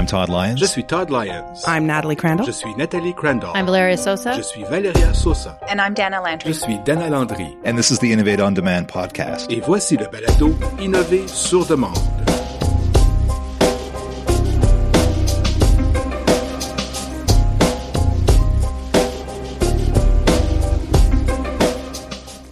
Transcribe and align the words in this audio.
I'm 0.00 0.06
Todd 0.06 0.30
Lyons. 0.30 0.58
Je 0.58 0.64
suis 0.64 0.82
Todd 0.82 1.10
Lyons. 1.10 1.62
I'm 1.66 1.86
Natalie 1.86 2.16
Crandall. 2.16 2.46
Je 2.46 2.52
suis 2.52 2.74
Nathalie 2.74 3.12
Crandall. 3.12 3.52
I'm 3.54 3.66
Valeria 3.66 3.98
Sosa. 3.98 4.32
Je 4.34 4.40
suis 4.40 4.64
Valeria 4.64 5.12
Sosa. 5.12 5.58
And 5.68 5.78
I'm 5.78 5.92
Dana 5.92 6.22
Landry. 6.22 6.54
Je 6.54 6.58
suis 6.58 6.78
Dana 6.86 7.10
Landry. 7.10 7.54
And 7.66 7.76
this 7.76 7.90
is 7.90 7.98
the 7.98 8.10
Innovate 8.10 8.40
on 8.40 8.54
Demand 8.54 8.88
podcast. 8.88 9.52
Et 9.52 9.60
voici 9.60 9.98
le 9.98 10.06
balado 10.06 10.56
Innover 10.80 11.28
sur 11.28 11.66
demande. 11.66 11.98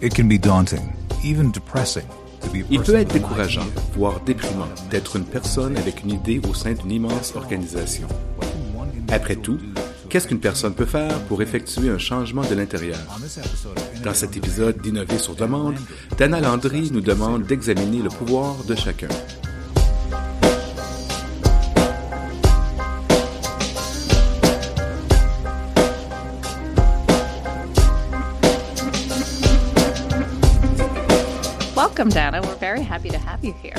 It 0.01 0.13
can 0.13 0.27
be 0.27 0.37
daunting, 0.37 0.93
even 1.23 1.51
depressing, 1.51 2.05
to 2.05 2.13
be 2.13 2.13
a 2.13 2.28
Il 2.71 2.81
peut 2.81 2.95
être 2.95 3.13
décourageant, 3.13 3.65
voire 3.93 4.21
déprimant, 4.21 4.67
d'être 4.89 5.15
une 5.15 5.25
personne 5.25 5.77
avec 5.77 6.03
une 6.03 6.11
idée 6.11 6.41
au 6.47 6.53
sein 6.53 6.73
d'une 6.73 6.91
immense 6.91 7.35
organisation. 7.35 8.07
Après 9.09 9.35
tout, 9.35 9.57
qu'est-ce 10.09 10.27
qu'une 10.27 10.39
personne 10.39 10.73
peut 10.73 10.85
faire 10.85 11.19
pour 11.21 11.41
effectuer 11.41 11.89
un 11.89 11.97
changement 11.97 12.43
de 12.43 12.55
l'intérieur? 12.55 12.99
Dans 14.03 14.13
cet 14.13 14.37
épisode 14.37 14.81
d'Innover 14.81 15.17
sur 15.17 15.35
demande, 15.35 15.75
Dana 16.17 16.39
Landry 16.39 16.89
nous 16.91 17.01
demande 17.01 17.43
d'examiner 17.43 18.01
le 18.01 18.09
pouvoir 18.09 18.63
de 18.67 18.75
chacun. 18.75 19.09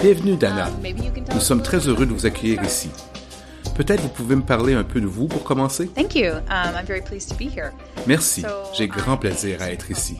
Bienvenue, 0.02 0.36
Dana. 0.36 0.68
Um, 0.68 0.82
Nous 1.30 1.36
us 1.36 1.42
sommes 1.42 1.62
très 1.62 1.78
heureux 1.88 2.06
de 2.06 2.12
vous 2.12 2.26
accueillir 2.26 2.62
ici. 2.62 2.90
Peut-être 3.74 4.02
vous 4.02 4.08
pouvez 4.08 4.36
me 4.36 4.42
parler 4.42 4.74
un 4.74 4.84
peu 4.84 5.00
de 5.00 5.06
vous 5.06 5.26
pour 5.26 5.42
commencer? 5.42 5.88
Thank 5.88 6.14
you. 6.14 6.34
I'm 6.48 6.86
very 6.86 7.02
pleased 7.02 7.28
to 7.30 7.34
be 7.34 7.48
here. 7.48 7.72
Merci, 8.06 8.44
j'ai 8.76 8.88
grand 8.88 9.16
plaisir 9.16 9.60
à 9.62 9.70
être 9.72 9.90
ici. 9.90 10.18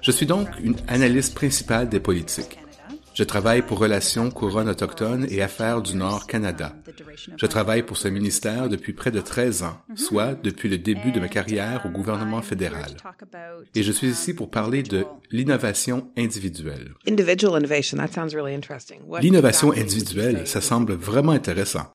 Je 0.00 0.10
suis 0.10 0.26
donc 0.26 0.48
une 0.62 0.76
analyste 0.88 1.34
principale 1.34 1.88
des 1.88 2.00
politiques. 2.00 2.58
Je 3.18 3.24
travaille 3.24 3.62
pour 3.62 3.80
Relations 3.80 4.30
Couronne 4.30 4.68
autochtone 4.68 5.26
et 5.28 5.42
Affaires 5.42 5.82
du 5.82 5.96
Nord 5.96 6.28
Canada. 6.28 6.76
Je 7.36 7.46
travaille 7.46 7.82
pour 7.82 7.96
ce 7.96 8.06
ministère 8.06 8.68
depuis 8.68 8.92
près 8.92 9.10
de 9.10 9.20
13 9.20 9.64
ans, 9.64 9.76
soit 9.96 10.34
depuis 10.40 10.68
le 10.68 10.78
début 10.78 11.10
de 11.10 11.18
ma 11.18 11.26
carrière 11.26 11.84
au 11.84 11.88
gouvernement 11.88 12.42
fédéral. 12.42 12.96
Et 13.74 13.82
je 13.82 13.90
suis 13.90 14.06
ici 14.06 14.34
pour 14.34 14.50
parler 14.50 14.84
de 14.84 15.04
l'innovation 15.32 16.12
individuelle. 16.16 16.94
Individual 17.08 17.58
innovation. 17.58 17.96
That 17.96 18.12
sounds 18.12 18.36
really 18.36 18.54
interesting. 18.54 19.00
What 19.04 19.22
L'innovation 19.22 19.72
individuelle, 19.72 20.46
ça 20.46 20.60
semble 20.60 20.92
vraiment 20.92 21.32
intéressant. 21.32 21.90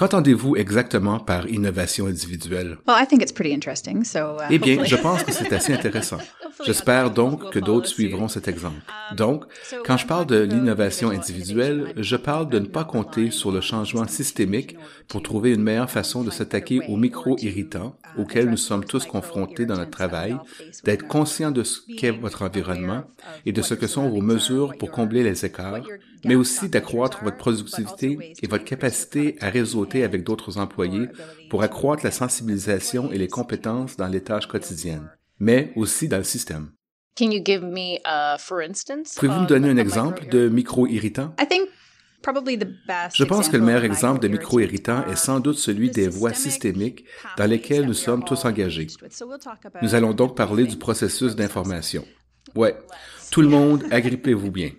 Qu'entendez-vous 0.00 0.56
exactement 0.56 1.18
par 1.18 1.46
innovation 1.46 2.06
individuelle? 2.06 2.78
Well, 2.88 2.96
I 2.98 3.06
think 3.06 3.20
it's 3.20 3.32
pretty 3.32 3.52
interesting. 3.52 4.02
So, 4.02 4.38
uh, 4.38 4.46
Eh 4.48 4.58
bien, 4.58 4.82
je 4.82 4.96
pense 4.96 5.22
que 5.22 5.30
c'est 5.30 5.52
assez 5.52 5.74
intéressant. 5.74 6.16
J'espère 6.64 7.10
donc 7.10 7.52
que 7.52 7.58
d'autres 7.58 7.86
suivront 7.86 8.26
cet 8.26 8.48
exemple. 8.48 8.80
Donc, 9.14 9.44
quand 9.84 9.98
je 9.98 10.06
parle 10.06 10.24
de 10.24 10.40
l'innovation 10.40 11.10
individuelle, 11.10 11.92
je 11.98 12.16
parle 12.16 12.48
de 12.48 12.58
ne 12.58 12.66
pas 12.66 12.84
compter 12.84 13.30
sur 13.30 13.52
le 13.52 13.60
changement 13.60 14.06
systémique 14.06 14.76
pour 15.08 15.22
trouver 15.22 15.52
une 15.52 15.62
meilleure 15.62 15.90
façon 15.90 16.22
de 16.22 16.30
s'attaquer 16.30 16.80
aux 16.88 16.96
micro-irritants 16.96 17.94
auxquels 18.16 18.48
nous 18.48 18.56
sommes 18.56 18.84
tous 18.84 19.04
confrontés 19.04 19.66
dans 19.66 19.76
notre 19.76 19.90
travail, 19.90 20.36
d'être 20.84 21.06
conscient 21.06 21.50
de 21.50 21.62
ce 21.62 21.80
qu'est 21.96 22.10
votre 22.10 22.42
environnement 22.42 23.04
et 23.44 23.52
de 23.52 23.62
ce 23.62 23.74
que 23.74 23.86
sont 23.86 24.08
vos 24.08 24.22
mesures 24.22 24.72
pour 24.78 24.90
combler 24.90 25.22
les 25.22 25.44
écarts, 25.44 25.82
mais 26.24 26.34
aussi 26.34 26.68
d'accroître 26.68 27.22
votre 27.24 27.36
productivité 27.36 28.34
et 28.42 28.46
votre 28.46 28.64
capacité 28.64 29.36
à 29.40 29.50
réseauter 29.50 30.04
avec 30.04 30.24
d'autres 30.24 30.58
employés 30.58 31.08
pour 31.48 31.62
accroître 31.62 32.04
la 32.04 32.10
sensibilisation 32.10 33.12
et 33.12 33.18
les 33.18 33.28
compétences 33.28 33.96
dans 33.96 34.08
les 34.08 34.22
tâches 34.22 34.46
quotidiennes, 34.46 35.10
mais 35.38 35.72
aussi 35.76 36.08
dans 36.08 36.18
le 36.18 36.24
système. 36.24 36.70
Uh? 37.20 37.42
Pouvez-vous 39.16 39.40
me 39.40 39.42
of 39.42 39.46
donner 39.46 39.68
un 39.68 39.76
exemple 39.76 40.28
de 40.28 40.48
micro-irritant? 40.48 41.34
Je 43.14 43.24
pense 43.24 43.48
que 43.48 43.56
le 43.56 43.64
meilleur 43.64 43.84
exemple 43.84 44.20
de 44.20 44.28
micro-irritant 44.28 45.06
est 45.06 45.16
sans 45.16 45.40
doute 45.40 45.56
celui 45.56 45.90
des 45.90 46.08
voies 46.08 46.34
systémiques 46.34 47.04
dans 47.36 47.46
lesquelles 47.46 47.86
nous 47.86 47.94
sommes 47.94 48.24
tous 48.24 48.44
engagés. 48.44 48.88
Nous 49.82 49.94
allons 49.94 50.12
donc 50.12 50.36
parler 50.36 50.66
du 50.66 50.76
processus 50.76 51.34
d'information. 51.34 52.04
Ouais, 52.54 52.76
tout 53.30 53.42
le 53.42 53.48
monde, 53.48 53.84
agrippez-vous 53.90 54.50
bien. 54.50 54.70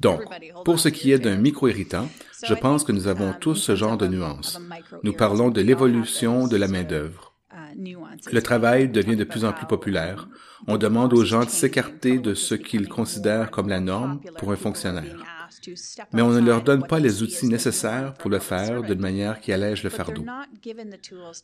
Donc, 0.00 0.22
pour 0.64 0.80
ce 0.80 0.88
qui 0.88 1.12
est 1.12 1.18
d'un 1.18 1.36
micro-irritant, 1.36 2.08
je 2.42 2.54
pense 2.54 2.84
que 2.84 2.92
nous 2.92 3.06
avons 3.06 3.34
tous 3.38 3.54
ce 3.54 3.76
genre 3.76 3.98
de 3.98 4.06
nuances. 4.06 4.58
Nous 5.02 5.12
parlons 5.12 5.50
de 5.50 5.60
l'évolution 5.60 6.46
de 6.46 6.56
la 6.56 6.68
main-d'œuvre. 6.68 7.34
Le 8.32 8.42
travail 8.42 8.88
devient 8.88 9.16
de 9.16 9.24
plus 9.24 9.44
en 9.44 9.52
plus 9.52 9.66
populaire. 9.66 10.28
On 10.66 10.76
demande 10.76 11.12
aux 11.12 11.24
gens 11.24 11.44
de 11.44 11.50
s'écarter 11.50 12.18
de 12.18 12.34
ce 12.34 12.54
qu'ils 12.54 12.88
considèrent 12.88 13.50
comme 13.50 13.68
la 13.68 13.80
norme 13.80 14.20
pour 14.38 14.52
un 14.52 14.56
fonctionnaire. 14.56 15.39
Mais 16.12 16.22
on 16.22 16.30
ne 16.30 16.40
leur 16.40 16.62
donne 16.62 16.86
pas 16.86 16.98
les 16.98 17.22
outils 17.22 17.46
nécessaires 17.46 18.14
pour 18.14 18.30
le 18.30 18.38
faire 18.38 18.82
d'une 18.82 19.00
manière 19.00 19.40
qui 19.40 19.52
allège 19.52 19.82
le 19.82 19.90
fardeau. 19.90 20.24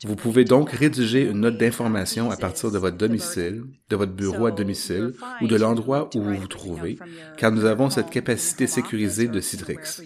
Vous 0.05 0.17
pouvez 0.17 0.45
donc 0.45 0.71
rédiger 0.71 1.23
une 1.23 1.41
note 1.41 1.59
d'information 1.59 2.31
à 2.31 2.37
partir 2.37 2.71
de 2.71 2.79
votre 2.79 2.97
domicile, 2.97 3.65
de 3.89 3.97
votre 3.97 4.13
bureau 4.13 4.47
à 4.47 4.51
domicile 4.51 5.13
ou 5.41 5.47
de 5.47 5.57
l'endroit 5.57 6.11
où 6.15 6.23
vous 6.23 6.35
vous 6.35 6.49
trouvez, 6.49 6.99
car 7.37 7.53
nous 7.53 7.65
avons 7.65 7.91
cette 7.91 8.11
capacité 8.11 8.67
sécurisée 8.67 9.29
de 9.29 9.41
Citrix. 9.41 10.01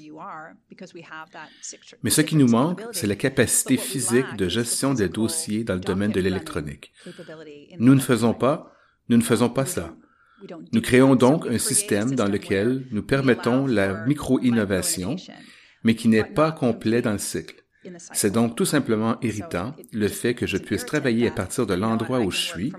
Mais 2.03 2.11
ce 2.11 2.21
qui 2.21 2.37
nous 2.37 2.49
manque, 2.49 2.83
c'est 2.93 3.07
la 3.07 3.17
capacité 3.17 3.77
physique 3.77 4.37
de 4.37 4.49
gestion 4.49 4.95
des 4.95 5.09
dossiers 5.09 5.65
dans 5.65 5.75
le 5.75 5.81
domaine 5.81 6.13
de 6.13 6.21
l'électronique. 6.21 6.93
Nous 7.79 7.95
ne 7.95 8.01
faisons 8.01 8.35
pas, 8.35 8.73
nous 9.09 9.17
ne 9.17 9.23
faisons 9.23 9.49
pas 9.51 9.67
ça. 9.67 9.95
Nous 10.73 10.81
créons 10.81 11.17
donc 11.17 11.47
un 11.47 11.59
système 11.59 12.15
dans 12.15 12.29
lequel 12.29 12.85
nous 12.91 13.03
permettons 13.03 13.67
la 13.67 14.05
micro-innovation, 14.07 15.17
mais 15.85 15.95
qui 15.95 16.09
n'est 16.09 16.25
pas 16.25 16.53
complet 16.53 17.03
dans 17.03 17.13
le 17.13 17.19
cycle. 17.19 17.57
C'est 18.13 18.31
donc 18.31 18.57
tout 18.57 18.67
simplement 18.67 19.19
irritant 19.23 19.75
le 19.93 20.09
fait 20.09 20.35
que 20.35 20.47
je 20.47 20.59
puisse 20.59 20.85
travailler 20.85 21.29
à 21.29 21.31
partir 21.31 21.67
de 21.67 21.75
l'endroit 21.75 22.21
où 22.21 22.31
je 22.31 22.39
suis, 22.39 22.73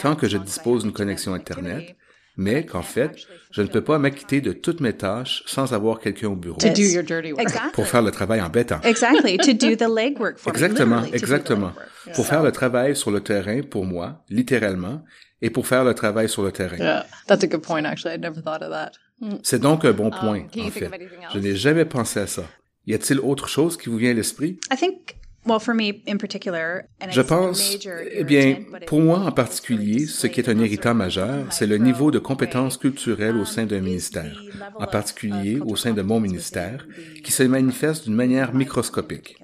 tant 0.00 0.14
que 0.14 0.28
je 0.28 0.38
dispose 0.38 0.84
d'une 0.84 0.92
connexion 0.92 1.34
Internet, 1.34 1.96
mais 2.36 2.66
qu'en 2.66 2.82
fait, 2.82 3.16
je 3.50 3.62
ne 3.62 3.66
peux 3.66 3.80
pas 3.80 3.98
m'acquitter 3.98 4.40
de 4.40 4.52
toutes 4.52 4.80
mes 4.80 4.92
tâches 4.92 5.42
sans 5.46 5.72
avoir 5.72 5.98
quelqu'un 6.00 6.28
au 6.28 6.36
bureau 6.36 6.58
pour 7.72 7.86
faire 7.86 8.02
le 8.02 8.10
travail 8.10 8.40
embêtant. 8.42 8.80
Exactement, 10.46 11.02
exactement. 11.12 11.72
Pour 12.14 12.26
faire 12.26 12.42
le 12.42 12.52
travail 12.52 12.94
sur 12.94 13.10
le 13.10 13.20
terrain 13.20 13.62
pour 13.62 13.84
moi, 13.84 14.22
littéralement, 14.28 15.02
et 15.42 15.50
pour 15.50 15.66
faire 15.66 15.84
le 15.84 15.94
travail 15.94 16.28
sur 16.28 16.42
le 16.42 16.52
terrain. 16.52 16.76
Yeah, 16.76 17.06
that's 17.26 17.44
a 17.44 17.46
good 17.46 17.62
point, 17.62 17.84
actually. 17.84 18.14
I'd 18.14 18.20
never 18.22 18.40
thought 18.42 18.62
of 18.62 18.70
that. 18.70 18.92
C'est 19.42 19.60
donc 19.60 19.84
un 19.84 19.92
bon 19.92 20.10
point, 20.10 20.40
can 20.40 20.60
you 20.60 20.66
en 20.66 20.70
think 20.70 20.72
fait. 20.74 20.86
of 20.86 20.92
anything 20.92 21.22
else? 21.22 21.32
Je 21.34 21.38
n'ai 21.38 21.56
jamais 21.56 21.84
pensé 21.86 22.20
à 22.20 22.26
ça. 22.26 22.44
Y 22.86 22.94
a-t-il 22.94 23.18
autre 23.20 23.48
chose 23.48 23.76
qui 23.76 23.88
vous 23.88 23.96
vient 23.96 24.10
à 24.10 24.14
l'esprit? 24.14 24.58
I 24.72 24.76
think, 24.76 25.16
well, 25.46 25.58
for 25.58 25.74
me 25.74 26.02
in 26.06 26.18
particular, 26.18 26.82
and 27.00 27.10
Je 27.10 27.22
pense, 27.22 27.72
major 27.72 27.94
eh 28.10 28.24
bien, 28.24 28.58
pour 28.86 29.00
moi 29.00 29.18
en 29.20 29.32
particulier, 29.32 30.06
ce 30.06 30.26
qui 30.26 30.40
est 30.40 30.48
un 30.48 30.58
irritant 30.58 30.94
majeur, 30.94 31.46
c'est 31.50 31.66
le 31.66 31.78
niveau 31.78 32.10
de 32.10 32.18
way, 32.18 32.22
compétences 32.22 32.76
culturelles 32.76 33.36
au 33.36 33.44
sein 33.44 33.64
d'un 33.64 33.78
um, 33.78 33.86
is 33.86 33.88
ministère, 33.88 34.34
the 34.34 34.54
level 34.54 34.62
en 34.78 34.84
of- 34.84 34.90
particulier 34.90 35.58
au 35.60 35.76
sein 35.76 35.92
de 35.94 36.02
mon 36.02 36.20
ministère, 36.20 36.86
qui 37.24 37.32
se 37.32 37.42
manifeste 37.42 38.04
d'une 38.04 38.14
manière 38.14 38.54
microscopique. 38.54 39.36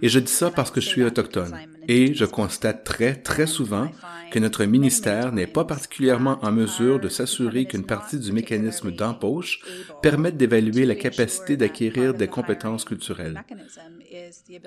Et 0.00 0.08
je 0.08 0.20
dis 0.20 0.32
ça 0.32 0.50
parce 0.52 0.70
que 0.70 0.80
je 0.80 0.88
suis 0.88 1.02
autochtone. 1.02 1.58
Et 1.88 2.12
je 2.14 2.26
constate 2.26 2.84
très, 2.84 3.14
très 3.14 3.46
souvent 3.46 3.90
que 4.30 4.38
notre 4.38 4.64
ministère 4.64 5.32
n'est 5.32 5.46
pas 5.46 5.64
particulièrement 5.64 6.38
en 6.42 6.52
mesure 6.52 7.00
de 7.00 7.08
s'assurer 7.08 7.64
qu'une 7.64 7.86
partie 7.86 8.18
du 8.18 8.30
mécanisme 8.30 8.90
d'embauche 8.90 9.60
permette 10.02 10.36
d'évaluer 10.36 10.84
la 10.84 10.94
capacité 10.94 11.56
d'acquérir 11.56 12.12
des 12.12 12.28
compétences 12.28 12.84
culturelles. 12.84 13.42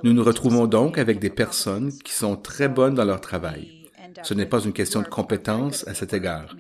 Nous 0.03 0.13
nous 0.13 0.23
retrouvons 0.23 0.65
donc 0.65 0.97
avec 0.97 1.19
des 1.19 1.29
personnes 1.29 1.91
qui 2.03 2.13
sont 2.13 2.35
très 2.35 2.67
bonnes 2.67 2.95
dans 2.95 3.05
leur 3.05 3.21
travail. 3.21 3.81
Ce 4.23 4.33
n'est 4.33 4.47
pas 4.47 4.63
une 4.63 4.73
question 4.73 5.01
de 5.01 5.07
compétence 5.07 5.87
à 5.87 5.93
cet 5.93 6.13
égard. 6.13 6.55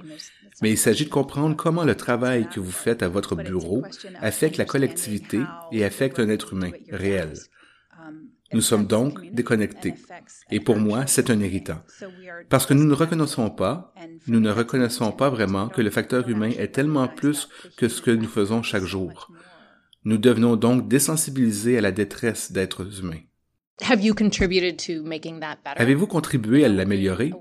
Mais 0.61 0.69
il 0.69 0.77
s'agit 0.77 1.05
de 1.05 1.09
comprendre 1.09 1.55
comment 1.55 1.83
le 1.83 1.95
travail 1.95 2.47
que 2.47 2.59
vous 2.59 2.71
faites 2.71 3.01
à 3.01 3.09
votre 3.09 3.35
bureau 3.35 3.83
affecte 4.21 4.57
la 4.57 4.65
collectivité 4.65 5.41
et 5.71 5.83
affecte 5.83 6.19
un 6.19 6.29
être 6.29 6.53
humain 6.53 6.71
réel. 6.91 7.33
Nous 8.53 8.61
sommes 8.61 8.85
donc 8.85 9.19
déconnectés. 9.33 9.93
Et 10.49 10.59
pour 10.59 10.77
moi, 10.77 11.05
c'est 11.07 11.29
un 11.29 11.39
irritant. 11.39 11.81
Parce 12.49 12.65
que 12.65 12.73
nous 12.73 12.85
ne 12.85 12.93
reconnaissons 12.93 13.49
pas, 13.49 13.93
nous 14.27 14.39
ne 14.39 14.51
reconnaissons 14.51 15.11
pas 15.11 15.29
vraiment 15.29 15.69
que 15.69 15.81
le 15.81 15.89
facteur 15.89 16.27
humain 16.27 16.51
est 16.57 16.73
tellement 16.73 17.07
plus 17.07 17.49
que 17.77 17.87
ce 17.87 18.01
que 18.01 18.11
nous 18.11 18.27
faisons 18.27 18.61
chaque 18.61 18.83
jour. 18.83 19.31
Nous 20.03 20.17
devenons 20.17 20.55
donc 20.55 20.87
désensibilisés 20.87 21.77
à 21.77 21.81
la 21.81 21.91
détresse 21.91 22.51
d'êtres 22.51 22.99
humains. 22.99 23.21
Avez-vous 25.75 26.07
contribué 26.07 26.65
à 26.65 26.69
l'améliorer? 26.69 27.33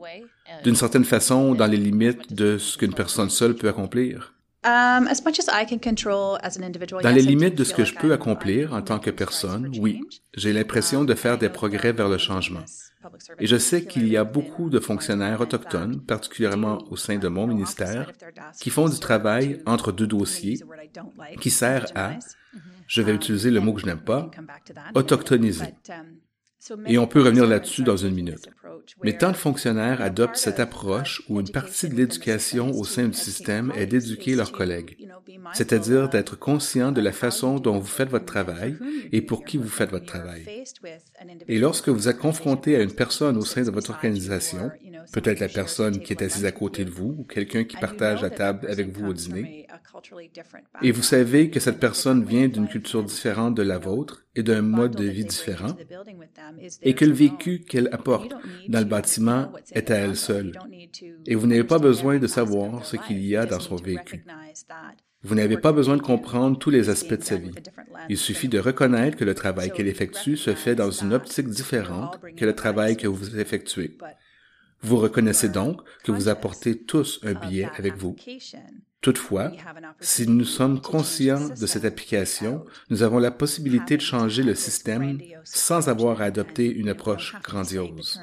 Uh, 0.50 0.62
d'une 0.64 0.74
certaine 0.74 1.04
façon 1.04 1.54
dans 1.54 1.66
les 1.66 1.76
limites 1.76 2.32
de 2.32 2.58
ce 2.58 2.76
qu'une 2.76 2.94
personne 2.94 3.30
seule 3.30 3.54
peut 3.54 3.68
accomplir? 3.68 4.34
Um, 4.62 5.06
as 5.08 5.24
much 5.24 5.38
as 5.38 5.48
I 5.48 5.64
can 5.64 5.78
control 5.78 6.38
as 6.42 6.58
an 6.58 6.62
individual, 6.62 7.02
Dans 7.02 7.14
les 7.14 7.22
limites 7.22 7.54
de 7.54 7.64
ce 7.64 7.72
que 7.72 7.86
je 7.86 7.94
peux 7.94 8.12
accomplir 8.12 8.74
en 8.74 8.82
tant 8.82 8.98
que 8.98 9.10
personne, 9.10 9.72
oui, 9.78 10.02
j'ai 10.36 10.52
l'impression 10.52 11.04
de 11.04 11.14
faire 11.14 11.38
des 11.38 11.48
progrès 11.48 11.92
vers 11.92 12.10
le 12.10 12.18
changement. 12.18 12.60
Et 13.38 13.46
je 13.46 13.56
sais 13.56 13.86
qu'il 13.86 14.06
y 14.06 14.18
a 14.18 14.24
beaucoup 14.24 14.68
de 14.68 14.78
fonctionnaires 14.78 15.40
autochtones, 15.40 16.02
particulièrement 16.02 16.84
au 16.90 16.96
sein 16.96 17.16
de 17.16 17.28
mon 17.28 17.46
ministère, 17.46 18.12
qui 18.60 18.68
font 18.68 18.90
du 18.90 18.98
travail 18.98 19.62
entre 19.64 19.92
deux 19.92 20.06
dossiers 20.06 20.60
qui 21.40 21.50
sert 21.50 21.86
à, 21.94 22.18
je 22.86 23.00
vais 23.00 23.14
utiliser 23.14 23.50
le 23.50 23.60
mot 23.60 23.72
que 23.72 23.80
je 23.80 23.86
n'aime 23.86 24.04
pas, 24.04 24.30
autochtoniser. 24.94 25.72
Et 26.86 26.98
on 26.98 27.06
peut 27.06 27.22
revenir 27.22 27.46
là-dessus 27.46 27.82
dans 27.82 27.96
une 27.96 28.14
minute. 28.14 28.48
Mais 29.02 29.16
tant 29.16 29.30
de 29.30 29.36
fonctionnaires 29.36 30.02
adoptent 30.02 30.36
cette 30.36 30.60
approche 30.60 31.22
où 31.28 31.40
une 31.40 31.48
partie 31.48 31.88
de 31.88 31.94
l'éducation 31.94 32.70
au 32.70 32.84
sein 32.84 33.08
du 33.08 33.16
système 33.16 33.72
est 33.76 33.86
d'éduquer 33.86 34.34
leurs 34.34 34.52
collègues, 34.52 34.96
c'est-à-dire 35.54 36.08
d'être 36.08 36.38
conscient 36.38 36.92
de 36.92 37.00
la 37.00 37.12
façon 37.12 37.58
dont 37.58 37.78
vous 37.78 37.86
faites 37.86 38.10
votre 38.10 38.26
travail 38.26 38.76
et 39.12 39.22
pour 39.22 39.44
qui 39.44 39.56
vous 39.56 39.68
faites 39.68 39.90
votre 39.90 40.06
travail. 40.06 40.46
Et 41.48 41.58
lorsque 41.58 41.88
vous 41.88 42.08
êtes 42.08 42.18
confronté 42.18 42.76
à 42.76 42.82
une 42.82 42.92
personne 42.92 43.36
au 43.36 43.44
sein 43.44 43.62
de 43.62 43.70
votre 43.70 43.90
organisation, 43.90 44.70
peut-être 45.12 45.40
la 45.40 45.48
personne 45.48 46.00
qui 46.00 46.12
est 46.12 46.22
assise 46.22 46.44
à 46.44 46.52
côté 46.52 46.84
de 46.84 46.90
vous 46.90 47.16
ou 47.18 47.24
quelqu'un 47.24 47.64
qui 47.64 47.76
partage 47.76 48.22
la 48.22 48.30
table 48.30 48.66
avec 48.68 48.96
vous 48.96 49.08
au 49.08 49.12
dîner, 49.12 49.66
et 50.82 50.92
vous 50.92 51.02
savez 51.02 51.50
que 51.50 51.60
cette 51.60 51.80
personne 51.80 52.24
vient 52.24 52.48
d'une 52.48 52.68
culture 52.68 53.02
différente 53.02 53.54
de 53.54 53.62
la 53.62 53.78
vôtre 53.78 54.24
et 54.34 54.42
d'un 54.42 54.62
mode 54.62 54.94
de 54.94 55.04
vie 55.04 55.24
différent, 55.24 55.76
et 56.82 56.94
que 56.94 57.04
le 57.04 57.12
vécu 57.12 57.60
qu'elle 57.60 57.88
apporte 57.92 58.32
dans 58.68 58.78
le 58.78 58.84
bâtiment 58.84 59.52
est 59.72 59.90
à 59.90 59.96
elle 59.96 60.16
seule. 60.16 60.52
Et 61.26 61.34
vous 61.34 61.46
n'avez 61.46 61.64
pas 61.64 61.78
besoin 61.78 62.18
de 62.18 62.26
savoir 62.26 62.84
ce 62.84 62.96
qu'il 62.96 63.24
y 63.24 63.36
a 63.36 63.46
dans 63.46 63.60
son 63.60 63.76
vécu. 63.76 64.24
Vous 65.22 65.34
n'avez 65.34 65.58
pas 65.58 65.72
besoin 65.72 65.96
de 65.98 66.02
comprendre 66.02 66.58
tous 66.58 66.70
les 66.70 66.88
aspects 66.88 67.14
de 67.14 67.22
sa 67.22 67.36
vie. 67.36 67.50
Il 68.08 68.16
suffit 68.16 68.48
de 68.48 68.58
reconnaître 68.58 69.18
que 69.18 69.24
le 69.24 69.34
travail 69.34 69.70
qu'elle 69.70 69.88
effectue 69.88 70.38
se 70.38 70.54
fait 70.54 70.74
dans 70.74 70.90
une 70.90 71.12
optique 71.12 71.48
différente 71.48 72.18
que 72.36 72.46
le 72.46 72.54
travail 72.54 72.96
que 72.96 73.06
vous 73.06 73.38
effectuez. 73.38 73.98
Vous 74.82 74.96
reconnaissez 74.96 75.48
donc 75.48 75.80
que 76.04 76.12
vous 76.12 76.28
apportez 76.28 76.78
tous 76.78 77.20
un 77.22 77.34
billet 77.34 77.68
avec 77.76 77.96
vous. 77.96 78.16
Toutefois, 79.00 79.52
si 80.00 80.26
nous 80.26 80.44
sommes 80.44 80.80
conscients 80.80 81.48
de 81.48 81.66
cette 81.66 81.86
application, 81.86 82.66
nous 82.90 83.02
avons 83.02 83.18
la 83.18 83.30
possibilité 83.30 83.96
de 83.96 84.02
changer 84.02 84.42
le 84.42 84.54
système 84.54 85.18
sans 85.42 85.88
avoir 85.88 86.20
à 86.20 86.26
adopter 86.26 86.70
une 86.70 86.90
approche 86.90 87.34
grandiose. 87.42 88.20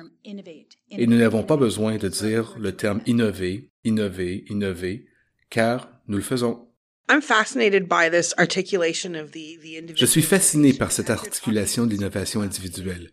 Et 0.92 1.08
nous 1.08 1.18
n'avons 1.18 1.44
pas 1.44 1.58
besoin 1.58 1.98
de 1.98 2.08
dire 2.08 2.56
le 2.60 2.76
terme 2.76 3.02
innover, 3.08 3.72
innover, 3.84 4.46
innover, 4.50 5.08
car 5.50 5.90
nous 6.08 6.18
le 6.18 6.24
faisons. 6.24 6.68
I'm 7.10 7.22
fascinated 7.22 7.88
by 7.88 8.10
this 8.12 8.34
articulation 8.38 9.16
of 9.16 9.32
the, 9.32 9.58
the 9.62 9.78
individual. 9.78 9.96
Je 9.96 10.06
suis 10.06 10.22
fasciné 10.22 10.74
par 10.74 10.92
cette 10.92 11.10
articulation 11.10 11.86
de 11.86 11.94
l'innovation 11.94 12.42
individuelle. 12.42 13.12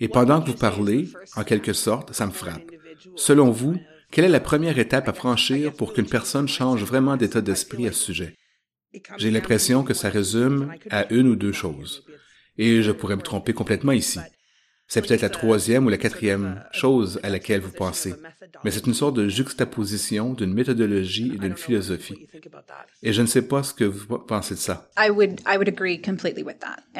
Et 0.00 0.08
pendant 0.08 0.40
que 0.40 0.50
vous 0.50 0.56
parlez, 0.56 1.10
en 1.36 1.44
quelque 1.44 1.74
sorte, 1.74 2.14
ça 2.14 2.26
me 2.26 2.32
frappe. 2.32 2.62
Selon 3.16 3.50
vous, 3.50 3.76
quelle 4.10 4.24
est 4.24 4.28
la 4.28 4.40
première 4.40 4.78
étape 4.78 5.08
à 5.08 5.12
franchir 5.12 5.72
pour 5.72 5.92
qu'une 5.92 6.08
personne 6.08 6.48
change 6.48 6.84
vraiment 6.84 7.16
d'état 7.16 7.40
d'esprit 7.40 7.88
à 7.88 7.92
ce 7.92 8.04
sujet? 8.04 8.36
J'ai 9.16 9.30
l'impression 9.30 9.82
que 9.82 9.94
ça 9.94 10.08
résume 10.08 10.72
à 10.90 11.12
une 11.12 11.28
ou 11.28 11.36
deux 11.36 11.52
choses. 11.52 12.04
Et 12.56 12.82
je 12.82 12.92
pourrais 12.92 13.16
me 13.16 13.22
tromper 13.22 13.52
complètement 13.52 13.92
ici. 13.92 14.20
C'est 14.86 15.00
peut-être 15.00 15.22
la 15.22 15.30
troisième 15.30 15.86
ou 15.86 15.88
la 15.88 15.96
quatrième 15.96 16.62
chose 16.70 17.18
à 17.22 17.30
laquelle 17.30 17.60
vous 17.60 17.72
pensez. 17.72 18.14
Mais 18.62 18.70
c'est 18.70 18.86
une 18.86 18.94
sorte 18.94 19.16
de 19.16 19.28
juxtaposition 19.28 20.34
d'une 20.34 20.52
méthodologie 20.52 21.32
et 21.34 21.38
d'une 21.38 21.56
philosophie. 21.56 22.28
Et 23.02 23.12
je 23.12 23.22
ne 23.22 23.26
sais 23.26 23.42
pas 23.42 23.62
ce 23.62 23.74
que 23.74 23.84
vous 23.84 24.18
pensez 24.18 24.54
de 24.54 24.60
ça. 24.60 24.88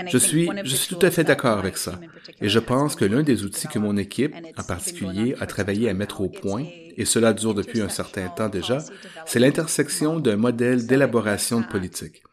Je 0.06 0.18
suis, 0.18 0.50
je 0.64 0.76
suis 0.76 0.94
tout 0.94 1.06
à 1.06 1.10
fait 1.10 1.24
d'accord 1.24 1.58
avec 1.58 1.76
ça. 1.76 2.00
Et 2.40 2.48
je 2.48 2.58
pense 2.58 2.96
que 2.96 3.04
l'un 3.04 3.22
des 3.22 3.44
outils 3.44 3.68
que 3.68 3.78
mon 3.78 3.96
équipe, 3.96 4.34
en 4.56 4.62
particulier, 4.62 5.36
a 5.40 5.46
travaillé 5.46 5.88
à 5.88 5.94
mettre 5.94 6.20
au 6.20 6.28
point, 6.28 6.64
et 6.96 7.04
cela 7.04 7.32
dure 7.32 7.54
depuis 7.54 7.80
un 7.80 7.88
certain 7.88 8.28
temps 8.28 8.48
déjà, 8.48 8.78
c'est 9.26 9.38
l'intersection 9.38 10.18
d'un 10.18 10.36
modèle 10.36 10.86
d'élaboration 10.86 11.60
de 11.60 11.66
politique. 11.66 12.23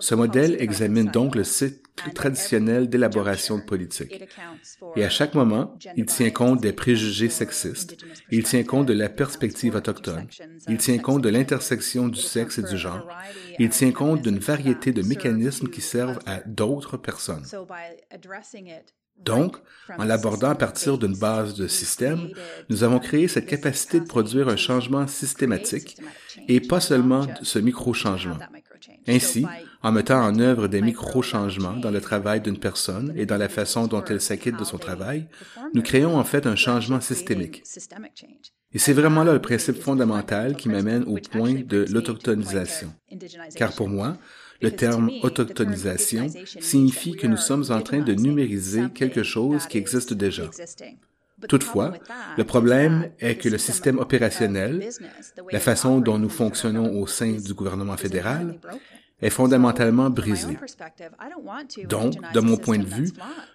Ce 0.00 0.14
modèle 0.14 0.56
examine 0.60 1.10
donc 1.10 1.34
le 1.34 1.44
cycle 1.44 1.80
traditionnel 2.14 2.88
d'élaboration 2.88 3.58
de 3.58 3.62
politique. 3.62 4.22
Et 4.96 5.04
à 5.04 5.10
chaque 5.10 5.34
moment, 5.34 5.76
il 5.96 6.06
tient 6.06 6.30
compte 6.30 6.60
des 6.60 6.72
préjugés 6.72 7.28
sexistes, 7.28 7.96
il 8.30 8.44
tient 8.44 8.64
compte 8.64 8.86
de 8.86 8.92
la 8.92 9.08
perspective 9.08 9.74
autochtone, 9.74 10.26
il 10.68 10.78
tient 10.78 10.98
compte 10.98 11.22
de 11.22 11.28
l'intersection 11.28 12.08
du 12.08 12.20
sexe 12.20 12.58
et 12.58 12.62
du 12.62 12.76
genre, 12.76 13.08
il 13.58 13.68
tient 13.68 13.92
compte 13.92 14.22
d'une 14.22 14.38
variété 14.38 14.92
de 14.92 15.02
mécanismes 15.02 15.68
qui 15.68 15.80
servent 15.80 16.18
à 16.26 16.40
d'autres 16.46 16.96
personnes. 16.96 17.44
Donc, 19.18 19.56
en 19.98 20.04
l'abordant 20.04 20.50
à 20.50 20.54
partir 20.54 20.98
d'une 20.98 21.16
base 21.16 21.54
de 21.54 21.68
système, 21.68 22.30
nous 22.68 22.82
avons 22.82 22.98
créé 22.98 23.28
cette 23.28 23.46
capacité 23.46 24.00
de 24.00 24.06
produire 24.06 24.48
un 24.48 24.56
changement 24.56 25.06
systématique 25.06 25.96
et 26.48 26.60
pas 26.60 26.80
seulement 26.80 27.26
ce 27.42 27.58
micro-changement. 27.58 28.38
Ainsi, 29.08 29.44
en 29.82 29.92
mettant 29.92 30.22
en 30.22 30.38
œuvre 30.38 30.68
des 30.68 30.80
micro-changements 30.80 31.76
dans 31.76 31.90
le 31.90 32.00
travail 32.00 32.40
d'une 32.40 32.58
personne 32.58 33.12
et 33.16 33.26
dans 33.26 33.36
la 33.36 33.48
façon 33.48 33.86
dont 33.86 34.04
elle 34.04 34.20
s'acquitte 34.20 34.58
de 34.58 34.64
son 34.64 34.78
travail, 34.78 35.26
nous 35.74 35.82
créons 35.82 36.16
en 36.16 36.24
fait 36.24 36.46
un 36.46 36.56
changement 36.56 37.00
systémique. 37.00 37.62
Et 38.74 38.78
c'est 38.78 38.92
vraiment 38.92 39.24
là 39.24 39.32
le 39.32 39.40
principe 39.40 39.82
fondamental 39.82 40.56
qui 40.56 40.68
m'amène 40.68 41.02
au 41.04 41.16
point 41.18 41.54
de 41.54 41.84
l'autochtonisation. 41.90 42.92
Car 43.54 43.72
pour 43.74 43.88
moi, 43.88 44.16
le 44.62 44.70
terme 44.70 45.10
autochtonisation 45.22 46.28
signifie 46.60 47.16
que 47.16 47.26
nous 47.26 47.36
sommes 47.36 47.64
en 47.70 47.82
train 47.82 48.00
de 48.00 48.14
numériser 48.14 48.84
quelque 48.94 49.22
chose 49.22 49.66
qui 49.66 49.78
existe 49.78 50.14
déjà. 50.14 50.44
Toutefois, 51.48 51.92
le 52.36 52.44
problème 52.44 53.10
est 53.18 53.36
que 53.36 53.48
le 53.48 53.58
système 53.58 53.98
opérationnel, 53.98 54.88
la 55.50 55.60
façon 55.60 56.00
dont 56.00 56.18
nous 56.18 56.28
fonctionnons 56.28 57.00
au 57.00 57.06
sein 57.06 57.32
du 57.32 57.54
gouvernement 57.54 57.96
fédéral, 57.96 58.58
est 59.20 59.30
fondamentalement 59.30 60.10
brisé. 60.10 60.58
Donc, 61.84 62.14
de 62.32 62.40
mon 62.40 62.56
point 62.56 62.78
de 62.78 62.86
vue, 62.86 63.10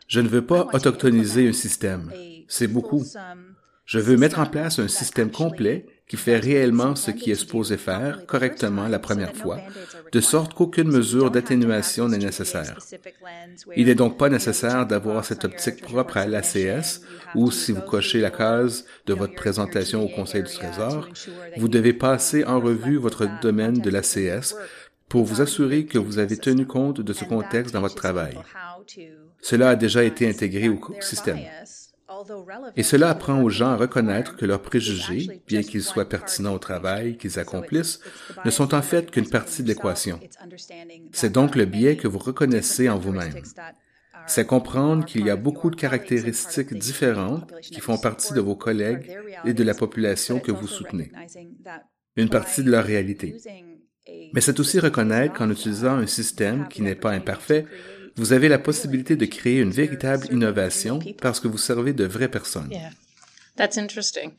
je 0.08 0.22
ne 0.22 0.28
veux 0.28 0.46
pas 0.46 0.68
autochtoniser 0.74 1.50
un 1.50 1.54
système. 1.54 2.12
C'est 2.48 2.68
beaucoup. 2.68 3.04
Je 3.86 4.00
veux 4.00 4.18
mettre 4.18 4.40
en 4.40 4.46
place 4.46 4.80
un 4.80 4.88
système 4.88 5.32
complet 5.32 5.86
qui 6.08 6.16
fait 6.16 6.38
réellement 6.38 6.96
ce 6.96 7.12
qui 7.12 7.32
est 7.32 7.36
supposé 7.36 7.76
faire 7.78 8.26
correctement 8.26 8.88
la 8.88 9.00
première 9.00 9.36
fois, 9.36 9.60
de 10.12 10.22
sorte 10.22 10.54
qu'aucune 10.54 10.88
mesure 10.88 11.32
d'atténuation 11.32 12.08
n'est 12.08 12.18
nécessaire. 12.18 12.78
Il 13.76 13.88
n'est 13.88 13.96
donc 13.96 14.18
pas 14.18 14.30
nécessaire 14.30 14.86
d'avoir 14.86 15.26
cette 15.26 15.44
optique 15.44 15.82
propre 15.82 16.18
à 16.18 16.26
l'ACS, 16.26 17.02
ou 17.36 17.52
si 17.52 17.74
vous 17.74 17.82
cochez 17.82 18.20
la 18.22 18.32
case 18.32 18.86
de 19.06 19.14
votre 19.14 19.36
présentation 19.36 20.04
au 20.04 20.08
Conseil 20.08 20.44
du 20.44 20.54
Trésor, 20.54 21.10
vous 21.58 21.68
devez 21.68 21.94
passer 21.94 22.46
en 22.46 22.62
revue 22.62 22.98
votre 22.98 23.28
domaine 23.42 23.80
de 23.80 23.90
l'ACS 23.90 24.56
pour 25.10 25.26
vous 25.26 25.42
assurer 25.42 25.86
que 25.86 25.98
vous 25.98 26.20
avez 26.20 26.38
tenu 26.38 26.66
compte 26.66 27.02
de 27.02 27.14
ce 27.14 27.26
contexte 27.26 27.74
dans 27.74 27.82
votre 27.82 27.96
travail. 27.96 28.38
Cela 29.42 29.70
a 29.70 29.76
déjà 29.76 30.04
été 30.04 30.28
intégré 30.28 30.70
au 30.70 30.80
système. 31.02 31.40
Et 32.76 32.84
cela 32.84 33.10
apprend 33.10 33.42
aux 33.42 33.50
gens 33.50 33.70
à 33.70 33.76
reconnaître 33.76 34.36
que 34.36 34.46
leurs 34.46 34.62
préjugés, 34.62 35.42
bien 35.48 35.64
qu'ils 35.64 35.84
soient 35.84 36.10
pertinents 36.10 36.54
au 36.54 36.60
travail 36.60 37.18
qu'ils 37.18 37.40
accomplissent, 37.40 38.00
ne 38.46 38.52
sont 38.52 38.74
en 38.74 38.82
fait 38.82 39.12
qu'une 39.12 39.30
partie 39.30 39.64
de 39.64 39.68
l'équation. 39.68 40.20
C'est 41.12 41.32
donc 41.32 41.56
le 41.56 41.66
biais 41.66 41.98
que 41.98 42.08
vous 42.08 42.20
reconnaissez 42.20 42.90
en 42.90 42.98
vous-même. 42.98 43.34
C'est 44.26 44.46
comprendre 44.46 45.06
qu'il 45.06 45.26
y 45.26 45.30
a 45.30 45.36
beaucoup 45.36 45.70
de 45.70 45.76
caractéristiques 45.76 46.74
différentes 46.74 47.54
qui 47.62 47.80
font 47.80 47.98
partie 47.98 48.34
de 48.34 48.42
vos 48.42 48.56
collègues 48.56 49.18
et 49.46 49.54
de 49.54 49.64
la 49.64 49.74
population 49.74 50.40
que 50.40 50.52
vous 50.52 50.68
soutenez. 50.68 51.12
Une 52.16 52.30
partie 52.30 52.64
de 52.64 52.72
leur 52.72 52.84
réalité. 52.84 53.36
Mais 54.34 54.42
c'est 54.42 54.60
aussi 54.60 54.80
reconnaître 54.80 55.34
qu'en 55.34 55.50
utilisant 55.50 55.98
un 55.98 56.08
système 56.08 56.68
qui 56.68 56.82
n'est 56.82 56.96
pas 56.96 57.12
imparfait, 57.12 57.66
vous 58.18 58.34
avez 58.34 58.50
la 58.50 58.60
possibilité 58.60 59.16
de 59.16 59.26
créer 59.26 59.60
une 59.60 59.72
véritable 59.72 60.28
innovation 60.32 61.00
parce 61.22 61.40
que 61.40 61.48
vous 61.48 61.58
servez 61.58 61.94
de 61.94 62.06
vraies 62.06 62.30
personnes. 62.30 62.70
That's 63.56 63.78
interesting. 63.78 64.34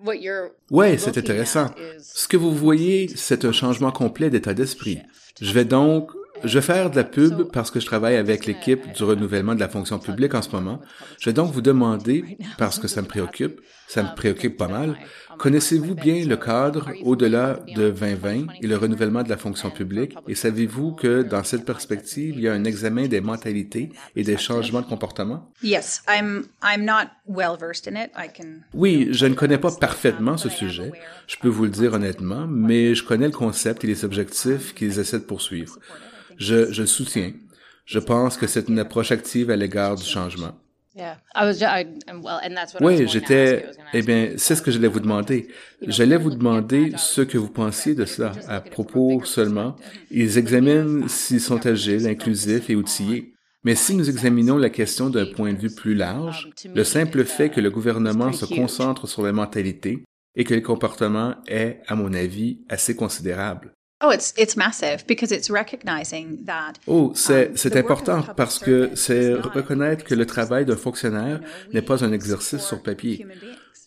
What 0.00 0.16
you're 0.16 0.50
Ouais, 0.70 0.96
c'est 0.98 1.18
intéressant. 1.18 1.70
Ce 2.00 2.28
que 2.28 2.36
vous 2.36 2.54
voyez, 2.54 3.08
c'est 3.16 3.44
un 3.44 3.52
changement 3.52 3.90
complet 3.90 4.30
d'état 4.30 4.54
d'esprit. 4.54 5.00
Je 5.40 5.52
vais 5.52 5.64
donc 5.64 6.10
Je 6.44 6.58
vais 6.58 6.64
faire 6.64 6.90
de 6.90 6.96
la 6.96 7.04
pub 7.04 7.50
parce 7.52 7.70
que 7.70 7.80
je 7.80 7.86
travaille 7.86 8.16
avec 8.16 8.46
l'équipe 8.46 8.92
du 8.92 9.02
renouvellement 9.02 9.54
de 9.54 9.60
la 9.60 9.68
fonction 9.68 9.98
publique 9.98 10.34
en 10.34 10.42
ce 10.42 10.50
moment. 10.50 10.80
Je 11.18 11.30
vais 11.30 11.34
donc 11.34 11.52
vous 11.52 11.60
demander, 11.60 12.38
parce 12.58 12.78
que 12.78 12.86
ça 12.86 13.02
me 13.02 13.06
préoccupe, 13.06 13.60
ça 13.88 14.02
me 14.02 14.14
préoccupe 14.14 14.56
pas 14.56 14.68
mal, 14.68 14.96
connaissez-vous 15.38 15.94
bien 15.94 16.24
le 16.24 16.36
cadre 16.36 16.90
au-delà 17.02 17.60
de 17.74 17.90
2020 17.90 18.46
et 18.62 18.66
le 18.66 18.76
renouvellement 18.76 19.22
de 19.22 19.28
la 19.28 19.36
fonction 19.36 19.70
publique? 19.70 20.14
et 20.28 20.34
savez-vous 20.34 20.92
que 20.92 21.22
dans 21.22 21.42
cette 21.42 21.64
perspective, 21.64 22.34
il 22.36 22.42
y 22.42 22.48
a 22.48 22.52
un 22.52 22.64
examen 22.64 23.06
des 23.06 23.20
mentalités 23.20 23.90
et 24.14 24.22
des 24.22 24.36
changements 24.36 24.82
de 24.82 24.86
comportement? 24.86 25.50
Yes, 25.62 26.02
I'm 26.08 26.46
I'm 26.62 26.84
not 26.84 27.08
well 27.26 27.56
versed 27.58 27.88
in 27.88 27.96
it. 27.96 28.10
I 28.16 28.28
can 28.28 28.60
Oui, 28.74 29.08
je 29.10 29.26
ne 29.26 29.34
connais 29.34 29.58
pas 29.58 29.72
parfaitement 29.72 30.36
ce 30.36 30.48
sujet, 30.48 30.92
je 31.26 31.36
peux 31.36 31.48
vous 31.48 31.64
le 31.64 31.70
dire 31.70 31.94
honnêtement, 31.94 32.46
mais 32.46 32.94
je 32.94 33.04
connais 33.04 33.26
le 33.26 33.32
concept 33.32 33.84
et 33.84 33.86
les 33.86 34.04
objectifs 34.04 34.74
qu'ils 34.74 34.98
essaient 34.98 35.18
de 35.18 35.24
poursuivre. 35.24 35.78
Je, 36.38 36.72
je 36.72 36.82
le 36.82 36.86
soutiens. 36.86 37.32
Je 37.84 37.98
pense 37.98 38.36
que 38.36 38.46
c'est 38.46 38.68
une 38.68 38.78
approche 38.78 39.12
active 39.12 39.50
à 39.50 39.56
l'égard 39.56 39.96
du 39.96 40.04
changement. 40.04 40.52
Oui, 42.80 43.06
j'étais. 43.06 43.66
Eh 43.94 44.02
bien, 44.02 44.32
c'est 44.36 44.56
ce 44.56 44.62
que 44.62 44.70
j'allais 44.70 44.88
vous 44.88 45.00
demander. 45.00 45.48
J'allais 45.86 46.16
vous 46.16 46.30
demander 46.30 46.92
ce 46.96 47.22
que 47.22 47.38
vous 47.38 47.50
pensiez 47.50 47.94
de 47.94 48.04
cela 48.04 48.32
à 48.48 48.60
propos 48.60 49.24
seulement. 49.24 49.76
Ils 50.10 50.38
examinent 50.38 51.08
s'ils 51.08 51.40
sont 51.40 51.64
agiles, 51.66 52.06
inclusifs 52.08 52.68
et 52.68 52.74
outillés. 52.74 53.32
Mais 53.64 53.74
si 53.74 53.94
nous 53.94 54.08
examinons 54.08 54.56
la 54.56 54.70
question 54.70 55.08
d'un 55.10 55.26
point 55.26 55.52
de 55.52 55.58
vue 55.58 55.74
plus 55.74 55.94
large, 55.94 56.50
le 56.74 56.84
simple 56.84 57.24
fait 57.24 57.50
que 57.50 57.60
le 57.60 57.70
gouvernement 57.70 58.32
se 58.32 58.46
concentre 58.46 59.06
sur 59.06 59.24
les 59.24 59.32
mentalités 59.32 60.04
et 60.36 60.44
que 60.44 60.54
le 60.54 60.60
comportement 60.60 61.34
est, 61.46 61.80
à 61.86 61.94
mon 61.94 62.12
avis, 62.12 62.60
assez 62.68 62.94
considérable. 62.96 63.72
Oh, 64.00 64.10
it's 64.10 64.32
it's 64.36 64.56
massive 64.56 65.04
because 65.08 65.32
it's 65.32 65.50
recognizing 65.50 66.44
that. 66.44 66.74
Oh, 66.86 67.10
c'est 67.14 67.58
c'est 67.58 67.76
important 67.76 68.22
parce 68.36 68.60
que 68.60 68.90
c'est 68.94 69.34
reconnaître 69.34 70.04
que 70.04 70.14
le 70.14 70.24
travail 70.24 70.64
d'un 70.64 70.76
fonctionnaire 70.76 71.40
n'est 71.72 71.82
pas 71.82 72.04
un 72.04 72.12
exercice 72.12 72.64
sur 72.64 72.80
papier. 72.80 73.26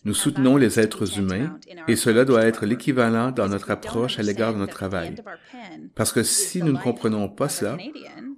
Nous 0.04 0.14
soutenons 0.14 0.56
les 0.56 0.80
êtres 0.80 1.18
humains 1.18 1.58
et 1.88 1.96
cela 1.96 2.24
doit 2.24 2.44
être 2.44 2.66
l'équivalent 2.66 3.30
dans 3.30 3.48
notre 3.48 3.70
approche 3.70 4.18
à 4.18 4.22
l'égard 4.22 4.52
de 4.52 4.58
notre 4.58 4.74
travail. 4.74 5.14
Parce 5.94 6.12
que 6.12 6.22
si 6.22 6.62
nous 6.62 6.72
ne 6.72 6.78
comprenons 6.78 7.28
pas 7.28 7.48
cela, 7.48 7.78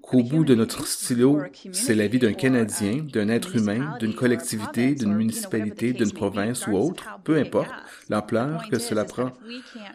qu'au 0.06 0.22
bout 0.22 0.44
de 0.44 0.54
notre 0.54 0.86
stylo, 0.86 1.42
c'est 1.72 1.94
la 1.94 2.06
vie 2.06 2.18
d'un 2.18 2.32
Canadien, 2.32 3.04
d'un 3.12 3.28
être 3.28 3.56
humain, 3.56 3.96
d'une 3.98 4.14
collectivité, 4.14 4.94
d'une 4.94 5.14
municipalité, 5.14 5.92
d'une 5.92 6.12
province 6.12 6.66
ou 6.66 6.76
autre, 6.76 7.04
peu 7.24 7.36
importe 7.38 7.70
l'ampleur 8.08 8.68
que 8.70 8.78
cela 8.78 9.04
prend. 9.04 9.32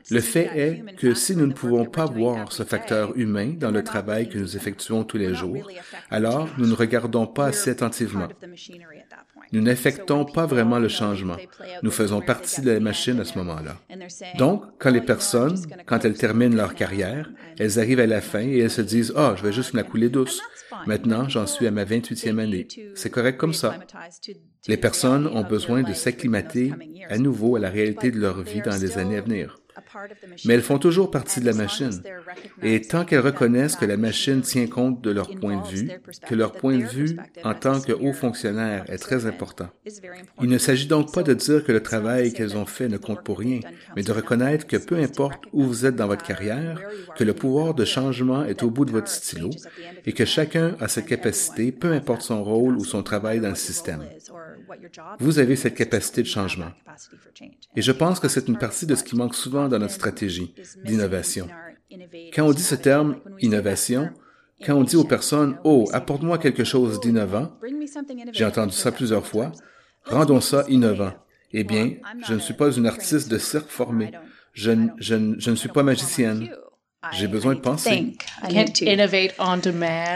Le 0.09 0.19
fait 0.19 0.49
est 0.55 0.95
que 0.95 1.13
si 1.13 1.35
nous 1.35 1.45
ne 1.45 1.53
pouvons 1.53 1.85
pas 1.85 2.05
voir 2.05 2.51
ce 2.51 2.63
facteur 2.63 3.15
humain 3.17 3.53
dans 3.57 3.71
le 3.71 3.83
travail 3.83 4.29
que 4.29 4.37
nous 4.37 4.55
effectuons 4.57 5.03
tous 5.03 5.17
les 5.17 5.35
jours, 5.35 5.69
alors 6.09 6.49
nous 6.57 6.67
ne 6.67 6.73
regardons 6.73 7.27
pas 7.27 7.47
assez 7.47 7.69
attentivement. 7.69 8.27
Nous 9.51 9.61
n'affectons 9.61 10.25
pas 10.25 10.45
vraiment 10.45 10.79
le 10.79 10.87
changement. 10.87 11.37
Nous 11.81 11.91
faisons 11.91 12.21
partie 12.21 12.61
de 12.61 12.71
la 12.71 12.79
machine 12.79 13.19
à 13.19 13.25
ce 13.25 13.37
moment-là. 13.39 13.77
Donc, 14.37 14.63
quand 14.77 14.91
les 14.91 15.01
personnes, 15.01 15.57
quand 15.85 16.05
elles 16.05 16.17
terminent 16.17 16.55
leur 16.55 16.75
carrière, 16.75 17.29
elles 17.57 17.79
arrivent 17.79 17.99
à 17.99 18.07
la 18.07 18.21
fin 18.21 18.41
et 18.41 18.59
elles 18.59 18.71
se 18.71 18.81
disent, 18.81 19.13
oh, 19.15 19.31
je 19.35 19.43
vais 19.43 19.51
juste 19.51 19.73
me 19.73 19.79
la 19.79 19.83
couler 19.83 20.09
douce. 20.09 20.41
Maintenant, 20.85 21.27
j'en 21.27 21.47
suis 21.47 21.67
à 21.67 21.71
ma 21.71 21.83
28e 21.83 22.39
année. 22.39 22.67
C'est 22.95 23.09
correct 23.09 23.37
comme 23.37 23.53
ça. 23.53 23.79
Les 24.67 24.77
personnes 24.77 25.27
ont 25.27 25.43
besoin 25.43 25.83
de 25.83 25.93
s'acclimater 25.93 26.73
à 27.09 27.17
nouveau 27.17 27.55
à 27.55 27.59
la 27.59 27.69
réalité 27.69 28.11
de 28.11 28.19
leur 28.19 28.41
vie 28.41 28.61
dans 28.61 28.79
les 28.79 28.97
années 28.97 29.17
à 29.17 29.21
venir. 29.21 29.57
Mais 30.45 30.53
elles 30.53 30.61
font 30.61 30.79
toujours 30.79 31.11
partie 31.11 31.39
de 31.39 31.45
la 31.45 31.53
machine. 31.53 32.01
Et 32.61 32.81
tant 32.81 33.05
qu'elles 33.05 33.19
reconnaissent 33.19 33.75
que 33.75 33.85
la 33.85 33.97
machine 33.97 34.41
tient 34.41 34.67
compte 34.67 35.01
de 35.01 35.11
leur 35.11 35.29
point 35.35 35.61
de 35.61 35.67
vue, 35.67 35.91
que 36.27 36.35
leur 36.35 36.53
point 36.53 36.77
de 36.77 36.85
vue 36.85 37.17
en 37.43 37.53
tant 37.53 37.79
que 37.79 37.91
haut 37.91 38.13
fonctionnaire 38.13 38.85
est 38.89 38.97
très 38.97 39.25
important. 39.25 39.69
Il 40.41 40.49
ne 40.49 40.57
s'agit 40.57 40.87
donc 40.87 41.13
pas 41.13 41.23
de 41.23 41.33
dire 41.33 41.63
que 41.63 41.71
le 41.71 41.81
travail 41.81 42.33
qu'elles 42.33 42.57
ont 42.57 42.65
fait 42.65 42.87
ne 42.87 42.97
compte 42.97 43.23
pour 43.23 43.39
rien, 43.39 43.59
mais 43.95 44.03
de 44.03 44.11
reconnaître 44.11 44.67
que 44.67 44.77
peu 44.77 44.95
importe 44.95 45.43
où 45.53 45.63
vous 45.63 45.85
êtes 45.85 45.95
dans 45.95 46.07
votre 46.07 46.25
carrière, 46.25 46.79
que 47.15 47.23
le 47.23 47.33
pouvoir 47.33 47.73
de 47.73 47.85
changement 47.85 48.43
est 48.45 48.63
au 48.63 48.69
bout 48.69 48.85
de 48.85 48.91
votre 48.91 49.09
stylo 49.09 49.49
et 50.05 50.13
que 50.13 50.25
chacun 50.25 50.75
a 50.79 50.87
cette 50.87 51.05
capacité, 51.05 51.71
peu 51.71 51.91
importe 51.91 52.21
son 52.21 52.43
rôle 52.43 52.77
ou 52.77 52.85
son 52.85 53.03
travail 53.03 53.39
dans 53.39 53.49
le 53.49 53.55
système. 53.55 54.03
Vous 55.19 55.39
avez 55.39 55.55
cette 55.55 55.75
capacité 55.75 56.21
de 56.21 56.27
changement. 56.27 56.71
Et 57.75 57.81
je 57.81 57.91
pense 57.91 58.19
que 58.19 58.27
c'est 58.27 58.47
une 58.47 58.57
partie 58.57 58.85
de 58.85 58.95
ce 58.95 59.03
qui 59.03 59.15
manque 59.15 59.35
souvent 59.35 59.67
dans 59.67 59.79
notre 59.79 59.93
stratégie 59.93 60.53
d'innovation. 60.83 61.47
Quand 62.33 62.45
on 62.45 62.51
dit 62.51 62.63
ce 62.63 62.75
terme 62.75 63.17
innovation, 63.39 64.09
quand 64.65 64.75
on 64.75 64.83
dit 64.83 64.95
aux 64.95 65.05
personnes, 65.05 65.57
oh, 65.63 65.89
apporte-moi 65.93 66.37
quelque 66.37 66.63
chose 66.63 66.99
d'innovant, 66.99 67.51
j'ai 68.33 68.45
entendu 68.45 68.73
ça 68.73 68.91
plusieurs 68.91 69.25
fois, 69.25 69.51
rendons 70.03 70.41
ça 70.41 70.65
innovant. 70.67 71.13
Eh 71.51 71.63
bien, 71.63 71.93
je 72.27 72.33
ne 72.33 72.39
suis 72.39 72.53
pas 72.53 72.71
une 72.71 72.85
artiste 72.85 73.29
de 73.29 73.37
cirque 73.37 73.69
formée. 73.69 74.11
Je, 74.53 74.71
je, 74.97 75.35
je 75.37 75.49
ne 75.51 75.55
suis 75.55 75.69
pas 75.69 75.83
magicienne. 75.83 76.49
J'ai 77.13 77.27
besoin 77.27 77.55
de 77.55 77.61
penser. 77.61 78.13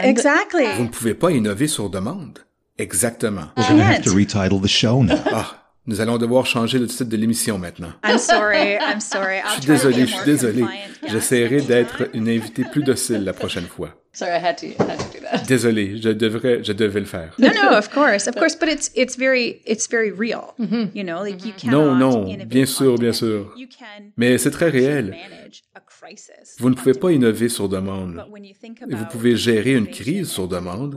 Exactly. 0.04 0.66
Vous 0.76 0.84
ne 0.84 0.88
pouvez 0.88 1.14
pas 1.14 1.30
innover 1.30 1.66
sur 1.66 1.88
demande. 1.88 2.38
Exactement. 2.78 3.50
We're 3.56 3.68
going 3.68 3.78
to 3.78 3.84
have 3.84 4.02
to 4.04 4.10
retitle 4.10 4.60
the 4.60 4.68
show 4.68 5.02
now. 5.02 5.22
Ah, 5.26 5.64
nous 5.86 6.00
allons 6.00 6.18
devoir 6.18 6.46
changer 6.46 6.78
le 6.78 6.86
titre 6.86 7.04
de 7.04 7.16
l'émission 7.16 7.58
maintenant. 7.58 7.92
I'm 8.02 8.18
sorry. 8.18 8.76
I'm 8.80 9.00
sorry. 9.00 9.40
Je 9.46 9.60
suis 9.60 9.66
désolé, 9.66 10.06
je 10.06 10.14
suis 10.14 10.24
désolé. 10.24 10.64
J'essaierai 11.06 11.60
d'être 11.60 12.08
une 12.14 12.28
invitée 12.28 12.64
plus 12.64 12.82
docile 12.82 13.22
la 13.24 13.32
prochaine 13.32 13.66
fois. 13.66 13.90
Sorry, 14.12 14.30
I 14.30 14.38
had 14.38 14.56
to, 14.58 14.66
I 14.66 14.74
had 14.78 14.98
to 14.98 15.18
do 15.18 15.24
that. 15.24 15.44
Désolé, 15.48 16.00
je 16.00 16.10
devrais, 16.10 16.62
je 16.62 16.72
devais 16.72 17.00
le 17.00 17.06
faire. 17.06 17.34
No, 17.38 17.48
no, 17.48 17.76
of 17.76 17.90
course, 17.90 18.28
of 18.28 18.36
course, 18.36 18.54
but 18.56 18.68
it's 18.68 18.90
it's 18.94 19.16
very 19.16 19.60
it's 19.66 19.88
very 19.90 20.12
real. 20.12 20.54
You 20.94 21.02
know, 21.02 21.22
like 21.24 21.44
you 21.44 21.52
cannot 21.56 21.72
Non, 21.72 21.94
non, 21.96 22.36
bien 22.46 22.64
sûr, 22.64 22.96
bien 22.96 23.12
sûr. 23.12 23.52
You 23.56 23.66
can 23.66 24.12
Mais 24.16 24.38
c'est 24.38 24.52
très 24.52 24.68
réel. 24.70 25.06
manage 25.10 25.64
a 25.74 25.80
crisis. 25.80 26.56
Vous 26.60 26.70
ne 26.70 26.76
pouvez 26.76 26.94
pas 26.94 27.10
innover 27.10 27.48
sur 27.48 27.68
demande. 27.68 28.14
But 28.14 28.30
when 28.30 28.44
you 28.44 28.54
think 28.54 28.80
Et 28.82 28.84
vous 28.94 29.02
about 29.02 29.10
pouvez 29.10 29.36
gérer 29.36 29.72
une 29.74 29.88
crise 29.88 30.28
sur 30.28 30.44
and 30.44 30.46
demande. 30.46 30.96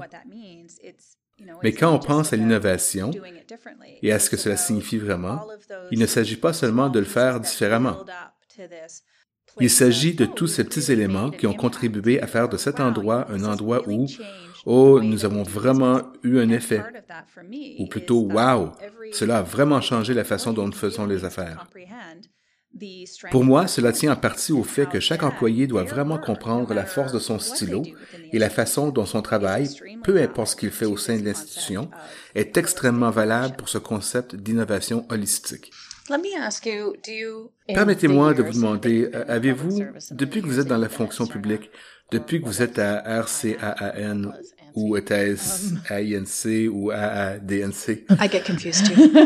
Mais 1.63 1.71
quand 1.71 1.93
on 1.93 1.99
pense 1.99 2.33
à 2.33 2.35
l'innovation 2.35 3.11
et 4.01 4.11
à 4.11 4.19
ce 4.19 4.29
que 4.29 4.37
cela 4.37 4.57
signifie 4.57 4.97
vraiment, 4.97 5.45
il 5.91 5.99
ne 5.99 6.05
s'agit 6.05 6.37
pas 6.37 6.53
seulement 6.53 6.89
de 6.89 6.99
le 6.99 7.05
faire 7.05 7.39
différemment. 7.39 7.97
Il 9.59 9.69
s'agit 9.69 10.13
de 10.13 10.25
oh, 10.25 10.33
tous 10.35 10.47
ces 10.47 10.63
petits 10.63 10.91
éléments 10.91 11.31
qui 11.31 11.47
ont 11.47 11.53
contribué 11.53 12.21
à 12.21 12.27
faire 12.27 12.47
de 12.47 12.57
cet 12.57 12.79
endroit 12.79 13.29
un 13.31 13.43
endroit 13.43 13.87
où, 13.87 14.05
oh, 14.65 15.01
nous 15.01 15.25
avons 15.25 15.43
vraiment 15.43 16.01
eu 16.23 16.39
un 16.39 16.49
effet. 16.49 16.83
Ou 17.79 17.87
plutôt, 17.87 18.21
wow, 18.21 18.71
cela 19.11 19.39
a 19.39 19.41
vraiment 19.41 19.81
changé 19.81 20.13
la 20.13 20.23
façon 20.23 20.53
dont 20.53 20.67
nous 20.67 20.73
faisons 20.73 21.07
les 21.07 21.25
affaires. 21.25 21.67
Pour 23.31 23.43
moi, 23.43 23.67
cela 23.67 23.91
tient 23.91 24.13
en 24.13 24.15
partie 24.15 24.51
au 24.51 24.63
fait 24.63 24.87
que 24.87 24.99
chaque 24.99 25.23
employé 25.23 25.67
doit 25.67 25.83
vraiment 25.83 26.19
comprendre 26.19 26.73
la 26.73 26.85
force 26.85 27.11
de 27.11 27.19
son 27.19 27.37
matter 27.37 27.49
what 27.49 27.57
they 27.57 27.57
stylo 27.57 27.83
et 28.33 28.39
la 28.39 28.49
façon 28.49 28.89
dont 28.89 29.05
son 29.05 29.21
travail, 29.21 29.69
peu 30.03 30.21
importe 30.21 30.51
ce 30.51 30.55
qu'il 30.55 30.71
fait 30.71 30.85
au 30.85 30.97
sein 30.97 31.17
de 31.17 31.25
l'institution, 31.25 31.89
est 32.35 32.57
extrêmement 32.57 33.09
valable 33.09 33.55
pour 33.55 33.69
ce 33.69 33.77
concept 33.77 34.35
d'innovation 34.35 35.05
holistique. 35.09 35.71
Let 36.09 36.19
me 36.19 36.39
ask 36.39 36.65
you, 36.65 36.95
do 37.05 37.11
you 37.11 37.51
in 37.69 37.73
Permettez-moi 37.73 38.33
de 38.33 38.41
vous 38.41 38.53
demander, 38.53 39.09
euh, 39.13 39.25
avez-vous, 39.27 39.81
depuis 40.11 40.41
que 40.41 40.47
vous 40.47 40.59
êtes 40.59 40.67
dans 40.67 40.77
la 40.77 40.87
fonction 40.87 41.27
publique, 41.27 41.69
depuis 42.11 42.41
que 42.41 42.45
vous 42.45 42.61
êtes 42.61 42.79
à 42.79 43.21
RCAAN 43.21 44.31
ou 44.77 44.95
était-ce 44.95 45.73
AINC 45.89 46.69
ou 46.71 46.91
AADNC? 46.91 48.05
I 48.19 48.29
get 48.31 48.43
confused 48.45 48.85
too. 48.85 49.11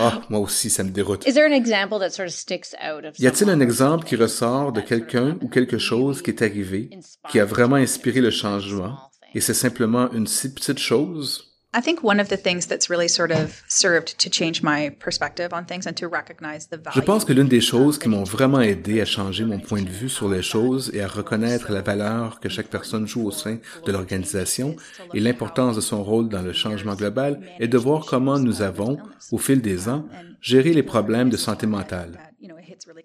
Ah, 0.00 0.22
moi 0.28 0.38
aussi, 0.38 0.70
ça 0.70 0.84
me 0.84 0.90
déroute. 0.90 1.26
Is 1.26 1.34
there 1.34 1.46
an 1.46 1.52
example 1.52 1.98
that 1.98 2.10
sort 2.10 2.28
of 2.28 2.32
sticks 2.34 2.72
out 2.80 3.04
of 3.04 3.18
Y 3.18 3.26
a-t-il 3.26 3.50
un 3.50 3.58
exemple 3.58 4.04
qui 4.06 4.14
ressort 4.14 4.72
de 4.72 4.80
quelqu'un 4.80 5.36
ou 5.42 5.48
quelque 5.48 5.78
chose 5.78 6.22
qui 6.22 6.30
est 6.30 6.40
arrivé, 6.42 6.90
qui 7.30 7.40
a 7.40 7.44
vraiment 7.44 7.76
inspiré 7.76 8.20
le 8.20 8.30
changement, 8.30 8.96
et 9.34 9.40
c'est 9.40 9.54
simplement 9.54 10.08
une 10.12 10.28
si 10.28 10.52
petite 10.54 10.78
chose? 10.78 11.47
I 11.78 11.80
think 11.80 12.02
one 12.02 12.18
of 12.18 12.28
the 12.28 12.36
things 12.36 12.66
that's 12.66 12.90
really 12.90 13.06
sort 13.06 13.30
of 13.30 13.62
served 13.68 14.18
to 14.18 14.28
change 14.28 14.64
my 14.64 14.90
perspective 14.98 15.50
on 15.52 15.64
things 15.64 15.86
and 15.86 15.94
to 15.98 16.08
recognize 16.08 16.66
the 16.66 16.76
value. 16.76 16.96
Je 16.96 17.00
pense 17.00 17.24
que 17.24 17.32
l'une 17.32 17.46
des 17.46 17.60
choses 17.60 18.00
qui 18.00 18.08
m'ont 18.08 18.24
vraiment 18.24 18.60
aidé 18.60 19.00
à 19.00 19.04
changer 19.04 19.44
mon 19.44 19.60
point 19.60 19.82
de 19.82 19.88
vue 19.88 20.08
sur 20.08 20.28
les 20.28 20.42
choses 20.42 20.90
et 20.92 21.02
à 21.02 21.06
reconnaître 21.06 21.70
la 21.70 21.80
valeur 21.80 22.40
que 22.40 22.48
chaque 22.48 22.66
personne 22.66 23.06
joue 23.06 23.24
au 23.28 23.30
sein 23.30 23.58
de 23.86 23.92
l'organisation 23.92 24.74
et 25.14 25.20
l'importance 25.20 25.76
de 25.76 25.80
son 25.80 26.02
rôle 26.02 26.28
dans 26.28 26.42
le 26.42 26.52
changement 26.52 26.96
global 26.96 27.40
est 27.60 27.68
de 27.68 27.78
voir 27.78 28.04
comment 28.06 28.40
nous 28.40 28.60
avons, 28.60 28.98
au 29.30 29.38
fil 29.38 29.62
des 29.62 29.88
ans, 29.88 30.04
géré 30.40 30.72
les 30.72 30.82
problèmes 30.82 31.30
de 31.30 31.36
santé 31.36 31.68
mentale. 31.68 32.18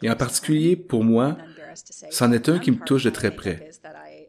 Et 0.01 0.09
en 0.09 0.15
particulier, 0.15 0.75
pour 0.75 1.03
moi, 1.03 1.37
c'en 2.09 2.31
est 2.31 2.49
un 2.49 2.57
qui 2.57 2.71
me 2.71 2.83
touche 2.83 3.03
de 3.03 3.11
très 3.11 3.31
près. 3.31 3.69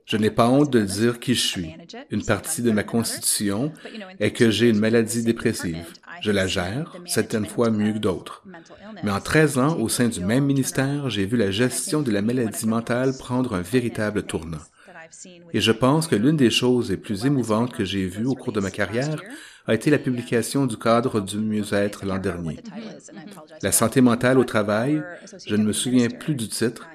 Je 0.06 0.16
n'ai 0.16 0.30
pas 0.30 0.48
honte 0.48 0.70
de 0.70 0.80
dire 0.80 1.18
qui 1.18 1.34
je 1.34 1.46
suis. 1.46 1.76
Une 2.10 2.24
partie 2.24 2.62
de 2.62 2.70
ma 2.70 2.82
constitution 2.82 3.72
est 4.20 4.32
que 4.32 4.50
j'ai 4.50 4.68
une 4.68 4.78
maladie 4.78 5.22
dépressive. 5.22 5.86
Je 6.20 6.30
la 6.30 6.46
gère, 6.46 6.96
certaines 7.06 7.46
fois 7.46 7.70
mieux 7.70 7.94
que 7.94 7.98
d'autres. 7.98 8.44
Mais 9.02 9.10
en 9.10 9.20
13 9.20 9.58
ans, 9.58 9.78
au 9.78 9.88
sein 9.88 10.08
du 10.08 10.20
même 10.20 10.44
ministère, 10.44 11.08
j'ai 11.10 11.26
vu 11.26 11.36
la 11.36 11.50
gestion 11.50 12.02
de 12.02 12.10
la 12.10 12.22
maladie 12.22 12.66
mentale 12.66 13.16
prendre 13.18 13.54
un 13.54 13.62
véritable 13.62 14.24
tournant. 14.24 14.58
Et 15.52 15.60
je 15.60 15.72
pense 15.72 16.06
que 16.06 16.16
l'une 16.16 16.36
des 16.36 16.50
choses 16.50 16.90
les 16.90 16.96
plus 16.96 17.24
émouvantes 17.24 17.72
que 17.72 17.84
j'ai 17.84 18.06
vues 18.06 18.26
au 18.26 18.34
cours 18.34 18.52
de 18.52 18.60
ma 18.60 18.70
carrière 18.70 19.22
a 19.66 19.74
été 19.74 19.90
la 19.90 19.98
publication 19.98 20.66
du 20.66 20.76
cadre 20.76 21.20
du 21.20 21.38
mieux-être 21.38 22.04
l'an 22.04 22.18
dernier. 22.18 22.58
La 23.62 23.72
santé 23.72 24.00
mentale 24.00 24.38
au 24.38 24.44
travail, 24.44 25.02
je 25.46 25.56
ne 25.56 25.64
me 25.64 25.72
souviens 25.72 26.08
plus 26.08 26.34
du 26.34 26.48
titre 26.48 26.88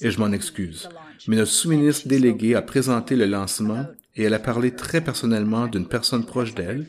et 0.00 0.10
je 0.10 0.20
m'en 0.20 0.32
excuse. 0.32 0.88
Mais 1.26 1.36
notre 1.36 1.50
sous-ministre 1.50 2.08
délégué 2.08 2.54
a 2.54 2.62
présenté 2.62 3.16
le 3.16 3.26
lancement 3.26 3.86
et 4.16 4.24
elle 4.24 4.34
a 4.34 4.38
parlé 4.38 4.70
très 4.70 5.00
personnellement 5.00 5.66
d'une 5.66 5.88
personne 5.88 6.24
proche 6.24 6.54
d'elle 6.54 6.86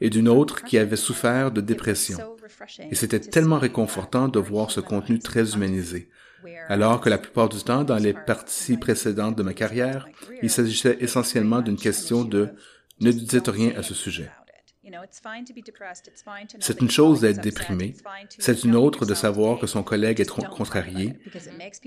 et 0.00 0.10
d'une 0.10 0.28
autre 0.28 0.62
qui 0.62 0.78
avait 0.78 0.96
souffert 0.96 1.50
de 1.50 1.60
dépression. 1.60 2.18
Et 2.90 2.94
c'était 2.94 3.20
tellement 3.20 3.58
réconfortant 3.58 4.28
de 4.28 4.38
voir 4.38 4.70
ce 4.70 4.80
contenu 4.80 5.18
très 5.18 5.54
humanisé. 5.54 6.08
Alors 6.68 7.00
que 7.00 7.08
la 7.08 7.18
plupart 7.18 7.48
du 7.48 7.58
temps, 7.58 7.82
dans 7.82 7.96
les 7.96 8.12
parties 8.12 8.76
précédentes 8.76 9.36
de 9.36 9.42
ma 9.42 9.54
carrière, 9.54 10.06
il 10.42 10.50
s'agissait 10.50 10.98
essentiellement 11.00 11.62
d'une 11.62 11.76
question 11.76 12.24
de 12.24 12.50
ne 13.00 13.10
dites 13.10 13.48
rien 13.48 13.72
à 13.76 13.82
ce 13.82 13.94
sujet. 13.94 14.30
C'est 16.60 16.80
une 16.80 16.90
chose 16.90 17.20
d'être 17.20 17.40
déprimé, 17.40 17.94
c'est 18.38 18.64
une 18.64 18.76
autre 18.76 19.06
de 19.06 19.14
savoir 19.14 19.58
que 19.58 19.66
son 19.66 19.82
collègue 19.82 20.20
est 20.20 20.30
contrarié, 20.30 21.18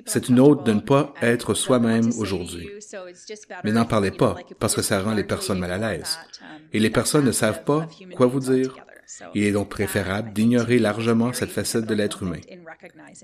c'est 0.06 0.30
une 0.30 0.40
autre 0.40 0.64
de 0.64 0.74
ne 0.74 0.80
pas 0.80 1.14
être 1.22 1.54
soi-même 1.54 2.10
aujourd'hui. 2.18 2.70
Mais 3.64 3.72
n'en 3.72 3.86
parlez 3.86 4.12
pas, 4.12 4.36
parce 4.60 4.76
que 4.76 4.82
ça 4.82 5.02
rend 5.02 5.14
les 5.14 5.24
personnes 5.24 5.60
mal 5.60 5.72
à 5.72 5.78
l'aise. 5.78 6.20
Et 6.74 6.80
les 6.80 6.90
personnes 6.90 7.26
ne 7.26 7.32
savent 7.32 7.64
pas 7.64 7.88
quoi 8.16 8.28
vous 8.28 8.40
dire. 8.40 8.76
Il 9.36 9.44
est 9.44 9.52
donc 9.52 9.70
préférable 9.70 10.32
d'ignorer 10.32 10.80
largement 10.80 11.34
cette 11.34 11.50
facette 11.50 11.86
de 11.86 11.94
l'être 11.94 12.24
humain. 12.24 12.40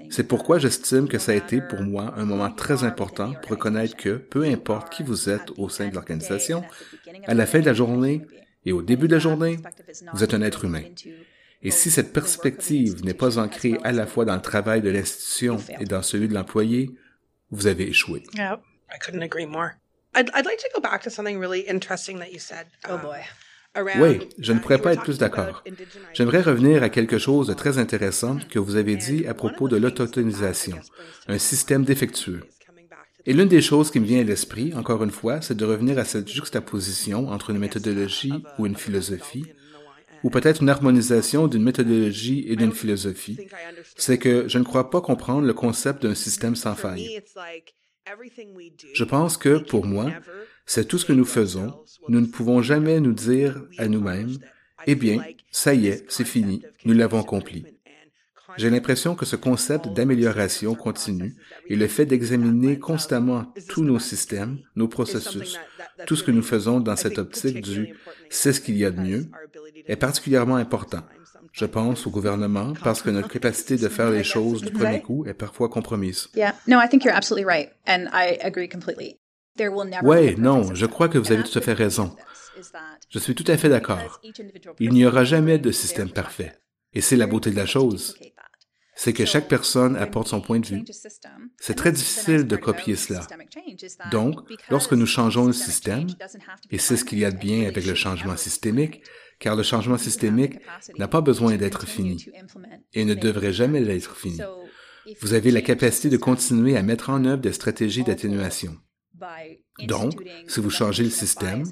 C'est 0.10 0.28
pourquoi 0.28 0.60
j'estime 0.60 1.08
que 1.08 1.18
ça 1.18 1.32
a 1.32 1.36
été 1.36 1.62
pour 1.62 1.82
moi 1.82 2.14
un 2.18 2.26
moment 2.26 2.52
très 2.52 2.84
important 2.84 3.34
pour 3.42 3.52
reconnaître 3.52 3.96
que, 3.96 4.18
peu 4.18 4.44
importe 4.44 4.92
qui 4.92 5.04
vous 5.04 5.30
êtes 5.30 5.52
au 5.58 5.70
sein 5.70 5.88
de 5.88 5.96
l'organisation, 5.96 6.64
à 7.26 7.34
la 7.34 7.46
fin 7.46 7.60
de 7.60 7.66
la 7.66 7.74
journée 7.74 8.26
et 8.68 8.74
au 8.74 8.82
début 8.82 9.08
de 9.08 9.14
la 9.14 9.20
journée, 9.20 9.58
vous 10.14 10.24
êtes 10.26 10.34
un 10.34 10.42
être 10.42 10.66
humain. 10.66 10.84
Et 11.64 11.72
si 11.72 11.90
cette 11.90 12.12
perspective 12.12 13.04
n'est 13.06 13.14
pas 13.14 13.40
ancrée 13.40 13.78
à 13.86 13.94
la 13.94 14.06
fois 14.06 14.26
dans 14.26 14.36
le 14.36 14.42
travail 14.42 14.82
de 14.82 14.90
l'institution 14.90 15.58
et 15.80 15.86
dans 15.86 16.02
celui 16.02 16.28
de 16.28 16.34
l'employé, 16.34 16.92
vous 17.50 17.68
avez 17.68 17.88
échoué. 17.88 18.24
Yeah, 18.36 18.60
I 18.94 19.00
couldn't 19.00 19.24
agree 19.24 19.46
more. 19.46 19.72
I'd, 20.16 20.30
I'd 20.36 20.46
like 20.46 20.60
to 20.60 20.70
go 20.76 20.82
back 20.82 21.02
to 21.04 21.10
something 21.10 21.40
really 21.40 21.62
interesting 21.62 22.20
that 22.20 22.34
you 22.34 22.40
said. 22.40 22.68
Oh 22.90 22.98
boy. 22.98 23.22
Oui, 24.00 24.28
je 24.40 24.54
ne 24.54 24.60
pourrais 24.60 24.82
pas 24.82 24.94
être 24.94 25.04
plus 25.04 25.20
d'accord. 25.20 25.64
J'aimerais 26.14 26.42
revenir 26.42 26.84
à 26.84 26.90
quelque 26.90 27.20
chose 27.20 27.48
de 27.48 27.54
très 27.54 27.78
intéressant 27.78 28.38
que 28.50 28.60
vous 28.60 28.76
avez 28.76 28.96
dit 28.96 29.26
à 29.28 29.34
propos 29.34 29.68
de 29.68 29.78
l'autotonisation, 29.78 30.80
un 31.28 31.38
système 31.38 31.86
défectueux. 31.86 32.42
Et 33.28 33.34
l'une 33.34 33.50
des 33.50 33.62
choses 33.62 33.92
qui 33.92 34.00
me 34.00 34.06
vient 34.06 34.22
à 34.22 34.24
l'esprit, 34.24 34.74
encore 34.74 35.04
une 35.04 35.12
fois, 35.12 35.42
c'est 35.42 35.58
de 35.58 35.66
revenir 35.66 36.00
à 36.00 36.06
cette 36.06 36.30
juxtaposition 36.30 37.28
entre 37.28 37.50
une 37.50 37.60
méthodologie 37.60 38.32
ou 38.58 38.66
une 38.66 38.78
philosophie, 38.78 39.44
ou 40.24 40.30
peut-être 40.30 40.62
une 40.62 40.70
harmonisation 40.70 41.48
d'une 41.48 41.64
méthodologie 41.64 42.46
et 42.48 42.56
d'une 42.56 42.72
philosophie. 42.72 43.38
C'est 43.98 44.18
que 44.18 44.48
je 44.48 44.58
ne 44.58 44.64
crois 44.64 44.90
pas 44.90 45.02
comprendre 45.02 45.46
le 45.46 45.54
concept 45.54 46.04
d'un 46.04 46.16
système 46.16 46.56
sans 46.56 46.74
faille. 46.74 47.22
Je 48.94 49.04
pense 49.04 49.36
que, 49.36 49.58
pour 49.58 49.86
moi, 49.86 50.10
c'est 50.66 50.88
tout 50.88 50.98
ce 50.98 51.06
que 51.06 51.12
nous 51.12 51.26
faisons. 51.26 51.74
Nous 52.08 52.22
ne 52.22 52.28
pouvons 52.28 52.62
jamais 52.62 53.02
nous 53.02 53.12
dire 53.12 53.62
à 53.78 53.90
nous-mêmes, 53.90 54.38
eh 54.86 54.96
bien, 54.96 55.22
ça 55.52 55.74
y 55.74 55.88
est, 55.88 56.06
c'est 56.08 56.24
fini, 56.24 56.62
nous 56.86 56.94
l'avons 56.94 57.20
accompli. 57.20 57.66
J'ai 58.56 58.70
l'impression 58.70 59.16
que 59.16 59.26
ce 59.26 59.36
concept 59.36 59.90
d'amélioration 59.90 60.74
continue 60.76 61.36
et 61.68 61.76
le 61.76 61.88
fait 61.88 62.06
d'examiner 62.06 62.80
constamment 62.80 63.54
tous 63.68 63.84
nos 63.84 64.00
systèmes, 64.00 64.60
nos 64.76 64.88
processus, 64.88 65.60
tout 66.06 66.16
ce 66.16 66.24
que 66.24 66.32
nous 66.32 66.42
faisons 66.42 66.80
dans 66.80 66.96
cette 66.96 67.18
optique 67.18 67.62
du 67.62 67.94
c'est 68.30 68.54
ce 68.54 68.62
qu'il 68.62 68.78
y 68.78 68.86
a 68.86 68.92
de 68.92 69.00
mieux 69.00 69.30
est 69.86 69.96
particulièrement 69.96 70.56
important. 70.56 71.02
Je 71.52 71.66
pense 71.66 72.06
au 72.06 72.10
gouvernement 72.10 72.74
parce 72.84 73.02
que 73.02 73.10
notre 73.10 73.30
capacité 73.30 73.78
de 73.78 73.90
faire 73.90 74.12
les 74.12 74.24
choses 74.24 74.62
du 74.62 74.72
premier 74.72 75.02
coup 75.02 75.26
est 75.26 75.34
parfois 75.34 75.70
compromise. 75.70 76.30
Oui, 80.04 80.36
non, 80.38 80.74
je 80.74 80.86
crois 80.86 81.10
que 81.10 81.18
vous 81.18 81.32
avez 81.32 81.44
tout 81.44 81.58
à 81.58 81.62
fait 81.62 81.74
raison. 81.74 82.16
Je 83.10 83.20
suis 83.20 83.36
tout 83.36 83.50
à 83.50 83.58
fait 83.58 83.70
d'accord. 83.70 84.22
Il 84.80 84.92
n'y 84.92 85.06
aura 85.06 85.24
jamais 85.24 85.58
de 85.58 85.72
système 85.72 86.10
parfait. 86.10 86.54
Et 86.94 87.02
c'est 87.02 87.16
la 87.16 87.28
beauté 87.28 87.52
de 87.52 87.56
la 87.56 87.66
chose. 87.66 88.18
C'est 89.00 89.14
que 89.14 89.26
chaque 89.26 89.48
personne 89.48 89.96
apporte 89.96 90.28
son 90.28 90.42
point 90.42 90.60
de 90.60 90.66
vue. 90.66 90.84
C'est 91.60 91.76
très 91.76 91.92
difficile 91.92 92.48
de 92.48 92.56
copier 92.56 92.96
cela. 92.96 93.28
Donc, 94.12 94.40
lorsque 94.72 94.94
nous 94.94 95.06
changeons 95.06 95.46
le 95.46 95.54
système, 95.54 96.08
et 96.72 96.80
c'est 96.80 96.98
ce 96.98 97.06
qu'il 97.06 97.20
y 97.20 97.26
a 97.26 97.32
de 97.32 97.38
bien 97.38 97.68
avec 97.68 97.86
le 97.86 97.94
changement 97.94 98.36
systémique, 98.36 99.04
car 99.40 99.56
le 99.56 99.62
changement 99.62 100.00
systémique 100.00 100.58
n'a 100.98 101.08
pas 101.08 101.22
besoin 101.22 101.56
d'être 101.58 101.86
fini 101.86 102.26
et 102.94 103.06
ne 103.06 103.14
devrait 103.14 103.54
jamais 103.54 103.82
l'être 103.82 104.16
fini. 104.16 104.40
Vous 105.22 105.34
avez 105.34 105.52
la 105.52 105.62
capacité 105.62 106.10
de 106.10 106.18
continuer 106.18 106.76
à 106.76 106.82
mettre 106.82 107.12
en 107.12 107.24
œuvre 107.24 107.42
des 107.42 107.54
stratégies 107.54 108.04
d'atténuation. 108.04 108.76
Donc, 109.80 110.14
si 110.48 110.60
vous 110.60 110.70
changez 110.70 111.04
le 111.04 111.10
système, 111.10 111.64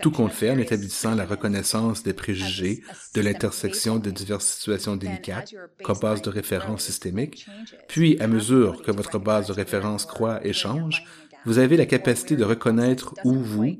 tout 0.00 0.10
compte 0.10 0.32
fait 0.32 0.50
en 0.50 0.58
établissant 0.58 1.14
la 1.14 1.24
reconnaissance 1.24 2.02
des 2.02 2.12
préjugés 2.12 2.82
de 3.14 3.20
l'intersection 3.20 3.96
de 3.96 4.10
diverses 4.10 4.46
situations 4.46 4.96
délicates 4.96 5.54
comme 5.82 5.98
base 5.98 6.22
de 6.22 6.30
référence 6.30 6.82
systémique, 6.82 7.46
puis 7.88 8.18
à 8.20 8.26
mesure 8.26 8.82
que 8.82 8.90
votre 8.90 9.18
base 9.18 9.46
de 9.46 9.52
référence 9.52 10.04
croît 10.04 10.44
et 10.46 10.52
change, 10.52 11.04
vous 11.46 11.58
avez 11.58 11.76
la 11.76 11.86
capacité 11.86 12.36
de 12.36 12.44
reconnaître 12.44 13.14
où 13.24 13.34
vous, 13.34 13.76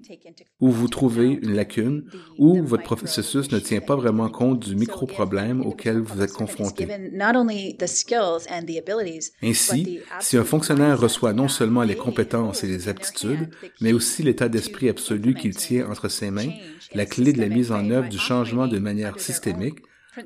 où 0.60 0.70
vous 0.70 0.88
trouvez 0.88 1.32
une 1.42 1.54
lacune, 1.54 2.08
où 2.38 2.62
votre 2.62 2.84
processus 2.84 3.50
ne 3.50 3.58
tient 3.58 3.80
pas 3.80 3.96
vraiment 3.96 4.28
compte 4.28 4.60
du 4.60 4.76
micro-problème 4.76 5.60
auquel 5.60 5.98
vous 5.98 6.22
êtes 6.22 6.32
confronté. 6.32 6.86
Ainsi, 9.42 10.00
si 10.20 10.36
un 10.36 10.44
fonctionnaire 10.44 10.98
reçoit 10.98 11.32
non 11.32 11.48
seulement 11.48 11.82
les 11.82 11.96
compétences 11.96 12.64
et 12.64 12.68
les 12.68 12.88
aptitudes, 12.88 13.50
mais 13.80 13.92
aussi 13.92 14.22
l'état 14.22 14.48
d'esprit 14.48 14.88
absolu 14.88 15.34
qu'il 15.34 15.54
tient 15.54 15.90
entre 15.90 16.08
ses 16.08 16.30
mains, 16.30 16.52
la 16.94 17.04
clé 17.04 17.32
de 17.32 17.40
la 17.40 17.48
mise 17.48 17.72
en 17.72 17.90
œuvre 17.90 18.08
du 18.08 18.18
changement 18.18 18.68
de 18.68 18.78
manière 18.78 19.18
systémique, 19.18 19.80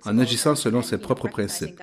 en 0.05 0.19
agissant 0.19 0.55
selon 0.55 0.83
ses 0.83 0.99
propres 0.99 1.29
principes. 1.29 1.81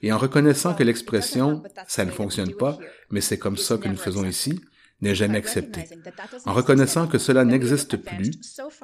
Et 0.00 0.12
en 0.12 0.18
reconnaissant 0.18 0.74
que 0.74 0.84
l'expression⁇ 0.84 1.62
ça 1.86 2.04
ne 2.04 2.10
fonctionne 2.10 2.54
pas, 2.54 2.78
mais 3.10 3.20
c'est 3.20 3.38
comme 3.38 3.56
ça 3.56 3.76
que 3.78 3.88
nous 3.88 3.96
faisons 3.96 4.24
ici⁇ 4.24 4.50
n'est 5.00 5.14
jamais 5.14 5.38
accepté. 5.38 5.84
En 6.44 6.52
reconnaissant 6.52 7.06
que 7.06 7.18
cela 7.18 7.44
n'existe 7.44 7.96
plus, 7.96 8.32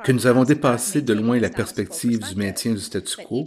que 0.04 0.12
nous 0.12 0.26
avons 0.26 0.44
dépassé 0.44 1.02
de 1.02 1.12
loin 1.12 1.38
la 1.40 1.50
perspective 1.50 2.20
du 2.20 2.36
maintien 2.36 2.72
du 2.72 2.80
statu 2.80 3.16
quo, 3.24 3.44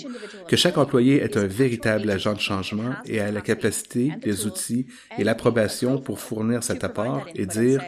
que 0.48 0.58
chaque 0.58 0.78
employé 0.78 1.22
est 1.22 1.38
un 1.38 1.48
véritable 1.48 2.10
agent 2.10 2.34
de 2.34 2.40
changement 2.40 2.96
et 3.06 3.22
a 3.22 3.32
la 3.32 3.42
capacité, 3.42 4.12
les 4.24 4.46
outils 4.46 4.88
et 5.18 5.24
l'approbation 5.24 5.98
pour 6.00 6.20
fournir 6.20 6.64
cet 6.64 6.84
apport 6.84 7.26
et 7.36 7.46
dire 7.46 7.82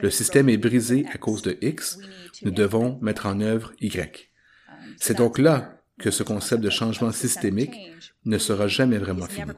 le 0.00 0.10
système 0.10 0.48
est 0.48 0.58
brisé 0.58 1.06
à 1.12 1.18
cause 1.18 1.42
de 1.42 1.56
X, 1.62 1.98
nous 2.42 2.50
devons 2.50 2.98
mettre 3.00 3.26
en 3.26 3.40
œuvre 3.40 3.72
Y. 3.80 4.30
C'est 4.98 5.16
donc 5.16 5.38
là 5.38 5.77
que 5.98 6.10
ce 6.10 6.22
concept 6.22 6.62
de 6.62 6.70
changement 6.70 7.12
systémique 7.12 7.74
ne 8.24 8.38
sera 8.38 8.68
jamais 8.68 8.98
vraiment 8.98 9.26
fini. 9.26 9.50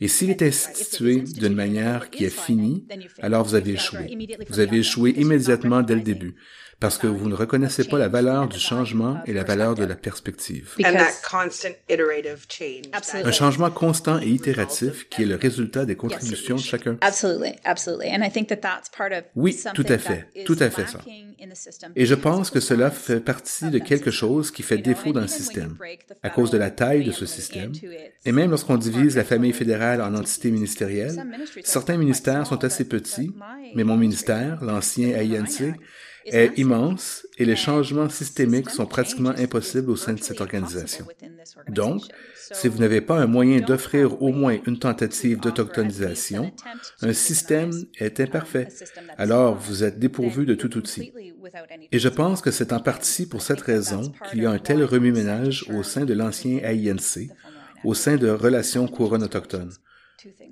Et 0.00 0.08
s'il 0.08 0.30
est 0.30 0.42
institué 0.42 1.20
d'une 1.20 1.54
manière 1.54 2.10
qui 2.10 2.24
est 2.24 2.30
finie, 2.46 2.86
alors 3.20 3.44
vous 3.44 3.54
avez 3.54 3.72
échoué. 3.72 4.16
Vous 4.48 4.60
avez 4.60 4.78
échoué 4.78 5.10
immédiatement 5.16 5.82
dès 5.82 5.94
le 5.94 6.02
début 6.02 6.34
parce 6.78 6.98
que 6.98 7.06
vous 7.06 7.28
ne 7.28 7.34
reconnaissez 7.34 7.84
pas 7.84 7.98
la 7.98 8.08
valeur 8.08 8.48
du 8.48 8.58
changement 8.58 9.18
et 9.26 9.32
la 9.32 9.44
valeur 9.44 9.74
de 9.74 9.84
la 9.84 9.94
perspective. 9.94 10.74
Un 13.24 13.32
changement 13.32 13.70
constant 13.70 14.20
et 14.20 14.28
itératif 14.28 15.08
qui 15.08 15.22
est 15.22 15.26
le 15.26 15.36
résultat 15.36 15.86
des 15.86 15.96
contributions 15.96 16.56
de 16.56 16.60
chacun. 16.60 16.98
Oui, 19.34 19.58
tout 19.74 19.86
à 19.88 19.98
fait, 19.98 20.28
tout 20.44 20.56
à 20.60 20.68
fait 20.70 20.86
ça. 20.86 21.00
Et 21.94 22.04
je 22.04 22.14
pense 22.14 22.50
que 22.50 22.60
cela 22.60 22.90
fait 22.90 23.20
partie 23.20 23.70
de 23.70 23.78
quelque 23.78 24.10
chose 24.10 24.50
qui 24.50 24.62
fait 24.62 24.78
défaut 24.78 25.12
dans 25.12 25.20
le 25.20 25.28
système, 25.28 25.76
à 26.22 26.30
cause 26.30 26.50
de 26.50 26.58
la 26.58 26.70
taille 26.70 27.04
de 27.04 27.12
ce 27.12 27.24
système. 27.24 27.72
Et 28.24 28.32
même 28.32 28.50
lorsqu'on 28.50 28.76
divise 28.76 29.16
la 29.16 29.24
famille 29.24 29.52
fédérale 29.54 30.02
en 30.02 30.14
entités 30.14 30.50
ministérielles, 30.50 31.24
certains 31.64 31.96
ministères 31.96 32.46
sont 32.46 32.64
assez 32.64 32.84
petits, 32.86 33.32
mais 33.74 33.84
mon 33.84 33.96
ministère, 33.96 34.62
l'ancien 34.62 35.08
AINC, 35.08 35.74
est 36.26 36.58
immense 36.58 37.26
et 37.38 37.44
les 37.44 37.56
changements 37.56 38.08
systémiques 38.08 38.70
sont 38.70 38.86
pratiquement 38.86 39.34
impossibles 39.36 39.90
au 39.90 39.96
sein 39.96 40.14
de 40.14 40.22
cette 40.22 40.40
organisation. 40.40 41.06
Donc, 41.68 42.02
si 42.52 42.68
vous 42.68 42.78
n'avez 42.78 43.00
pas 43.00 43.18
un 43.18 43.26
moyen 43.26 43.60
d'offrir 43.60 44.22
au 44.22 44.32
moins 44.32 44.58
une 44.66 44.78
tentative 44.78 45.40
d'autochtonisation, 45.40 46.52
un 47.02 47.12
système 47.12 47.72
est 47.98 48.20
imparfait. 48.20 48.68
Alors, 49.18 49.56
vous 49.56 49.84
êtes 49.84 49.98
dépourvu 49.98 50.46
de 50.46 50.54
tout 50.54 50.76
outil. 50.76 51.12
Et 51.92 51.98
je 51.98 52.08
pense 52.08 52.40
que 52.40 52.50
c'est 52.50 52.72
en 52.72 52.80
partie 52.80 53.26
pour 53.26 53.42
cette 53.42 53.60
raison 53.60 54.12
qu'il 54.30 54.42
y 54.42 54.46
a 54.46 54.50
un 54.50 54.58
tel 54.58 54.84
remue-ménage 54.84 55.66
au 55.70 55.82
sein 55.82 56.04
de 56.04 56.14
l'ancien 56.14 56.58
AINC, 56.62 57.30
au 57.84 57.94
sein 57.94 58.16
de 58.16 58.28
Relations 58.28 58.88
couronne 58.88 59.22
autochtones. 59.22 59.72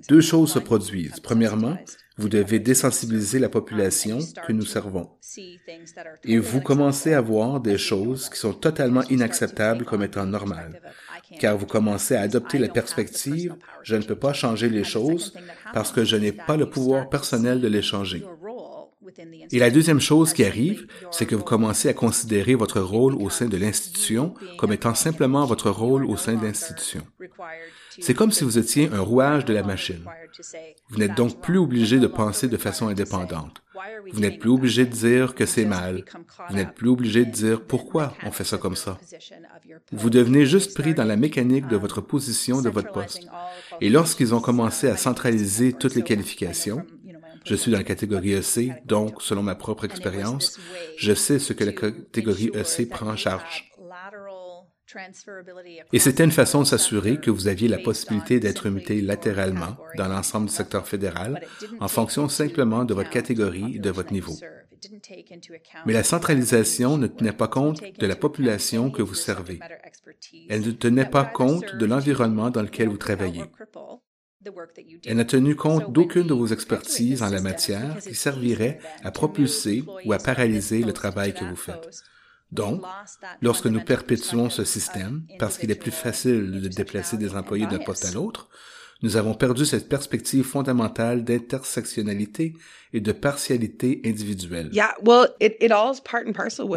Deux 0.07 0.21
choses 0.21 0.53
se 0.53 0.59
produisent. 0.59 1.19
Premièrement, 1.19 1.77
Vous 2.17 2.29
devez 2.29 2.59
désensibiliser 2.59 3.39
la 3.39 3.49
population 3.49 4.19
que 4.47 4.53
nous 4.53 4.65
servons. 4.65 5.09
Et 6.23 6.37
vous 6.37 6.61
commencez 6.61 7.13
à 7.13 7.21
voir 7.21 7.59
des 7.59 7.77
choses 7.77 8.29
qui 8.29 8.39
sont 8.39 8.53
totalement 8.53 9.03
inacceptables 9.09 9.85
comme 9.85 10.03
étant 10.03 10.25
normales. 10.25 10.81
Car 11.39 11.57
vous 11.57 11.65
commencez 11.65 12.15
à 12.15 12.21
adopter 12.21 12.57
la 12.57 12.69
perspective, 12.69 13.55
je 13.83 13.95
ne 13.95 14.03
peux 14.03 14.15
pas 14.15 14.33
changer 14.33 14.69
les 14.69 14.83
choses 14.83 15.33
parce 15.73 15.91
que 15.91 16.05
je 16.05 16.15
n'ai 16.15 16.31
pas 16.31 16.55
le 16.55 16.69
pouvoir 16.69 17.09
personnel 17.09 17.59
de 17.59 17.67
les 17.67 17.81
changer. 17.81 18.23
Et 19.51 19.59
la 19.59 19.69
deuxième 19.69 19.99
chose 19.99 20.33
qui 20.33 20.43
arrive, 20.43 20.87
c'est 21.11 21.25
que 21.25 21.35
vous 21.35 21.43
commencez 21.43 21.89
à 21.89 21.93
considérer 21.93 22.55
votre 22.55 22.81
rôle 22.81 23.15
au 23.15 23.29
sein 23.29 23.47
de 23.47 23.57
l'institution 23.57 24.33
comme 24.57 24.73
étant 24.73 24.95
simplement 24.95 25.45
votre 25.45 25.69
rôle 25.69 26.05
au 26.05 26.17
sein 26.17 26.35
de 26.35 26.43
l'institution. 26.43 27.01
C'est 27.99 28.13
comme 28.13 28.31
si 28.31 28.43
vous 28.43 28.57
étiez 28.57 28.89
un 28.91 28.99
rouage 28.99 29.45
de 29.45 29.53
la 29.53 29.63
machine. 29.63 30.03
Vous 30.89 30.97
n'êtes 30.97 31.15
donc 31.15 31.41
plus 31.41 31.57
obligé 31.57 31.99
de 31.99 32.07
penser 32.07 32.47
de 32.47 32.57
façon 32.57 32.87
indépendante. 32.87 33.61
Vous 34.11 34.19
n'êtes 34.19 34.39
plus 34.39 34.49
obligé 34.49 34.85
de 34.85 34.91
dire 34.91 35.35
que 35.35 35.45
c'est 35.45 35.65
mal. 35.65 36.05
Vous 36.49 36.55
n'êtes 36.55 36.73
plus 36.73 36.89
obligé 36.89 37.25
de 37.25 37.31
dire 37.31 37.61
pourquoi 37.61 38.13
on 38.23 38.31
fait 38.31 38.43
ça 38.43 38.57
comme 38.57 38.75
ça. 38.75 38.97
Vous 39.91 40.09
devenez 40.09 40.45
juste 40.45 40.73
pris 40.73 40.93
dans 40.93 41.03
la 41.03 41.15
mécanique 41.15 41.67
de 41.67 41.75
votre 41.75 42.01
position, 42.01 42.61
de 42.61 42.69
votre 42.69 42.91
poste. 42.91 43.27
Et 43.81 43.89
lorsqu'ils 43.89 44.33
ont 44.33 44.41
commencé 44.41 44.87
à 44.87 44.97
centraliser 44.97 45.73
toutes 45.73 45.95
les 45.95 46.03
qualifications, 46.03 46.85
je 47.45 47.55
suis 47.55 47.71
dans 47.71 47.77
la 47.77 47.83
catégorie 47.83 48.33
EC, 48.33 48.85
donc, 48.85 49.21
selon 49.21 49.43
ma 49.43 49.53
propre 49.53 49.85
expérience, 49.85 50.57
je 50.97 51.13
sais 51.13 51.37
ce 51.37 51.53
que 51.53 51.63
la 51.63 51.73
catégorie 51.73 52.49
EC 52.55 52.89
prend 52.89 53.07
en 53.07 53.15
charge. 53.15 53.71
Et 55.91 55.99
c'était 55.99 56.23
une 56.23 56.31
façon 56.31 56.61
de 56.61 56.67
s'assurer 56.67 57.19
que 57.19 57.31
vous 57.31 57.47
aviez 57.47 57.67
la 57.67 57.77
possibilité 57.77 58.39
d'être 58.39 58.69
muté 58.69 59.01
latéralement 59.01 59.77
dans 59.97 60.07
l'ensemble 60.07 60.47
du 60.47 60.53
secteur 60.53 60.87
fédéral 60.87 61.41
en 61.79 61.87
fonction 61.87 62.29
simplement 62.29 62.85
de 62.85 62.93
votre 62.93 63.09
catégorie 63.09 63.75
et 63.75 63.79
de 63.79 63.89
votre 63.89 64.13
niveau. 64.13 64.35
Mais 65.85 65.93
la 65.93 66.03
centralisation 66.03 66.97
ne 66.97 67.07
tenait 67.07 67.31
pas 67.31 67.47
compte 67.47 67.81
de 67.81 68.07
la 68.07 68.15
population 68.15 68.91
que 68.91 69.01
vous 69.01 69.15
servez. 69.15 69.59
Elle 70.49 70.61
ne 70.61 70.71
tenait 70.71 71.09
pas 71.09 71.25
compte 71.25 71.75
de 71.75 71.85
l'environnement 71.85 72.49
dans 72.49 72.61
lequel 72.61 72.89
vous 72.89 72.97
travaillez. 72.97 73.43
Elle 75.05 75.17
n'a 75.17 75.25
tenu 75.25 75.55
compte 75.55 75.91
d'aucune 75.91 76.27
de 76.27 76.33
vos 76.33 76.47
expertises 76.47 77.23
en 77.23 77.29
la 77.29 77.41
matière 77.41 77.97
qui 77.99 78.13
servirait 78.13 78.79
à 79.03 79.11
propulser 79.11 79.83
ou 80.05 80.13
à 80.13 80.19
paralyser 80.19 80.83
le 80.83 80.93
travail 80.93 81.33
que 81.33 81.43
vous 81.43 81.55
faites. 81.55 82.03
Donc, 82.51 82.81
lorsque 83.41 83.65
nous 83.65 83.81
perpétuons 83.81 84.49
ce 84.49 84.63
système, 84.63 85.23
parce 85.39 85.57
qu'il 85.57 85.71
est 85.71 85.75
plus 85.75 85.91
facile 85.91 86.61
de 86.61 86.67
déplacer 86.67 87.17
des 87.17 87.35
employés 87.35 87.67
d'un 87.67 87.79
poste 87.79 88.05
à 88.05 88.11
l'autre, 88.11 88.49
nous 89.01 89.17
avons 89.17 89.33
perdu 89.33 89.65
cette 89.65 89.89
perspective 89.89 90.45
fondamentale 90.45 91.23
d'intersectionnalité 91.23 92.53
et 92.93 93.01
de 93.01 93.11
partialité 93.11 94.01
individuelle. 94.05 94.69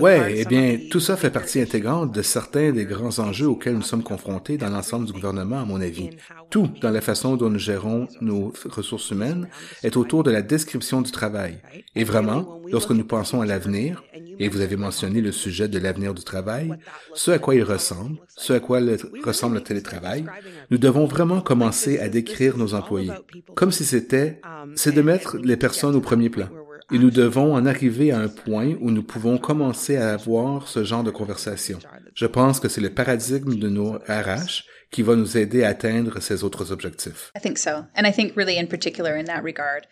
Ouais, 0.02 0.34
eh 0.38 0.44
bien, 0.44 0.78
tout 0.90 0.98
ça 0.98 1.16
fait 1.16 1.30
partie 1.30 1.60
intégrante 1.60 2.12
de 2.12 2.22
certains 2.22 2.72
des 2.72 2.86
grands 2.86 3.20
enjeux 3.20 3.46
auxquels 3.46 3.76
nous 3.76 3.82
sommes 3.82 4.02
confrontés 4.02 4.58
dans 4.58 4.68
l'ensemble 4.68 5.06
du 5.06 5.12
gouvernement, 5.12 5.60
à 5.60 5.64
mon 5.64 5.80
avis. 5.80 6.10
Tout 6.50 6.68
dans 6.82 6.90
la 6.90 7.00
façon 7.00 7.36
dont 7.36 7.50
nous 7.50 7.58
gérons 7.58 8.08
nos 8.20 8.52
ressources 8.64 9.10
humaines 9.10 9.48
est 9.84 9.96
autour 9.96 10.24
de 10.24 10.32
la 10.32 10.42
description 10.42 11.02
du 11.02 11.12
travail. 11.12 11.60
Et 11.94 12.02
vraiment, 12.02 12.60
lorsque 12.66 12.90
nous 12.90 13.06
pensons 13.06 13.40
à 13.40 13.46
l'avenir, 13.46 14.02
et 14.38 14.48
vous 14.48 14.60
avez 14.60 14.76
mentionné 14.76 15.20
le 15.20 15.32
sujet 15.32 15.68
de 15.68 15.78
l'avenir 15.78 16.14
du 16.14 16.22
travail, 16.22 16.72
ce 17.14 17.30
à 17.30 17.38
quoi 17.38 17.54
il 17.54 17.62
ressemble, 17.62 18.18
ce 18.28 18.52
à 18.52 18.60
quoi 18.60 18.80
ressemble 19.24 19.56
le 19.56 19.62
télétravail, 19.62 20.24
nous 20.70 20.78
devons 20.78 21.06
vraiment 21.06 21.40
commencer 21.40 21.98
à 21.98 22.08
décrire 22.08 22.56
nos 22.56 22.74
employés, 22.74 23.12
comme 23.54 23.72
si 23.72 23.84
c'était, 23.84 24.40
c'est 24.74 24.94
de 24.94 25.02
mettre 25.02 25.36
les 25.38 25.56
personnes 25.56 25.96
au 25.96 26.00
premier 26.00 26.30
plan. 26.30 26.48
Et 26.90 26.98
nous 26.98 27.10
devons 27.10 27.54
en 27.54 27.66
arriver 27.66 28.12
à 28.12 28.18
un 28.18 28.28
point 28.28 28.74
où 28.80 28.90
nous 28.90 29.02
pouvons 29.02 29.36
commencer 29.36 29.96
à 29.96 30.14
avoir 30.14 30.68
ce 30.68 30.84
genre 30.84 31.04
de 31.04 31.10
conversation. 31.10 31.78
Je 32.14 32.24
pense 32.24 32.60
que 32.60 32.68
c'est 32.68 32.80
le 32.80 32.88
paradigme 32.88 33.58
de 33.58 33.68
nos 33.68 33.92
RH 34.08 34.64
qui 34.90 35.02
va 35.02 35.14
nous 35.14 35.36
aider 35.36 35.64
à 35.64 35.68
atteindre 35.68 36.20
ces 36.20 36.44
autres 36.44 36.72
objectifs. 36.72 37.30
I 37.36 37.40
think 37.40 37.58
so. 37.58 37.84
And 37.94 38.06
I 38.06 38.12
think 38.12 38.34
really 38.36 38.58
in 38.58 38.66
particular 38.66 39.18
in 39.18 39.24
that 39.24 39.42
regard, 39.42 39.82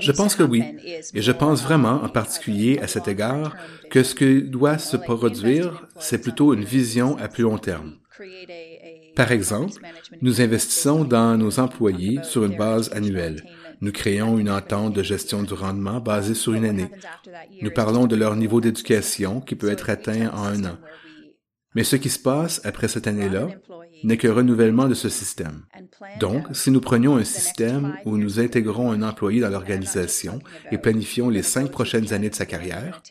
je 0.00 0.12
pense 0.12 0.34
que 0.34 0.42
oui. 0.42 0.64
Et 1.14 1.22
je 1.22 1.32
pense 1.32 1.62
vraiment 1.62 2.02
en 2.02 2.08
particulier 2.08 2.78
à 2.80 2.86
cet 2.86 3.08
égard 3.08 3.56
que 3.90 4.02
ce 4.02 4.14
que 4.14 4.40
doit 4.40 4.78
se 4.78 4.96
produire, 4.96 5.86
c'est 5.98 6.20
plutôt 6.20 6.54
une 6.54 6.64
vision 6.64 7.16
à 7.18 7.28
plus 7.28 7.42
long 7.42 7.58
terme. 7.58 7.94
Par 9.16 9.32
exemple, 9.32 9.80
nous 10.22 10.40
investissons 10.40 11.04
dans 11.04 11.36
nos 11.36 11.58
employés 11.58 12.20
sur 12.22 12.44
une 12.44 12.56
base 12.56 12.90
annuelle. 12.92 13.42
Nous 13.80 13.92
créons 13.92 14.38
une 14.38 14.50
entente 14.50 14.94
de 14.94 15.02
gestion 15.02 15.42
du 15.42 15.54
rendement 15.54 16.00
basée 16.00 16.34
sur 16.34 16.52
une 16.52 16.66
année. 16.66 16.88
Nous 17.62 17.70
parlons 17.70 18.06
de 18.06 18.16
leur 18.16 18.36
niveau 18.36 18.60
d'éducation 18.60 19.40
qui 19.40 19.54
peut 19.54 19.70
être 19.70 19.88
atteint 19.88 20.28
en 20.34 20.44
un 20.44 20.64
an. 20.64 20.78
Mais 21.74 21.84
ce 21.84 21.96
qui 21.96 22.10
se 22.10 22.18
passe 22.18 22.60
après 22.64 22.88
cette 22.88 23.06
année-là 23.06 23.48
n'est 24.04 24.16
que 24.16 24.28
renouvellement 24.28 24.88
de 24.88 24.94
ce 24.94 25.08
système. 25.08 25.62
Donc, 26.18 26.44
si 26.52 26.70
nous 26.70 26.80
prenions 26.80 27.16
un 27.16 27.24
système 27.24 27.96
où 28.04 28.16
nous 28.16 28.40
intégrons 28.40 28.90
un 28.90 29.02
employé 29.02 29.40
dans 29.40 29.50
l'organisation 29.50 30.40
et 30.70 30.78
planifions 30.78 31.28
les 31.28 31.42
cinq 31.42 31.70
prochaines 31.70 32.12
années 32.12 32.30
de 32.30 32.34
sa 32.34 32.46
carrière, 32.46 33.02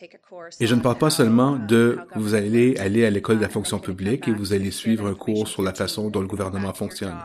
et 0.58 0.66
je 0.66 0.74
ne 0.74 0.80
parle 0.80 0.98
pas 0.98 1.10
seulement 1.10 1.56
de 1.56 1.98
vous 2.16 2.34
allez 2.34 2.76
aller 2.78 3.04
à 3.04 3.10
l'école 3.10 3.36
de 3.36 3.42
la 3.42 3.48
fonction 3.48 3.78
publique 3.78 4.28
et 4.28 4.32
vous 4.32 4.52
allez 4.52 4.70
suivre 4.70 5.06
un 5.06 5.14
cours 5.14 5.48
sur 5.48 5.62
la 5.62 5.74
façon 5.74 6.10
dont 6.10 6.20
le 6.20 6.26
gouvernement 6.26 6.74
fonctionne. 6.74 7.16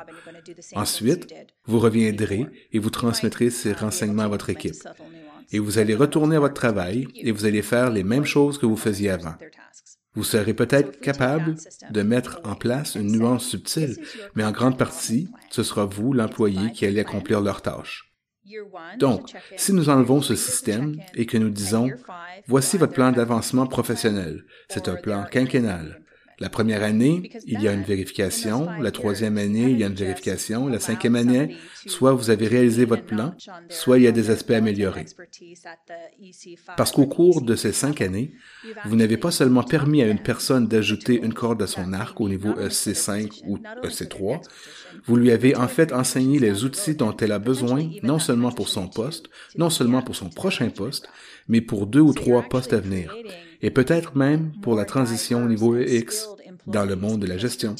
Ensuite, 0.76 1.34
vous 1.66 1.80
reviendrez 1.80 2.46
et 2.72 2.80
vous 2.80 2.90
transmettrez 2.90 3.50
ces 3.50 3.74
renseignements 3.74 4.24
à 4.24 4.28
votre 4.28 4.50
équipe. 4.50 4.76
Et 5.52 5.60
vous 5.60 5.78
allez 5.78 5.96
retourner 5.96 6.36
à 6.36 6.40
votre 6.40 6.54
travail 6.54 7.08
et 7.16 7.32
vous 7.32 7.46
allez 7.46 7.62
faire 7.62 7.90
les 7.90 8.04
mêmes 8.04 8.26
choses 8.26 8.58
que 8.58 8.66
vous 8.66 8.78
faisiez 8.78 9.10
avant. 9.12 9.36
Vous 10.16 10.24
serez 10.24 10.54
peut-être 10.54 11.00
capable 11.00 11.56
de 11.92 12.02
mettre 12.02 12.40
en 12.44 12.56
place 12.56 12.96
une 12.96 13.12
nuance 13.12 13.46
subtile, 13.46 13.98
mais 14.36 14.44
en 14.44 14.52
grande 14.52 14.78
partie, 14.78 15.30
ce 15.50 15.64
sera 15.64 15.86
vous, 15.86 16.14
l'employé, 16.14 16.72
qui 16.72 16.86
allez 16.86 17.02
accomplir 17.02 17.42
leur 17.42 17.62
tâche. 17.62 18.12
Donc, 19.00 19.34
si 19.58 19.74
nous 19.74 19.90
enlevons 19.90 20.22
ce 20.22 20.36
système 20.36 20.98
et 21.16 21.26
que 21.26 21.38
nous 21.38 21.50
disons, 21.50 21.90
voici 22.48 22.78
votre 22.78 22.94
plan 22.94 23.12
d'avancement 23.12 23.66
professionnel, 23.66 24.46
c'est 24.70 24.88
un 24.88 24.96
plan 24.96 25.26
quinquennal, 25.30 26.05
la 26.40 26.50
première 26.50 26.84
année, 26.84 27.32
il 27.46 27.62
y 27.62 27.68
a 27.68 27.74
une 27.74 27.84
vérification. 27.84 28.68
La 28.80 28.92
troisième 28.92 29.38
année, 29.38 29.70
il 29.70 29.80
y 29.80 29.84
a 29.84 29.88
une 29.88 29.94
vérification. 29.94 30.68
La 30.68 30.80
cinquième 30.80 31.16
année, 31.16 31.56
soit 31.86 32.14
vous 32.14 32.30
avez 32.30 32.48
réalisé 32.48 32.86
votre 32.86 33.06
plan, 33.06 33.36
soit 33.70 33.98
il 33.98 34.04
y 34.04 34.08
a 34.08 34.12
des 34.12 34.30
aspects 34.30 34.52
améliorés. 34.52 35.06
Parce 36.76 36.92
qu'au 36.92 37.06
cours 37.08 37.42
de 37.42 37.56
ces 37.56 37.72
cinq 37.72 38.02
années, 38.02 38.34
vous 38.86 38.96
n'avez 38.96 39.18
pas 39.18 39.32
seulement 39.32 39.64
permis 39.64 40.02
à 40.02 40.08
une 40.08 40.22
personne 40.22 40.68
d'ajouter 40.68 41.22
une 41.22 41.34
corde 41.34 41.62
à 41.62 41.68
son 41.68 41.94
arc 41.94 42.20
au 42.20 42.28
niveau 42.28 42.52
EC5 42.54 43.44
ou 43.48 43.58
EC3, 43.84 44.42
vous 45.06 45.16
lui 45.16 45.32
avez 45.32 45.56
en 45.56 45.68
fait 45.68 45.94
enseigné 45.94 46.40
les 46.40 46.64
outils 46.64 46.96
dont 46.96 47.16
elle 47.18 47.32
a 47.32 47.40
besoin, 47.40 47.90
non 48.04 48.20
seulement 48.20 48.52
pour 48.52 48.70
son 48.70 48.88
poste, 48.88 49.30
non 49.58 49.70
seulement 49.70 50.02
pour 50.02 50.16
son 50.16 50.30
prochain 50.30 50.70
poste, 50.70 51.10
mais 51.48 51.62
pour 51.62 51.88
deux 51.88 52.02
ou 52.02 52.14
trois 52.14 52.44
postes 52.44 52.74
à 52.74 52.80
venir 52.80 53.16
et 53.62 53.72
peut-être 53.72 54.16
même 54.16 54.52
pour 54.62 54.76
la 54.76 54.86
transition 54.86 55.44
au 55.44 55.48
niveau 55.48 55.78
X 55.78 56.28
dans 56.68 56.86
le 56.86 56.96
monde 56.96 57.22
de 57.22 57.28
la 57.28 57.38
gestion. 57.38 57.76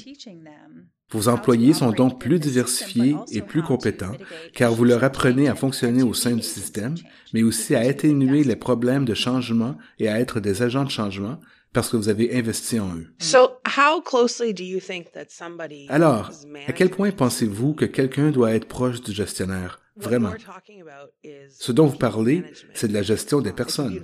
Vos 1.12 1.28
employés 1.28 1.74
sont 1.74 1.92
donc 1.92 2.20
plus 2.20 2.40
diversifiés 2.40 3.16
et 3.32 3.42
plus 3.42 3.62
compétents 3.62 4.16
car 4.54 4.74
vous 4.74 4.84
leur 4.84 5.04
apprenez 5.04 5.48
à 5.48 5.56
fonctionner 5.56 6.02
au 6.04 6.14
sein 6.14 6.32
du 6.32 6.42
système, 6.42 6.96
mais 7.34 7.44
aussi 7.44 7.76
à 7.76 7.82
atténuer 7.82 8.44
les 8.44 8.56
problèmes 8.56 9.06
de 9.06 9.14
changement 9.14 9.78
et 10.00 10.10
à 10.10 10.20
être 10.20 10.40
des 10.40 10.64
agents 10.64 10.84
de 10.84 10.90
changement 10.90 11.40
parce 11.76 11.90
que 11.90 11.98
vous 11.98 12.08
avez 12.08 12.34
investi 12.34 12.80
en 12.80 12.96
eux. 12.96 13.08
Alors, 15.90 16.32
à 16.68 16.72
quel 16.72 16.90
point 16.90 17.12
pensez-vous 17.12 17.74
que 17.74 17.84
quelqu'un 17.84 18.32
doit 18.32 18.54
être 18.54 18.66
proche 18.66 19.02
du 19.02 19.12
gestionnaire? 19.12 19.82
Vraiment. 19.98 20.34
Ce 21.50 21.72
dont 21.72 21.86
vous 21.86 21.98
parlez, 21.98 22.44
c'est 22.74 22.88
de 22.88 22.94
la 22.94 23.02
gestion 23.02 23.42
des 23.42 23.52
personnes. 23.52 24.04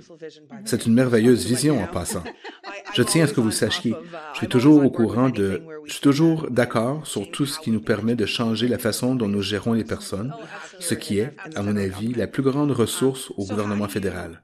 C'est 0.64 0.86
une 0.86 0.94
merveilleuse 0.94 1.46
vision 1.46 1.82
en 1.82 1.86
passant. 1.86 2.24
Je 2.94 3.02
tiens 3.02 3.24
à 3.24 3.26
ce 3.26 3.32
que 3.32 3.40
vous 3.40 3.50
sachiez. 3.50 3.94
Je 4.34 4.38
suis 4.38 4.48
toujours 4.48 4.84
au 4.84 4.90
courant 4.90 5.30
de, 5.30 5.62
je 5.86 5.92
suis 5.92 6.02
toujours 6.02 6.50
d'accord 6.50 7.06
sur 7.06 7.30
tout 7.30 7.46
ce 7.46 7.58
qui 7.58 7.70
nous 7.70 7.80
permet 7.80 8.16
de 8.16 8.26
changer 8.26 8.68
la 8.68 8.78
façon 8.78 9.14
dont 9.14 9.28
nous 9.28 9.42
gérons 9.42 9.72
les 9.72 9.84
personnes, 9.84 10.34
ce 10.78 10.94
qui 10.94 11.18
est, 11.18 11.34
à 11.54 11.62
mon 11.62 11.76
avis, 11.76 12.12
la 12.12 12.26
plus 12.26 12.42
grande 12.42 12.70
ressource 12.70 13.30
au 13.38 13.46
gouvernement 13.46 13.88
fédéral. 13.88 14.42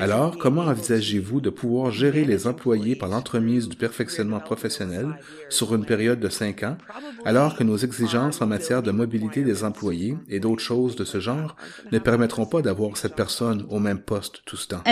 Alors, 0.00 0.38
comment 0.38 0.62
envisagez-vous 0.62 1.40
de 1.40 1.50
pouvoir 1.50 1.90
gérer 1.90 2.24
les 2.24 2.46
employés 2.46 2.96
par 2.96 3.08
l'entremise 3.08 3.68
du 3.68 3.76
perfectionnement 3.76 4.40
professionnel 4.40 5.18
sur 5.48 5.74
une 5.74 5.84
période 5.84 6.20
de 6.20 6.28
cinq 6.28 6.62
ans, 6.62 6.76
alors 7.24 7.56
que 7.56 7.64
nos 7.64 7.76
exigences 7.76 8.40
en 8.40 8.46
matière 8.46 8.82
de 8.82 8.90
mobilité 8.90 9.42
des 9.42 9.64
employés 9.64 10.16
et 10.28 10.40
d'autres 10.40 10.62
choses 10.62 10.96
de 10.96 11.04
ce 11.04 11.20
genre 11.20 11.56
ne 11.92 11.98
permettront 11.98 12.46
pas 12.46 12.62
d'avoir 12.62 12.96
cette 12.96 13.14
personne 13.14 13.66
au 13.68 13.78
même 13.78 14.00
poste 14.00 14.42
tout 14.44 14.56
ce 14.56 14.68
temps? 14.68 14.82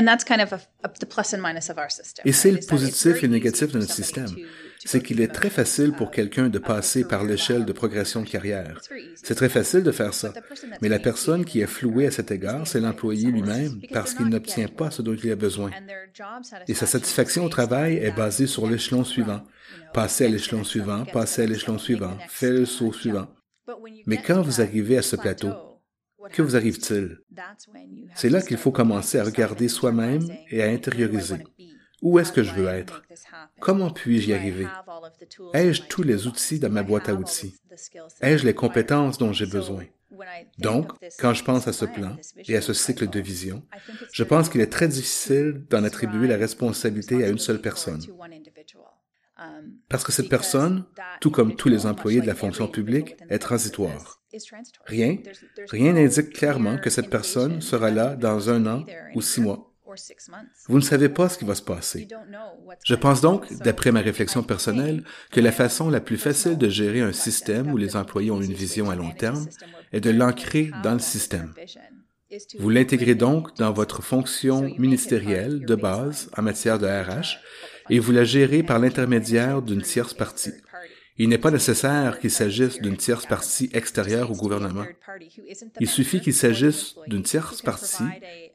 Et 2.24 2.32
c'est 2.32 2.50
le 2.50 2.60
positif 2.66 3.22
et 3.22 3.26
le 3.26 3.32
négatif 3.32 3.72
de 3.72 3.78
notre 3.78 3.92
système. 3.92 4.28
C'est 4.87 5.03
qu'il 5.03 5.20
est 5.20 5.33
très 5.33 5.51
facile 5.51 5.92
pour 5.92 6.11
quelqu'un 6.11 6.49
de 6.49 6.59
passer 6.59 7.05
par 7.05 7.25
l'échelle 7.25 7.64
de 7.64 7.72
progression 7.72 8.22
de 8.22 8.29
carrière. 8.29 8.81
C'est 9.22 9.35
très 9.35 9.49
facile 9.49 9.83
de 9.83 9.90
faire 9.90 10.14
ça. 10.14 10.33
Mais 10.81 10.88
la 10.88 10.99
personne 10.99 11.44
qui 11.44 11.61
est 11.61 11.66
flouée 11.66 12.07
à 12.07 12.11
cet 12.11 12.31
égard, 12.31 12.66
c'est 12.66 12.81
l'employé 12.81 13.31
lui-même 13.31 13.81
parce 13.92 14.14
qu'il 14.14 14.27
n'obtient 14.27 14.68
pas 14.68 14.90
ce 14.90 15.03
dont 15.03 15.14
il 15.14 15.31
a 15.31 15.37
besoin. 15.37 15.70
Et 16.68 16.75
sa 16.75 16.87
satisfaction 16.87 17.44
au 17.44 17.49
travail 17.49 17.96
est 17.96 18.16
basée 18.16 18.46
sur 18.46 18.68
l'échelon 18.68 19.05
suivant. 19.05 19.42
Passer 19.92 20.27
à 20.27 20.29
l'échelon 20.29 20.64
suivant, 20.64 21.05
passer 21.05 21.42
à 21.42 21.46
l'échelon 21.46 21.79
suivant, 21.79 22.16
faire 22.29 22.53
le 22.53 22.64
saut 22.64 22.92
suivant. 22.92 23.27
Mais 24.07 24.18
quand 24.18 24.42
vous 24.42 24.61
arrivez 24.61 24.96
à 24.99 25.03
ce 25.03 25.16
plateau, 25.16 25.51
que 26.33 26.42
vous 26.42 26.57
arrive-t-il? 26.57 27.18
C'est 28.14 28.31
là 28.31 28.40
qu'il 28.42 28.57
faut 28.57 28.72
commencer 28.72 29.18
à 29.18 29.25
regarder 29.25 29.68
soi-même 29.68 30.22
et 30.51 30.62
à 30.62 30.68
intérioriser. 30.68 31.44
Où 32.02 32.18
est-ce 32.18 32.32
que 32.32 32.42
je 32.42 32.52
veux 32.52 32.68
être? 32.68 33.02
Comment 33.61 33.90
puis-je 33.90 34.28
y 34.28 34.35
arriver? 34.35 34.66
Ai-je 35.54 35.82
tous 35.82 36.02
les 36.02 36.26
outils 36.26 36.59
dans 36.59 36.70
ma 36.70 36.82
boîte 36.82 37.09
à 37.09 37.14
outils? 37.14 37.54
Ai-je 38.20 38.44
les 38.44 38.54
compétences 38.54 39.18
dont 39.18 39.32
j'ai 39.32 39.46
besoin? 39.46 39.85
Donc, 40.59 40.92
quand 41.18 41.35
je 41.35 41.44
pense 41.44 41.68
à 41.68 41.72
ce 41.72 41.85
plan 41.85 42.16
et 42.46 42.56
à 42.56 42.61
ce 42.61 42.72
cycle 42.72 43.09
de 43.09 43.20
vision, 43.20 43.62
je 44.12 44.24
pense 44.24 44.48
qu'il 44.48 44.61
est 44.61 44.72
très 44.72 44.88
difficile 44.88 45.64
d'en 45.68 45.85
attribuer 45.85 46.26
la 46.26 46.37
responsabilité 46.37 47.24
à 47.24 47.28
une 47.28 47.38
seule 47.38 47.61
personne. 47.61 48.00
Parce 49.88 50.04
que 50.04 50.12
cette 50.12 50.30
personne, 50.30 50.85
tout 51.20 51.30
comme 51.30 51.56
tous 51.56 51.68
les 51.68 51.85
employés 51.85 52.20
de 52.20 52.26
la 52.26 52.35
fonction 52.35 52.68
publique, 52.68 53.16
est 53.28 53.38
transitoire. 53.38 54.22
Rien, 54.87 55.18
rien 55.68 55.92
n'indique 55.92 56.32
clairement 56.32 56.78
que 56.78 56.90
cette 56.90 57.11
personne 57.11 57.61
sera 57.61 57.90
là 57.90 58.16
dans 58.16 58.48
un 58.48 58.66
an 58.66 58.85
ou 59.14 59.20
six 59.20 59.40
mois. 59.40 59.72
Vous 60.68 60.76
ne 60.76 60.82
savez 60.82 61.09
pas 61.09 61.28
ce 61.28 61.38
qui 61.38 61.44
va 61.44 61.54
se 61.54 61.62
passer. 61.62 62.09
Je 62.85 62.94
pense 62.94 63.20
donc, 63.20 63.52
d'après 63.62 63.92
ma 63.92 64.00
réflexion 64.00 64.42
personnelle, 64.42 65.04
que 65.30 65.40
la 65.40 65.52
façon 65.52 65.90
la 65.90 66.00
plus 66.00 66.18
facile 66.18 66.59
de 66.59 66.68
gérer 66.68 67.00
un 67.00 67.12
système 67.12 67.72
où 67.72 67.76
les 67.76 67.96
employés 67.96 68.30
ont 68.30 68.40
une 68.40 68.52
vision 68.52 68.90
à 68.90 68.96
long 68.96 69.11
terme 69.11 69.46
est 69.92 70.00
de 70.00 70.11
l'ancrer 70.11 70.70
dans 70.82 70.94
le 70.94 70.98
système. 70.98 71.52
Vous 72.59 72.70
l'intégrez 72.70 73.14
donc 73.14 73.56
dans 73.56 73.72
votre 73.72 74.02
fonction 74.02 74.62
ministérielle 74.78 75.64
de 75.64 75.74
base 75.76 76.28
en 76.37 76.42
matière 76.42 76.78
de 76.78 76.87
RH 76.87 77.38
et 77.88 78.00
vous 78.00 78.11
la 78.11 78.24
gérez 78.24 78.64
par 78.64 78.80
l'intermédiaire 78.80 79.62
d'une 79.62 79.82
tierce 79.82 80.12
partie. 80.12 80.52
Il 81.18 81.31
n'est 81.31 81.38
pas 81.38 81.50
nécessaire 81.50 82.18
qu'il 82.18 82.31
s'agisse 82.31 82.81
d'une 82.81 82.96
tierce 82.96 83.24
partie 83.24 83.70
extérieure 83.72 84.31
au 84.31 84.35
gouvernement. 84.35 84.85
Il 85.81 85.88
suffit 85.88 86.20
qu'il 86.20 86.35
s'agisse 86.35 86.94
d'une 87.07 87.22
tierce 87.22 87.62
partie 87.62 88.05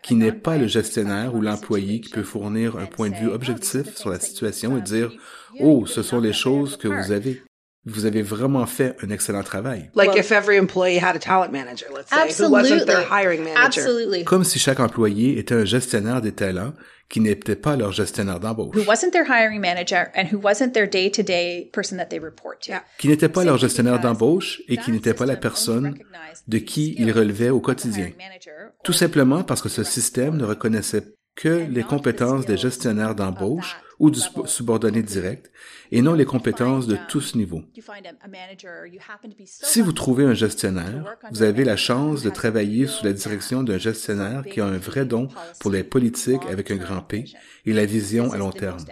qui 0.04 0.14
n'est 0.14 0.32
pas 0.32 0.58
le 0.58 0.68
gestionnaire 0.68 1.34
ou 1.34 1.42
l'employé 1.42 2.02
qui 2.02 2.10
peut 2.10 2.24
fournir 2.24 2.78
un 2.78 2.86
point 2.86 3.10
de 3.10 3.16
vue 3.16 3.30
objectif 3.30 3.96
sur 3.96 4.12
la 4.12 4.20
situation 4.20 4.78
et 4.78 4.82
dire, 4.82 5.12
oh, 5.60 5.86
ce 5.88 6.04
sont 6.04 6.20
les 6.20 6.34
choses 6.34 6.78
que 6.78 6.88
vous 6.88 7.12
avez. 7.12 7.42
Vous 7.86 8.06
avez 8.06 8.22
vraiment 8.22 8.68
fait 8.68 8.96
un 9.02 9.10
excellent 9.10 9.42
travail. 9.42 9.90
Like 9.96 10.16
if 10.16 10.32
every 10.32 10.60
employee 10.60 11.00
had 11.00 11.16
a 11.16 11.20
talent 11.20 11.52
manager, 11.52 11.88
let's 11.92 12.12
say, 12.12 12.44
who 12.44 12.52
wasn't 12.52 12.86
their 12.86 13.02
hiring 13.02 13.44
manager. 13.44 13.82
Absolutely. 13.82 14.24
Comme 14.24 14.44
si 14.44 14.60
chaque 14.60 14.80
employé 14.80 15.40
était 15.40 15.56
un 15.56 15.66
gestionnaire 15.66 16.22
des 16.22 16.32
talents 16.32 16.74
qui 17.12 17.20
n'était 17.20 17.58
pas 17.58 17.76
leur 17.76 17.92
gestionnaire 17.92 18.40
d'embauche. 18.40 18.76
Who 18.76 18.84
wasn't 18.88 19.12
their 19.12 19.26
hiring 19.26 19.60
manager 19.60 20.08
and 20.16 20.28
who 20.32 20.40
wasn't 20.42 20.74
their 20.74 20.88
day-to-day 20.88 21.70
person 21.74 21.98
that 21.98 22.06
they 22.06 22.20
report 22.20 22.62
to. 22.62 22.74
Qui 22.98 23.10
n'était 23.10 23.30
pas 23.30 23.44
leur 23.44 23.58
gestionnaire 23.58 24.00
d'embauche 24.00 24.62
et 24.70 24.78
qui 24.78 24.92
n'était 24.92 25.14
pas 25.14 25.26
la 25.26 25.36
personne 25.36 25.96
de 26.48 26.58
qui 26.58 26.96
ils 26.98 27.12
relevaient 27.12 27.50
au 27.50 27.60
quotidien. 27.60 28.12
Tout 28.84 28.94
simplement 28.94 29.44
parce 29.44 29.62
que 29.62 29.70
ce 29.70 29.84
système 29.84 30.38
ne 30.38 30.46
reconnaissait 30.46 31.04
que 31.36 31.66
les 31.70 31.84
compétences 31.84 32.46
des 32.46 32.58
gestionnaires 32.58 33.16
d'embauche 33.16 33.78
ou 34.02 34.10
du 34.10 34.20
subordonné 34.46 35.04
direct 35.04 35.52
et 35.92 36.02
non 36.02 36.14
les 36.14 36.26
compétences 36.26 36.88
de 36.88 36.98
tous 37.08 37.36
niveaux. 37.36 37.62
Si 39.46 39.82
vous 39.82 39.92
trouvez 39.92 40.26
un 40.26 40.34
gestionnaire, 40.34 41.06
vous 41.30 41.44
avez 41.44 41.64
la 41.64 41.78
chance 41.78 42.24
de 42.24 42.32
travailler 42.32 42.88
sous 42.88 43.06
la 43.06 43.14
direction 43.14 43.62
d'un 43.62 43.78
gestionnaire 43.78 44.44
qui 44.44 44.60
a 44.60 44.66
un 44.66 44.80
vrai 44.80 45.06
don 45.06 45.28
pour 45.60 45.70
les 45.70 45.84
politiques 45.84 46.42
avec 46.50 46.72
un 46.72 46.78
grand 46.78 47.02
P 47.02 47.26
et 47.68 47.74
la 47.74 47.86
vision 47.86 48.32
à 48.32 48.38
long 48.38 48.50
terme. 48.50 48.84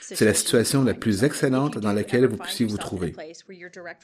C'est 0.00 0.24
la 0.24 0.34
situation 0.34 0.82
la 0.82 0.94
plus 0.94 1.22
excellente 1.22 1.78
dans 1.78 1.92
laquelle 1.92 2.26
vous 2.26 2.36
puissiez 2.36 2.66
vous 2.66 2.76
trouver. 2.76 3.14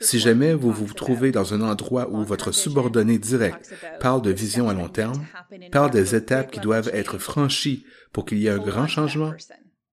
Si 0.00 0.20
jamais 0.20 0.54
vous 0.54 0.70
vous 0.70 0.94
trouvez 0.94 1.32
dans 1.32 1.54
un 1.54 1.60
endroit 1.60 2.08
où 2.08 2.22
votre 2.22 2.52
subordonné 2.52 3.18
direct 3.18 3.74
parle 3.98 4.22
de 4.22 4.30
vision 4.30 4.68
à 4.68 4.74
long 4.74 4.88
terme, 4.88 5.24
parle 5.72 5.90
des 5.90 6.14
étapes 6.14 6.52
qui 6.52 6.60
doivent 6.60 6.90
être 6.92 7.18
franchies 7.18 7.84
pour 8.12 8.26
qu'il 8.26 8.38
y 8.38 8.46
ait 8.46 8.50
un 8.50 8.58
grand 8.58 8.86
changement, 8.86 9.32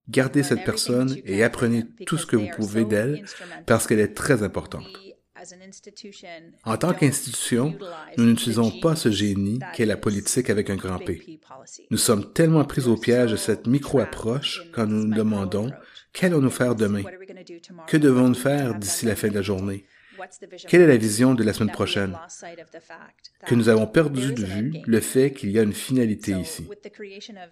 Gardez 0.10 0.44
cette 0.44 0.64
personne 0.64 1.16
et 1.26 1.44
apprenez 1.44 1.84
tout 2.06 2.18
ce 2.18 2.26
que 2.26 2.36
vous 2.36 2.50
pouvez 2.56 2.86
d'elle 2.86 3.24
parce 3.66 3.88
qu'elle 3.88 4.00
est 4.00 4.16
très 4.16 4.44
importante. 4.44 4.88
En 6.66 6.78
tant 6.78 6.94
qu'institution, 6.94 7.78
nous 8.18 8.26
n'utilisons 8.26 8.80
pas 8.82 8.96
ce 8.96 9.10
génie 9.10 9.60
qu'est 9.74 9.86
la 9.86 9.98
politique 9.98 10.50
avec 10.50 10.70
un 10.70 10.76
grand 10.76 11.00
P. 11.00 11.40
Nous 11.92 11.98
sommes 11.98 12.34
tellement 12.34 12.66
pris 12.66 12.88
au 12.88 12.98
piège 12.98 13.32
de 13.32 13.38
cette 13.38 13.68
micro-approche 13.68 14.64
quand 14.74 14.86
nous 14.86 15.06
nous 15.06 15.16
demandons 15.16 15.72
qu'allons-nous 16.12 16.50
faire 16.50 16.76
demain? 16.76 17.04
Que 17.88 17.98
devons-nous 17.98 18.34
faire 18.34 18.76
d'ici 18.76 19.06
la 19.06 19.16
fin 19.16 19.30
de 19.30 19.36
la 19.36 19.42
journée? 19.42 19.86
Quelle 20.68 20.82
est 20.82 20.88
la 20.88 20.98
vision 20.98 21.34
de 21.34 21.44
la 21.44 21.54
semaine 21.54 21.72
prochaine? 21.72 22.18
Que 23.46 23.56
nous 23.56 23.70
avons 23.70 23.88
perdu 23.88 24.34
de 24.34 24.44
vue 24.44 24.74
le 24.86 25.00
fait 25.00 25.32
qu'il 25.32 25.52
y 25.52 25.60
a 25.60 25.64
une 25.64 25.74
finalité 25.74 26.34
ici. 26.34 26.68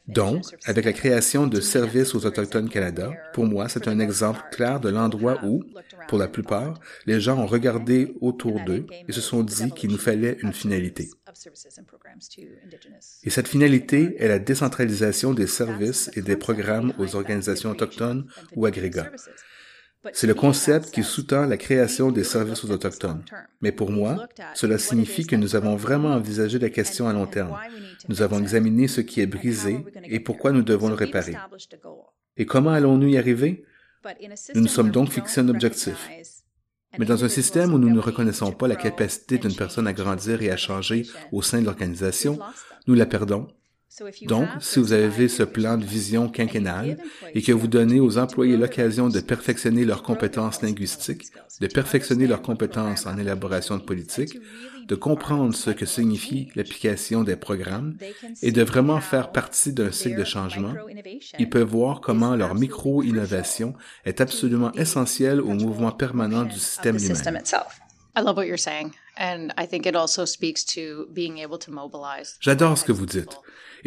Donc, 0.08 0.44
avec 0.66 0.86
la 0.86 0.94
création 0.94 1.48
de 1.48 1.60
Services 1.62 2.16
aux 2.16 2.26
Autochtones 2.26 2.70
Canada, 2.70 3.12
pour 3.34 3.46
moi, 3.46 3.70
c'est 3.70 3.88
un 3.88 4.00
exemple 4.00 4.42
clair 4.52 4.80
de 4.80 4.90
l'endroit 4.90 5.40
où, 5.44 5.64
pour 6.08 6.18
la 6.18 6.28
plupart, 6.28 6.80
les 7.06 7.20
gens 7.20 7.38
ont 7.38 7.46
regardé 7.46 8.14
autour 8.22 8.64
d'eux 8.64 8.86
et 9.08 9.12
se 9.12 9.22
sont 9.22 9.44
dit 9.44 9.72
qu'il 9.72 9.92
nous 9.92 9.98
fallait 9.98 10.38
une 10.42 10.54
finalité. 10.54 11.10
Et 13.24 13.30
cette 13.30 13.48
finalité 13.48 14.16
est 14.18 14.28
la 14.28 14.40
décentralisation 14.40 15.34
des 15.34 15.48
services 15.48 16.10
et 16.16 16.22
des 16.22 16.36
programmes 16.36 16.94
aux 16.98 17.16
organisations 17.16 17.72
autochtones 17.72 18.28
ou 18.56 18.66
agrégats. 18.66 19.12
C'est 20.14 20.28
le 20.28 20.34
concept 20.34 20.92
qui 20.92 21.04
sous-tend 21.04 21.46
la 21.46 21.58
création 21.58 22.12
des 22.12 22.24
services 22.24 22.64
aux 22.64 22.72
Autochtones. 22.72 23.24
Mais 23.62 23.72
pour 23.72 23.92
moi, 23.92 24.28
cela 24.54 24.78
signifie 24.78 25.26
que 25.26 25.36
nous 25.36 25.56
avons 25.56 25.76
vraiment 25.76 26.14
envisagé 26.14 26.60
la 26.60 26.70
question 26.70 27.08
à 27.08 27.14
long 27.14 27.28
terme. 27.28 27.58
Nous 28.10 28.22
avons 28.22 28.40
examiné 28.40 28.88
ce 28.88 29.02
qui 29.02 29.22
est 29.22 29.28
brisé 29.28 29.80
et 30.04 30.20
pourquoi 30.20 30.52
nous 30.52 30.64
devons 30.64 30.90
le 30.90 30.96
réparer. 30.96 31.36
Et 32.38 32.46
comment 32.46 32.72
allons-nous 32.72 33.08
y 33.08 33.18
arriver? 33.18 33.64
Nous 34.56 34.62
nous 34.62 34.68
sommes 34.68 34.92
donc 34.92 35.10
fixés 35.10 35.42
un 35.42 35.50
objectif. 35.50 36.10
Mais 36.98 37.06
dans 37.06 37.24
un 37.24 37.30
système 37.30 37.74
où 37.74 37.78
nous 37.78 37.90
ne 37.90 38.00
reconnaissons 38.00 38.52
pas 38.52 38.68
la 38.68 38.76
capacité 38.76 39.38
d'une 39.38 39.56
personne 39.56 39.88
à 39.88 39.94
grandir 39.94 40.42
et 40.42 40.50
à 40.50 40.58
changer 40.58 41.06
au 41.32 41.42
sein 41.42 41.60
de 41.60 41.66
l'organisation, 41.66 42.40
nous 42.88 42.96
la 42.96 43.06
perdons 43.06 43.48
donc, 44.28 44.48
si 44.60 44.80
vous 44.80 44.92
avez 44.92 45.28
ce 45.28 45.44
plan 45.44 45.78
de 45.78 45.86
vision 45.86 46.30
quinquennale 46.30 46.98
et 47.34 47.42
que 47.42 47.52
vous 47.52 47.68
donnez 47.68 48.00
aux 48.00 48.18
employés 48.18 48.58
l'occasion 48.58 49.10
de 49.10 49.20
perfectionner 49.20 49.86
leurs 49.86 50.04
compétences 50.04 50.62
linguistiques, 50.62 51.28
de 51.62 51.68
perfectionner 51.68 52.28
leurs 52.28 52.42
compétences 52.42 53.06
en 53.06 53.18
élaboration 53.18 53.78
de 53.78 53.82
politique, 53.82 54.38
de 54.88 54.96
comprendre 54.96 55.56
ce 55.56 55.72
que 55.72 55.86
signifie 55.86 56.50
l'application 56.56 57.24
des 57.24 57.36
programmes 57.36 57.98
et 58.42 58.52
de 58.52 58.62
vraiment 58.62 59.02
faire 59.02 59.32
partie 59.32 59.74
d'un 59.74 59.92
cycle 59.92 60.20
de 60.20 60.24
changement, 60.24 60.74
ils 61.40 61.50
peuvent 61.50 61.68
voir 61.68 62.00
comment 62.00 62.36
leur 62.36 62.56
micro-innovation 62.56 63.74
est 64.06 64.22
absolument 64.22 64.72
essentielle 64.74 65.42
au 65.42 65.54
mouvement 65.54 65.92
permanent 65.92 66.44
du 66.44 66.60
système 66.60 66.98
lui-même. 66.98 67.42
J'adore 72.40 72.78
ce 72.78 72.84
que 72.84 72.92
vous 72.92 73.06
dites. 73.06 73.38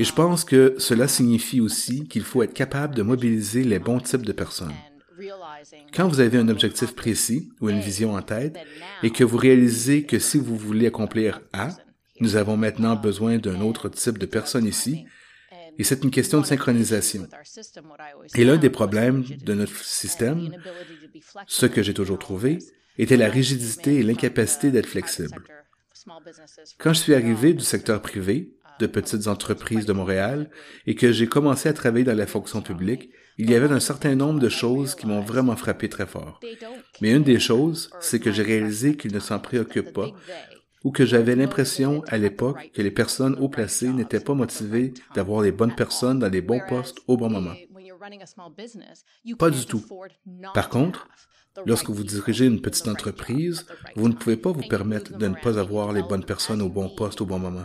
Et 0.01 0.05
je 0.05 0.15
pense 0.15 0.47
que 0.47 0.77
cela 0.79 1.07
signifie 1.07 1.61
aussi 1.61 2.09
qu'il 2.09 2.23
faut 2.23 2.43
être 2.43 2.55
capable 2.55 2.95
de 2.95 3.03
mobiliser 3.03 3.65
les 3.65 3.79
bons 3.79 4.01
types 4.01 4.25
de 4.25 4.33
personnes. 4.33 4.73
Quand 5.93 6.09
vous 6.09 6.21
avez 6.21 6.39
un 6.39 6.49
objectif 6.49 6.95
précis 6.95 7.53
ou 7.61 7.69
une 7.69 7.81
vision 7.81 8.15
en 8.15 8.23
tête 8.23 8.57
et 9.03 9.11
que 9.11 9.25
vous 9.25 9.37
réalisez 9.37 10.05
que 10.05 10.19
si 10.19 10.39
vous 10.39 10.57
voulez 10.57 10.87
accomplir 10.87 11.43
A, 11.53 11.77
nous 12.19 12.37
avons 12.37 12.57
maintenant 12.57 12.97
besoin 12.97 13.37
d'un 13.37 13.61
autre 13.61 13.91
type 13.91 14.17
de 14.17 14.25
personne 14.25 14.65
ici, 14.65 15.05
et 15.79 15.85
c'est 15.85 16.03
une 16.03 16.11
question 16.11 16.41
de 16.41 16.47
synchronisation. 16.47 17.29
Et 18.35 18.45
l'un 18.47 18.57
des 18.57 18.71
problèmes 18.71 19.23
de 19.23 19.53
notre 19.53 19.85
système, 19.85 20.51
ce 21.47 21.67
que 21.67 21.83
j'ai 21.83 21.93
toujours 21.93 22.19
trouvé, 22.19 22.57
était 22.97 23.19
la 23.19 23.29
rigidité 23.29 23.97
et 23.97 24.03
l'incapacité 24.03 24.71
d'être 24.71 24.89
flexible. 24.89 25.43
Quand 26.79 26.95
je 26.95 27.01
suis 27.01 27.15
arrivé 27.15 27.53
du 27.53 27.65
secteur 27.65 28.01
privé, 28.01 28.55
de 28.81 28.87
petites 28.87 29.29
entreprises 29.29 29.87
de 29.87 29.93
Montréal, 29.93 30.51
et 30.87 30.95
que 30.95 31.13
j'ai 31.13 31.27
commencé 31.27 31.69
à 31.69 31.73
travailler 31.73 32.05
dans 32.05 32.17
la 32.17 32.27
fonction 32.27 32.63
publique, 32.63 33.11
il 33.39 33.51
y 33.51 33.55
avait 33.55 33.73
un 33.73 33.81
certain 33.81 34.15
nombre 34.15 34.41
de 34.41 34.49
choses 34.49 34.95
qui 34.95 35.07
m'ont 35.07 35.21
vraiment 35.21 35.57
frappé 35.57 35.89
très 35.89 36.07
fort. 36.07 36.41
Mais 37.01 37.13
une 37.13 37.23
des 37.23 37.39
choses, 37.39 37.91
c'est 38.01 38.21
que 38.21 38.33
j'ai 38.33 38.43
réalisé 38.43 38.97
qu'ils 38.97 39.15
ne 39.15 39.21
s'en 39.21 39.39
préoccupent 39.39 39.93
pas, 39.93 40.11
ou 40.83 40.91
que 40.91 41.05
j'avais 41.05 41.37
l'impression 41.37 42.03
à 42.09 42.19
l'époque 42.19 42.71
que 42.75 42.83
les 42.83 42.91
personnes 42.91 43.37
haut 43.39 43.51
placées 43.51 43.91
n'étaient 43.91 44.21
pas 44.21 44.35
motivées 44.35 44.95
d'avoir 45.15 45.43
les 45.43 45.53
bonnes 45.53 45.75
personnes 45.75 46.19
dans 46.19 46.31
les 46.31 46.41
bons 46.41 46.63
postes 46.69 46.99
au 47.07 47.17
bon 47.17 47.31
moment. 47.31 47.55
Pas 49.39 49.51
du 49.51 49.67
tout. 49.67 49.85
Par 50.55 50.69
contre, 50.71 51.07
Lorsque 51.67 51.91
vous 51.91 52.05
dirigez 52.05 52.47
une 52.47 52.61
petite 52.61 52.89
entreprise, 52.89 53.67
vous 53.97 54.09
ne 54.09 54.15
pouvez 54.15 54.37
pas 54.37 54.53
vous 54.53 54.63
permettre 54.63 55.17
de 55.19 55.27
ne 55.27 55.35
pas 55.35 55.59
avoir 55.59 55.93
les 55.93 56.03
bonnes 56.03 56.25
personnes 56.25 56.63
au 56.63 56.69
bon 56.69 56.89
poste 56.89 57.21
au 57.21 57.27
bon 57.27 57.39
moment. 57.39 57.65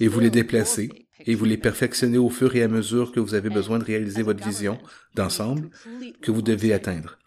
Et 0.00 0.08
vous 0.08 0.20
les 0.20 0.30
déplacez 0.30 0.90
et 1.24 1.34
vous 1.34 1.44
les 1.44 1.56
perfectionnez 1.56 2.18
au 2.18 2.28
fur 2.28 2.54
et 2.56 2.62
à 2.62 2.68
mesure 2.68 3.12
que 3.12 3.20
vous 3.20 3.34
avez 3.34 3.50
besoin 3.50 3.78
de 3.78 3.84
réaliser 3.84 4.22
votre 4.22 4.44
vision 4.44 4.78
d'ensemble 5.14 5.70
que 6.20 6.30
vous 6.30 6.42
devez 6.42 6.72
atteindre. 6.72 7.18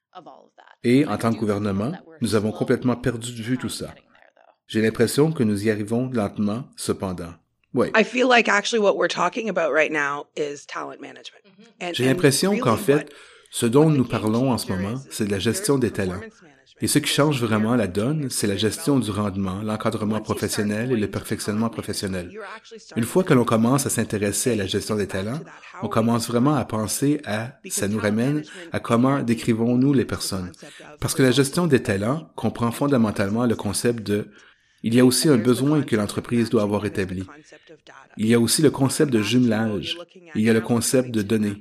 Et 0.84 1.06
en 1.06 1.18
tant 1.18 1.34
que 1.34 1.40
gouvernement, 1.40 1.94
nous 2.22 2.36
avons 2.36 2.52
complètement 2.52 2.96
perdu 2.96 3.32
de 3.34 3.42
vue 3.42 3.58
tout 3.58 3.70
ça. 3.70 3.94
J'ai 4.68 4.82
l'impression 4.82 5.32
que 5.32 5.44
nous 5.44 5.66
y 5.66 5.72
arrivons 5.72 6.10
lentement, 6.12 6.66
cependant. 6.76 7.34
Oui. 7.74 7.88
J'ai 11.94 12.06
l'impression 12.06 12.58
qu'en 12.58 12.78
fait, 12.78 13.12
ce 13.52 13.66
dont 13.66 13.90
nous 13.90 14.06
parlons 14.06 14.52
en 14.52 14.58
ce 14.58 14.72
moment, 14.72 14.96
c'est 15.10 15.26
de 15.26 15.32
la 15.32 15.40
gestion 15.40 15.78
des 15.78 15.92
talents. 15.92 16.22
Et 16.82 16.88
ce 16.88 17.00
qui 17.00 17.12
change 17.12 17.42
vraiment 17.42 17.76
la 17.76 17.88
donne, 17.88 18.30
c'est 18.30 18.48
la 18.48 18.56
gestion 18.56 19.00
du 19.00 19.12
rendement, 19.12 19.62
l'encadrement 19.62 20.22
professionnel 20.22 20.92
et 20.92 20.96
le 20.96 21.10
perfectionnement 21.10 21.70
professionnel. 21.70 22.32
Une 22.96 23.04
fois 23.04 23.24
que 23.24 23.34
l'on 23.34 23.44
commence 23.44 23.86
à 23.86 23.90
s'intéresser 23.90 24.54
à 24.54 24.56
la 24.56 24.66
gestion 24.66 24.96
des 24.96 25.08
talents, 25.08 25.42
on 25.82 25.90
commence 25.90 26.28
vraiment 26.28 26.56
à 26.56 26.64
penser 26.66 27.22
à, 27.26 27.52
ça 27.70 27.88
nous 27.88 28.00
ramène 28.00 28.44
à 28.72 28.80
comment 28.80 29.22
décrivons-nous 29.22 29.94
les 29.94 30.06
personnes. 30.06 30.52
Parce 31.00 31.14
que 31.14 31.24
la 31.24 31.32
gestion 31.32 31.68
des 31.68 31.84
talents 31.84 32.30
comprend 32.36 32.72
fondamentalement 32.72 33.46
le 33.46 33.56
concept 33.56 34.06
de 34.06 34.28
il 34.82 34.96
y 34.96 35.00
a 35.02 35.06
aussi 35.06 35.28
un 35.28 35.38
besoin 35.38 35.82
que 35.82 35.98
l'entreprise 35.98 36.50
doit 36.50 36.62
avoir 36.62 36.86
établi. 36.86 37.26
Il 38.18 38.28
y 38.28 38.34
a 38.34 38.40
aussi 38.40 38.62
le 38.62 38.72
concept 38.72 39.12
de 39.12 39.22
jumelage. 39.22 39.98
Il 40.36 40.42
y 40.42 40.50
a 40.50 40.54
le 40.54 40.62
concept 40.62 41.12
de 41.12 41.22
données. 41.22 41.58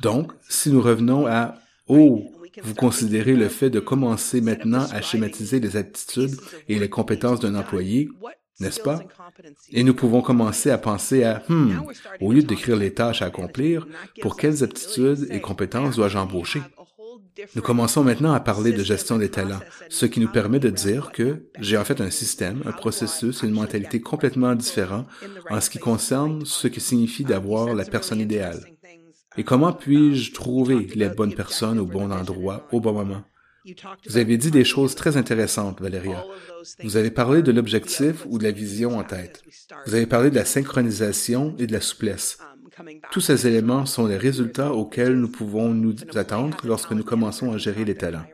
Donc, 0.00 0.32
si 0.48 0.70
nous 0.70 0.80
revenons 0.80 1.26
à 1.26 1.56
Oh, 1.86 2.32
vous 2.62 2.74
considérez 2.74 3.34
le 3.34 3.48
fait 3.48 3.70
de 3.70 3.80
commencer 3.80 4.40
maintenant 4.40 4.86
à 4.92 5.00
schématiser 5.00 5.60
les 5.60 5.76
aptitudes 5.76 6.36
et 6.68 6.78
les 6.78 6.88
compétences 6.88 7.40
d'un 7.40 7.54
employé, 7.54 8.08
n'est-ce 8.60 8.80
pas? 8.80 9.00
Et 9.72 9.82
nous 9.82 9.94
pouvons 9.94 10.22
commencer 10.22 10.70
à 10.70 10.78
penser 10.78 11.24
à, 11.24 11.42
hmm, 11.48 11.80
au 12.20 12.32
lieu 12.32 12.42
d'écrire 12.42 12.76
les 12.76 12.94
tâches 12.94 13.22
à 13.22 13.26
accomplir, 13.26 13.86
pour 14.20 14.36
quelles 14.36 14.62
aptitudes 14.62 15.26
et 15.30 15.40
compétences 15.40 15.96
dois-je 15.96 16.18
embaucher? 16.18 16.62
Nous 17.56 17.62
commençons 17.62 18.04
maintenant 18.04 18.32
à 18.32 18.38
parler 18.38 18.72
de 18.72 18.84
gestion 18.84 19.18
des 19.18 19.28
talents, 19.28 19.60
ce 19.88 20.06
qui 20.06 20.20
nous 20.20 20.30
permet 20.30 20.60
de 20.60 20.70
dire 20.70 21.10
que 21.10 21.48
j'ai 21.58 21.76
en 21.76 21.84
fait 21.84 22.00
un 22.00 22.10
système, 22.10 22.62
un 22.64 22.70
processus 22.70 23.42
une 23.42 23.50
mentalité 23.50 24.00
complètement 24.00 24.54
différents 24.54 25.06
en 25.50 25.60
ce 25.60 25.68
qui 25.68 25.78
concerne 25.78 26.44
ce 26.44 26.68
que 26.68 26.80
signifie 26.80 27.24
d'avoir 27.24 27.74
la 27.74 27.84
personne 27.84 28.20
idéale. 28.20 28.73
Et 29.36 29.44
comment 29.44 29.72
puis-je 29.72 30.32
trouver 30.32 30.86
les 30.94 31.08
bonnes 31.08 31.34
personnes 31.34 31.78
au 31.78 31.86
bon 31.86 32.10
endroit, 32.12 32.68
au 32.72 32.80
bon 32.80 32.92
moment? 32.92 33.24
Vous 34.06 34.18
avez 34.18 34.36
dit 34.36 34.50
des 34.50 34.64
choses 34.64 34.94
très 34.94 35.16
intéressantes, 35.16 35.80
Valéria. 35.80 36.24
Vous 36.82 36.96
avez 36.96 37.10
parlé 37.10 37.42
de 37.42 37.50
l'objectif 37.50 38.26
ou 38.28 38.38
de 38.38 38.44
la 38.44 38.50
vision 38.50 38.98
en 38.98 39.04
tête. 39.04 39.42
Vous 39.86 39.94
avez 39.94 40.06
parlé 40.06 40.30
de 40.30 40.34
la 40.34 40.44
synchronisation 40.44 41.54
et 41.58 41.66
de 41.66 41.72
la 41.72 41.80
souplesse. 41.80 42.38
Tous 43.10 43.20
ces 43.20 43.46
éléments 43.46 43.86
sont 43.86 44.06
les 44.06 44.18
résultats 44.18 44.72
auxquels 44.72 45.18
nous 45.18 45.30
pouvons 45.30 45.70
nous 45.70 45.94
attendre 46.14 46.58
lorsque 46.64 46.92
nous 46.92 47.04
commençons 47.04 47.52
à 47.52 47.58
gérer 47.58 47.84
les 47.84 47.94
talents. 47.94 48.26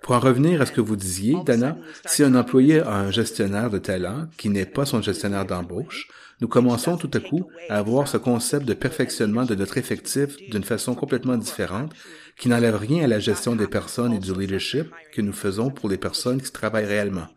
Pour 0.00 0.14
en 0.14 0.20
revenir 0.20 0.60
à 0.60 0.66
ce 0.66 0.72
que 0.72 0.80
vous 0.80 0.96
disiez, 0.96 1.36
Dana, 1.44 1.76
si 2.06 2.24
un 2.24 2.34
employé 2.34 2.80
a 2.80 2.94
un 2.94 3.10
gestionnaire 3.10 3.70
de 3.70 3.78
talent 3.78 4.26
qui 4.36 4.48
n'est 4.48 4.66
pas 4.66 4.86
son 4.86 5.02
gestionnaire 5.02 5.44
d'embauche, 5.44 6.08
nous 6.40 6.48
commençons 6.48 6.96
tout 6.96 7.10
à 7.14 7.20
coup 7.20 7.48
à 7.68 7.78
avoir 7.78 8.08
ce 8.08 8.16
concept 8.16 8.66
de 8.66 8.74
perfectionnement 8.74 9.44
de 9.44 9.54
notre 9.54 9.78
effectif 9.78 10.36
d'une 10.50 10.64
façon 10.64 10.96
complètement 10.96 11.36
différente, 11.36 11.92
qui 12.36 12.48
n'enlève 12.48 12.76
rien 12.76 13.04
à 13.04 13.06
la 13.06 13.20
gestion 13.20 13.54
des 13.54 13.68
personnes 13.68 14.12
et 14.12 14.18
du 14.18 14.34
leadership 14.34 14.88
que 15.12 15.22
nous 15.22 15.32
faisons 15.32 15.70
pour 15.70 15.88
les 15.88 15.98
personnes 15.98 16.42
qui 16.42 16.50
travaillent 16.50 16.86
réellement. 16.86 17.28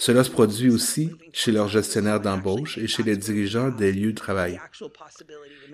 Cela 0.00 0.22
se 0.22 0.30
produit 0.30 0.70
aussi 0.70 1.10
chez 1.32 1.50
leurs 1.50 1.66
gestionnaires 1.66 2.20
d'embauche 2.20 2.78
et 2.78 2.86
chez 2.86 3.02
les 3.02 3.16
dirigeants 3.16 3.68
des 3.68 3.90
lieux 3.90 4.12
de 4.12 4.16
travail. 4.16 4.60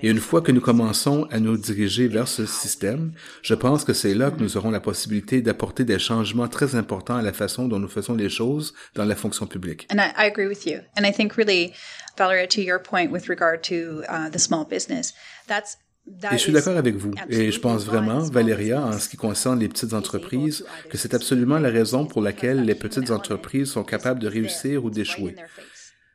Et 0.02 0.08
une 0.08 0.18
fois 0.18 0.40
que 0.40 0.50
nous 0.50 0.62
commençons 0.62 1.28
à 1.30 1.38
nous 1.40 1.58
diriger 1.58 2.08
vers 2.08 2.26
ce 2.26 2.46
système, 2.46 3.12
je 3.42 3.54
pense 3.54 3.84
que 3.84 3.92
c'est 3.92 4.14
là 4.14 4.30
que 4.30 4.40
nous 4.40 4.56
aurons 4.56 4.70
la 4.70 4.80
possibilité 4.80 5.42
d'apporter 5.42 5.84
des 5.84 5.98
changements 5.98 6.48
très 6.48 6.74
importants 6.74 7.16
à 7.16 7.22
la 7.22 7.34
façon 7.34 7.68
dont 7.68 7.78
nous 7.78 7.88
faisons 7.88 8.14
les 8.14 8.30
choses 8.30 8.72
dans 8.94 9.04
la 9.04 9.14
fonction 9.14 9.46
publique. 9.46 9.86
And 9.92 9.98
I, 9.98 10.26
agree 10.26 10.46
with 10.46 10.64
you. 10.64 10.78
And 10.96 11.04
I 11.04 11.12
think 11.12 11.36
really, 11.36 11.74
Valeria, 12.16 12.46
to 12.46 12.62
your 12.62 12.78
point 12.78 13.10
with 13.10 13.28
regard 13.28 13.62
to 13.64 14.04
uh, 14.08 14.30
the 14.30 14.38
small 14.38 14.64
business, 14.64 15.12
that's 15.46 15.76
et 16.06 16.32
je 16.32 16.36
suis 16.36 16.52
d'accord 16.52 16.76
avec 16.76 16.96
vous. 16.96 17.12
Et 17.28 17.50
je 17.50 17.60
pense 17.60 17.84
vraiment, 17.84 18.20
Valéria, 18.20 18.82
en 18.82 18.98
ce 18.98 19.08
qui 19.08 19.16
concerne 19.16 19.58
les 19.58 19.68
petites 19.68 19.94
entreprises, 19.94 20.64
que 20.90 20.98
c'est 20.98 21.14
absolument 21.14 21.58
la 21.58 21.70
raison 21.70 22.06
pour 22.06 22.20
laquelle 22.20 22.62
les 22.64 22.74
petites 22.74 23.10
entreprises 23.10 23.70
sont 23.70 23.84
capables 23.84 24.20
de 24.20 24.28
réussir 24.28 24.84
ou 24.84 24.90
d'échouer. 24.90 25.34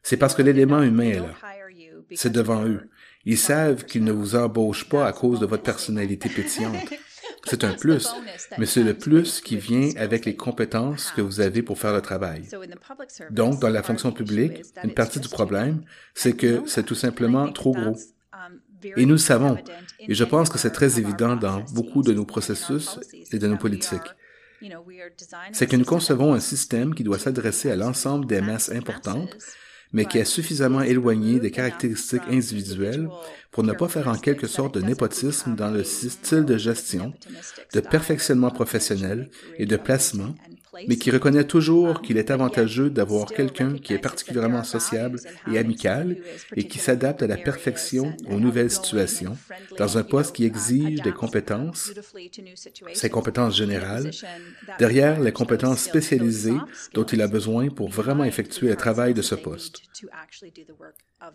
C'est 0.04 0.18
parce 0.18 0.36
que 0.36 0.42
l'élément 0.42 0.82
humain 0.82 1.10
est 1.10 1.20
là. 1.20 1.34
C'est 2.14 2.32
devant 2.32 2.66
eux. 2.66 2.90
Ils 3.26 3.38
savent 3.38 3.86
qu'ils 3.86 4.04
ne 4.04 4.12
vous 4.12 4.36
embauchent 4.36 4.88
pas 4.88 5.06
à 5.06 5.12
cause 5.12 5.40
de 5.40 5.46
votre 5.46 5.64
personnalité 5.64 6.30
pétillante. 6.30 6.76
C'est 7.46 7.64
un 7.64 7.74
plus, 7.74 8.10
mais 8.58 8.66
c'est 8.66 8.84
le 8.84 8.94
plus 8.94 9.42
qui 9.42 9.58
vient 9.58 9.90
avec 9.98 10.26
les 10.26 10.36
compétences 10.36 11.12
que 11.16 11.22
vous 11.22 11.40
avez 11.40 11.62
pour 11.62 11.80
faire 11.80 11.94
le 11.94 12.02
travail. 12.02 12.48
Donc, 13.32 13.60
dans 13.60 13.70
la 13.70 13.84
fonction 13.84 14.12
publique, 14.12 14.64
une 14.84 14.94
partie 14.94 15.20
du 15.20 15.30
problème, 15.30 15.82
c'est 16.14 16.34
que 16.34 16.64
c'est 16.66 16.84
tout 16.84 16.96
simplement 16.96 17.52
trop 17.52 17.72
gros. 17.74 17.96
Et 18.96 19.06
nous 19.06 19.18
savons. 19.18 19.58
Et 20.00 20.14
je 20.14 20.24
pense 20.24 20.50
que 20.50 20.58
c'est 20.58 20.72
très 20.72 21.00
évident 21.00 21.36
dans 21.36 21.62
beaucoup 21.74 22.02
de 22.02 22.14
nos 22.14 22.26
processus 22.26 23.00
et 23.32 23.40
de 23.40 23.48
nos 23.48 23.58
politiques. 23.58 24.02
C'est 25.52 25.68
que 25.68 25.76
nous 25.76 25.86
concevons 25.86 26.34
un 26.34 26.40
système 26.40 26.94
qui 26.94 27.04
doit 27.04 27.20
s'adresser 27.20 27.72
à 27.72 27.76
l'ensemble 27.76 28.26
des 28.26 28.42
masses 28.42 28.72
importantes, 28.72 29.38
mais 29.92 30.06
qui 30.06 30.18
est 30.18 30.26
suffisamment 30.26 30.82
éloigné 30.82 31.40
des 31.40 31.52
caractéristiques 31.52 32.28
individuelles 32.30 33.10
pour 33.52 33.64
ne 33.64 33.74
pas 33.74 33.88
faire 33.88 34.08
en 34.08 34.18
quelque 34.18 34.48
sorte 34.48 34.76
de 34.76 34.82
népotisme 34.82 35.56
dans 35.56 35.72
le 35.72 35.84
style 35.84 36.46
de 36.46 36.58
gestion, 36.58 37.14
de 37.74 37.80
perfectionnement 37.80 38.52
professionnel 38.52 39.30
et 39.58 39.66
de 39.66 39.78
placement 39.78 40.36
mais 40.88 40.98
qui 40.98 41.12
reconnaît 41.12 41.44
toujours 41.44 42.02
qu'il 42.02 42.18
est 42.18 42.32
avantageux 42.32 42.90
d'avoir 42.90 43.28
quelqu'un 43.28 43.78
qui 43.78 43.94
est 43.94 44.00
particulièrement 44.00 44.64
sociable 44.64 45.20
et 45.52 45.58
amical 45.58 46.18
et 46.56 46.68
qui 46.68 46.80
s'adapte 46.80 47.24
à 47.24 47.28
la 47.28 47.38
perfection 47.38 48.16
aux 48.30 48.40
nouvelles 48.40 48.72
situations, 48.72 49.38
dans 49.78 49.98
un 49.98 50.04
poste 50.04 50.36
qui 50.36 50.46
exige 50.46 51.02
des 51.02 51.12
compétences, 51.12 51.94
ses 52.94 53.10
compétences 53.10 53.56
générales, 53.56 54.12
derrière 54.78 55.20
les 55.20 55.32
compétences 55.32 55.84
spécialisées 55.84 56.58
dont 56.94 57.06
il 57.06 57.22
a 57.22 57.28
besoin 57.28 57.70
pour 57.70 57.90
vraiment 57.90 58.24
effectuer 58.24 58.70
le 58.70 58.76
travail 58.76 59.14
de 59.14 59.22
ce 59.22 59.36
poste. 59.36 59.82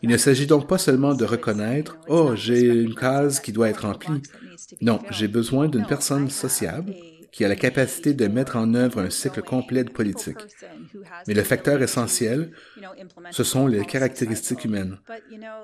Il 0.02 0.08
ne 0.08 0.16
s'agit 0.16 0.46
donc 0.46 0.66
pas 0.66 0.78
seulement 0.78 1.14
de 1.14 1.24
reconnaître, 1.24 1.98
oh, 2.08 2.34
j'ai 2.34 2.66
une 2.66 2.94
case 2.94 3.40
qui 3.40 3.52
doit 3.52 3.68
être 3.68 3.82
remplie. 3.82 4.22
Non, 4.80 5.00
j'ai 5.10 5.28
besoin 5.28 5.68
d'une 5.68 5.86
personne 5.86 6.30
sociable, 6.30 6.94
qui 7.34 7.44
a 7.44 7.48
la 7.48 7.56
capacité 7.56 8.14
de 8.14 8.28
mettre 8.28 8.54
en 8.54 8.74
œuvre 8.74 9.00
un 9.00 9.10
cycle 9.10 9.42
complet 9.42 9.82
de 9.82 9.90
politique. 9.90 10.38
Mais 11.26 11.34
le 11.34 11.42
facteur 11.42 11.82
essentiel, 11.82 12.52
ce 13.32 13.42
sont 13.42 13.66
les 13.66 13.84
caractéristiques 13.84 14.64
humaines. 14.64 14.98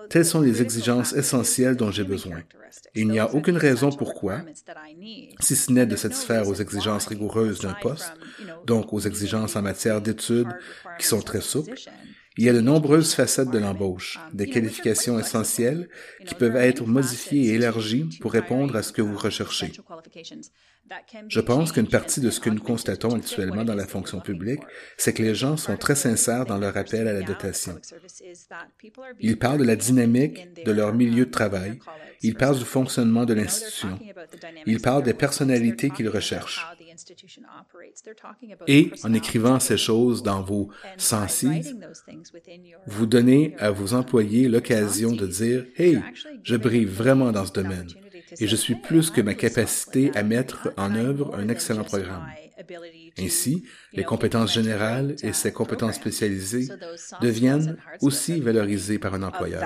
Telles 0.09 0.25
sont 0.25 0.41
les 0.41 0.63
exigences 0.63 1.13
essentielles 1.13 1.77
dont 1.77 1.93
j'ai 1.93 2.03
besoin. 2.03 2.41
Il 2.97 3.07
n'y 3.07 3.21
a 3.21 3.33
aucune 3.33 3.57
raison 3.57 3.91
pourquoi, 3.91 4.41
si 5.39 5.55
ce 5.55 5.71
n'est 5.71 5.87
de 5.87 5.95
satisfaire 5.95 6.49
aux 6.49 6.55
exigences 6.55 7.07
rigoureuses 7.07 7.61
d'un 7.61 7.75
poste, 7.75 8.15
donc 8.67 8.93
aux 8.93 9.01
exigences 9.01 9.55
en 9.55 9.63
matière 9.63 10.01
d'études 10.01 10.53
qui 10.99 11.07
sont 11.07 11.23
très 11.23 11.41
souples, 11.41 11.79
il 12.37 12.45
y 12.45 12.49
a 12.49 12.53
de 12.53 12.61
nombreuses 12.61 13.15
facettes 13.15 13.51
de 13.51 13.59
l'embauche, 13.59 14.19
des 14.33 14.49
qualifications 14.49 15.21
essentielles 15.21 15.89
qui 16.27 16.35
peuvent 16.35 16.57
être 16.57 16.85
modifiées 16.85 17.51
et 17.51 17.55
élargies 17.55 18.09
pour 18.21 18.33
répondre 18.33 18.75
à 18.75 18.83
ce 18.83 18.93
que 18.93 19.03
vous 19.03 19.17
recherchez. 19.17 19.71
Je 21.29 21.41
pense 21.41 21.73
qu'une 21.73 21.89
partie 21.89 22.21
de 22.21 22.31
ce 22.31 22.41
que 22.41 22.51
nous 22.51 22.61
constatons 22.61 23.15
actuellement 23.15 23.65
dans 23.65 23.75
la 23.75 23.87
fonction 23.87 24.21
publique, 24.21 24.61
c'est 24.97 25.13
que 25.13 25.23
les 25.23 25.35
gens 25.35 25.57
sont 25.57 25.77
très 25.77 25.95
sincères 25.95 26.47
dans 26.47 26.59
leur 26.59 26.77
appel 26.77 27.07
à 27.07 27.13
la 27.13 27.23
dotation. 27.23 27.79
Ils 29.21 29.39
parlent 29.39 29.61
de 29.61 29.65
la 29.65 29.77
dynamique 29.77 30.65
de 30.65 30.73
leur 30.73 30.95
milieu 30.95 31.27
de 31.27 31.31
travail, 31.31 31.79
ils 32.23 32.35
parlent 32.35 32.59
du 32.59 32.65
fonctionnement 32.65 33.25
de 33.25 33.35
l'institution, 33.35 33.99
ils 34.67 34.81
parlent 34.81 35.05
des 35.05 35.15
personnalités 35.15 35.91
qu'ils 35.91 36.09
recherchent. 36.09 36.67
Et 38.67 38.91
en 39.05 39.15
écrivant 39.15 39.61
ces 39.61 39.77
choses 39.77 40.23
dans 40.23 40.43
vos 40.43 40.71
sensibles, 40.97 41.65
vous 42.87 43.07
donnez 43.07 43.55
à 43.59 43.71
vos 43.71 43.95
employés 43.95 44.49
l'occasion 44.49 45.13
de 45.13 45.27
dire, 45.27 45.67
Hey, 45.77 46.01
je 46.43 46.57
brille 46.57 46.85
vraiment 46.85 47.33
dans 47.33 47.47
ce 47.47 47.53
domaine 47.53 47.89
et 48.39 48.47
je 48.47 48.57
suis 48.57 48.75
plus 48.75 49.11
que 49.11 49.21
ma 49.21 49.35
capacité 49.35 50.11
à 50.15 50.23
mettre 50.23 50.73
en 50.77 50.95
œuvre 50.95 51.35
un 51.35 51.49
excellent 51.49 51.85
programme. 51.85 52.27
Ainsi, 53.19 53.65
les 53.93 54.05
compétences 54.05 54.53
générales 54.53 55.17
et 55.23 55.33
ses 55.33 55.53
compétences 55.53 55.97
spécialisées 55.97 56.69
deviennent 57.21 57.77
aussi 58.01 58.41
valorisées 58.41 58.99
par 58.99 59.15
un 59.15 59.23
employeur. 59.23 59.61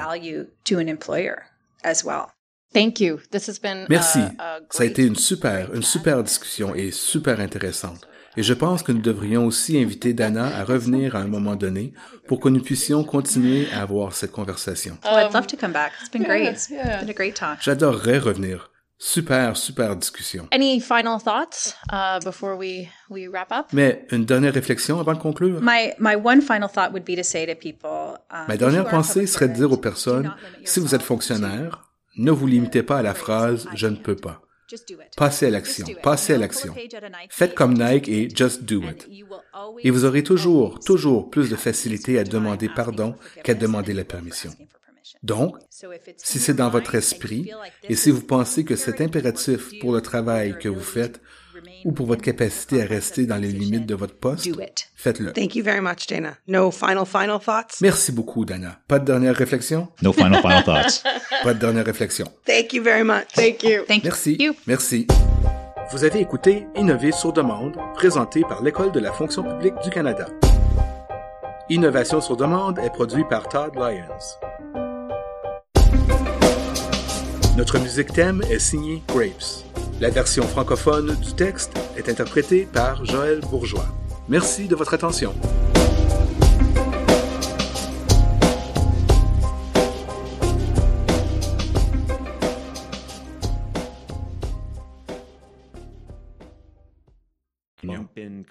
Merci. 3.88 4.18
a 4.38 4.60
Ça 4.70 4.82
a 4.82 4.86
été 4.86 5.04
une 5.06 5.16
super, 5.16 5.72
une 5.74 5.82
super 5.82 6.22
discussion 6.22 6.74
et 6.74 6.90
super 6.90 7.40
intéressante. 7.40 8.08
Et 8.36 8.42
je 8.42 8.54
pense 8.54 8.82
que 8.82 8.92
nous 8.92 9.00
devrions 9.00 9.46
aussi 9.46 9.78
inviter 9.78 10.12
Dana 10.12 10.46
à 10.56 10.64
revenir 10.64 11.14
à 11.14 11.20
un 11.20 11.28
moment 11.28 11.56
donné 11.56 11.92
pour 12.26 12.40
que 12.40 12.48
nous 12.48 12.60
puissions 12.62 13.04
continuer 13.04 13.68
à 13.72 13.82
avoir 13.82 14.12
cette 14.12 14.32
conversation. 14.32 14.98
Oh, 15.04 15.16
I'd 15.16 15.32
love 15.32 15.46
to 15.46 15.56
come 15.56 15.72
back. 15.72 15.92
It's 16.00 16.10
been 16.10 16.24
great. 16.24 16.48
It's 16.50 16.68
been 16.68 17.08
a 17.08 17.12
great 17.12 17.34
talk. 17.34 17.60
J'adorerais 17.60 18.18
revenir. 18.18 18.70
Super, 18.96 19.56
super 19.56 19.96
discussion. 19.96 20.46
Any 20.52 20.80
final 20.80 21.18
thoughts 21.18 21.74
uh, 21.92 22.20
before 22.24 22.56
we 22.56 22.88
we 23.10 23.28
wrap 23.28 23.50
up? 23.52 23.66
Mais 23.72 24.06
une 24.10 24.24
dernière 24.24 24.54
réflexion 24.54 24.98
avant 25.00 25.12
de 25.14 25.18
conclure? 25.18 25.60
My 25.60 25.92
my 25.98 26.14
one 26.14 26.40
final 26.40 26.68
thought 26.68 26.92
would 26.92 27.04
be 27.04 27.16
to 27.16 27.24
say 27.24 27.44
to 27.46 27.54
people. 27.54 28.16
Um, 28.30 28.46
Ma 28.48 28.54
if 28.54 28.60
dernière 28.60 28.82
you 28.82 28.86
are 28.86 28.94
a 28.94 28.96
pensée 28.96 29.26
serait 29.26 29.48
de 29.48 29.54
dire 29.54 29.70
aux 29.70 29.76
personnes, 29.76 30.32
si 30.64 30.80
vous 30.80 30.94
êtes 30.94 31.02
fonctionnaire, 31.02 31.82
ne 32.16 32.30
vous 32.30 32.46
limitez 32.46 32.82
pas 32.82 32.98
à 32.98 33.02
la 33.02 33.14
phrase⁇ 33.14 33.66
je 33.74 33.88
ne 33.88 33.96
peux 33.96 34.16
pas⁇. 34.16 34.40
Passez 35.16 35.46
à 35.46 35.50
l'action, 35.50 35.86
passez 36.02 36.34
à 36.34 36.38
l'action. 36.38 36.74
Faites 37.28 37.54
comme 37.54 37.74
Nike 37.74 38.08
et 38.08 38.28
just 38.34 38.64
do 38.64 38.82
it. 38.82 39.08
Et 39.82 39.90
vous 39.90 40.04
aurez 40.04 40.22
toujours, 40.22 40.80
toujours 40.80 41.30
plus 41.30 41.50
de 41.50 41.56
facilité 41.56 42.18
à 42.18 42.24
demander 42.24 42.68
pardon 42.68 43.14
qu'à 43.42 43.54
demander 43.54 43.92
la 43.92 44.04
permission. 44.04 44.50
Donc, 45.22 45.56
si 46.16 46.38
c'est 46.38 46.54
dans 46.54 46.70
votre 46.70 46.94
esprit, 46.94 47.50
et 47.88 47.94
si 47.94 48.10
vous 48.10 48.22
pensez 48.22 48.64
que 48.64 48.76
c'est 48.76 49.00
impératif 49.00 49.78
pour 49.80 49.92
le 49.92 50.00
travail 50.00 50.58
que 50.58 50.68
vous 50.68 50.80
faites, 50.80 51.20
ou 51.84 51.92
pour 51.92 52.06
votre 52.06 52.22
capacité 52.22 52.82
à 52.82 52.86
rester 52.86 53.26
dans 53.26 53.36
les 53.36 53.48
limites 53.48 53.86
de 53.86 53.94
votre 53.94 54.14
poste, 54.14 54.48
do 54.48 54.60
it. 54.60 54.88
faites-le. 54.96 55.32
Thank 55.32 55.54
you 55.54 55.62
very 55.64 55.80
much, 55.80 56.06
Dana. 56.08 56.36
No 56.48 56.70
final, 56.70 57.04
final 57.06 57.38
thoughts? 57.38 57.80
Merci 57.80 58.12
beaucoup, 58.12 58.44
Dana. 58.44 58.78
Pas 58.88 58.98
de 58.98 59.04
dernière 59.04 59.34
réflexion? 59.36 59.88
No 60.02 60.12
final, 60.12 60.40
final 60.40 60.64
thoughts. 60.64 61.02
Pas 61.42 61.54
de 61.54 61.58
dernière 61.58 61.84
réflexion. 61.84 62.26
Thank 62.46 62.72
you 62.72 62.82
very 62.82 63.04
much. 63.04 63.28
Thank 63.34 63.62
you. 63.62 63.82
Thank 63.86 64.04
Merci. 64.04 64.36
you. 64.38 64.54
Merci. 64.66 65.06
Vous 65.92 66.02
avez 66.04 66.20
écouté 66.20 66.66
Innover 66.76 67.12
sur 67.12 67.32
demande, 67.32 67.76
présenté 67.94 68.40
par 68.42 68.62
l'École 68.62 68.90
de 68.92 69.00
la 69.00 69.12
fonction 69.12 69.42
publique 69.42 69.74
du 69.84 69.90
Canada. 69.90 70.26
Innovation 71.68 72.20
sur 72.20 72.36
demande 72.36 72.78
est 72.78 72.90
produit 72.90 73.24
par 73.28 73.48
Todd 73.48 73.74
Lyons. 73.74 74.38
Notre 77.56 77.78
musique 77.78 78.12
thème 78.12 78.42
est 78.50 78.58
signée 78.58 79.02
Grapes. 79.08 79.64
La 80.00 80.10
version 80.10 80.42
francophone 80.42 81.14
du 81.22 81.34
texte 81.34 81.78
est 81.96 82.08
interprétée 82.08 82.66
par 82.70 83.04
Joël 83.04 83.40
Bourgeois. 83.40 83.86
Merci 84.28 84.66
de 84.66 84.74
votre 84.74 84.92
attention. 84.92 85.32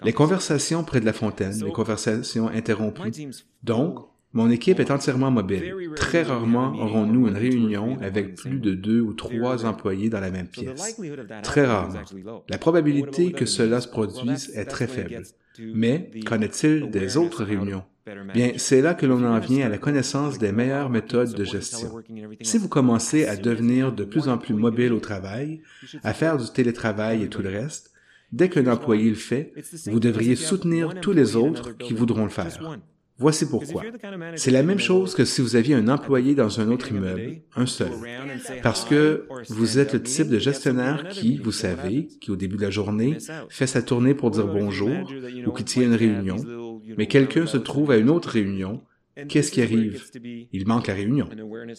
Les 0.02 0.12
conversations 0.14 0.82
près 0.82 1.00
de 1.00 1.04
la 1.04 1.12
fontaine, 1.12 1.62
les 1.62 1.72
conversations 1.72 2.48
interrompues. 2.48 3.12
Donc, 3.62 3.98
mon 4.34 4.50
équipe 4.50 4.80
est 4.80 4.90
entièrement 4.90 5.30
mobile. 5.30 5.74
Très 5.96 6.22
rarement 6.22 6.74
aurons-nous 6.74 7.28
une 7.28 7.36
réunion 7.36 7.96
avec 8.02 8.34
plus 8.34 8.58
de 8.58 8.74
deux 8.74 9.00
ou 9.00 9.14
trois 9.14 9.64
employés 9.64 10.10
dans 10.10 10.20
la 10.20 10.30
même 10.30 10.48
pièce. 10.48 11.00
Très 11.42 11.64
rarement. 11.64 12.00
La 12.48 12.58
probabilité 12.58 13.32
que 13.32 13.46
cela 13.46 13.80
se 13.80 13.88
produise 13.88 14.50
est 14.54 14.66
très 14.66 14.88
faible. 14.88 15.22
Mais 15.58 16.10
qu'en 16.26 16.40
est-il 16.40 16.90
des 16.90 17.16
autres 17.16 17.44
réunions? 17.44 17.84
Bien, 18.34 18.52
c'est 18.58 18.82
là 18.82 18.92
que 18.92 19.06
l'on 19.06 19.24
en 19.24 19.38
vient 19.38 19.64
à 19.64 19.70
la 19.70 19.78
connaissance 19.78 20.38
des 20.38 20.52
meilleures 20.52 20.90
méthodes 20.90 21.32
de 21.32 21.44
gestion. 21.44 22.02
Si 22.42 22.58
vous 22.58 22.68
commencez 22.68 23.24
à 23.24 23.36
devenir 23.36 23.92
de 23.92 24.04
plus 24.04 24.28
en 24.28 24.36
plus 24.36 24.52
mobile 24.52 24.92
au 24.92 25.00
travail, 25.00 25.62
à 26.02 26.12
faire 26.12 26.36
du 26.36 26.50
télétravail 26.52 27.22
et 27.22 27.28
tout 27.28 27.40
le 27.40 27.48
reste, 27.48 27.92
dès 28.30 28.50
qu'un 28.50 28.66
employé 28.66 29.08
le 29.08 29.14
fait, 29.14 29.54
vous 29.86 30.00
devriez 30.00 30.36
soutenir 30.36 31.00
tous 31.00 31.12
les 31.12 31.36
autres 31.36 31.72
qui 31.78 31.94
voudront 31.94 32.24
le 32.24 32.30
faire. 32.30 32.58
Voici 33.16 33.48
pourquoi. 33.48 33.82
C'est 34.34 34.50
la 34.50 34.62
même 34.62 34.80
chose 34.80 35.14
que 35.14 35.24
si 35.24 35.40
vous 35.40 35.54
aviez 35.54 35.74
un 35.74 35.88
employé 35.88 36.34
dans 36.34 36.60
un 36.60 36.68
autre 36.70 36.90
immeuble, 36.90 37.42
un 37.54 37.66
seul. 37.66 37.92
Parce 38.62 38.84
que 38.84 39.28
vous 39.48 39.78
êtes 39.78 39.92
le 39.92 40.02
type 40.02 40.28
de 40.28 40.38
gestionnaire 40.38 41.08
qui, 41.10 41.38
vous 41.38 41.52
savez, 41.52 42.08
qui 42.20 42.30
au 42.30 42.36
début 42.36 42.56
de 42.56 42.62
la 42.62 42.70
journée 42.70 43.18
fait 43.48 43.66
sa 43.66 43.82
tournée 43.82 44.14
pour 44.14 44.30
dire 44.30 44.46
bonjour 44.46 44.90
ou 45.46 45.52
qui 45.52 45.64
tient 45.64 45.84
une 45.84 45.94
réunion, 45.94 46.36
mais 46.98 47.06
quelqu'un 47.06 47.46
se 47.46 47.56
trouve 47.56 47.90
à 47.92 47.96
une 47.96 48.10
autre 48.10 48.30
réunion, 48.30 48.82
qu'est-ce 49.28 49.50
qui 49.50 49.62
arrive? 49.62 50.02
Il 50.52 50.66
manque 50.66 50.86
la 50.86 50.94
réunion. 50.94 51.28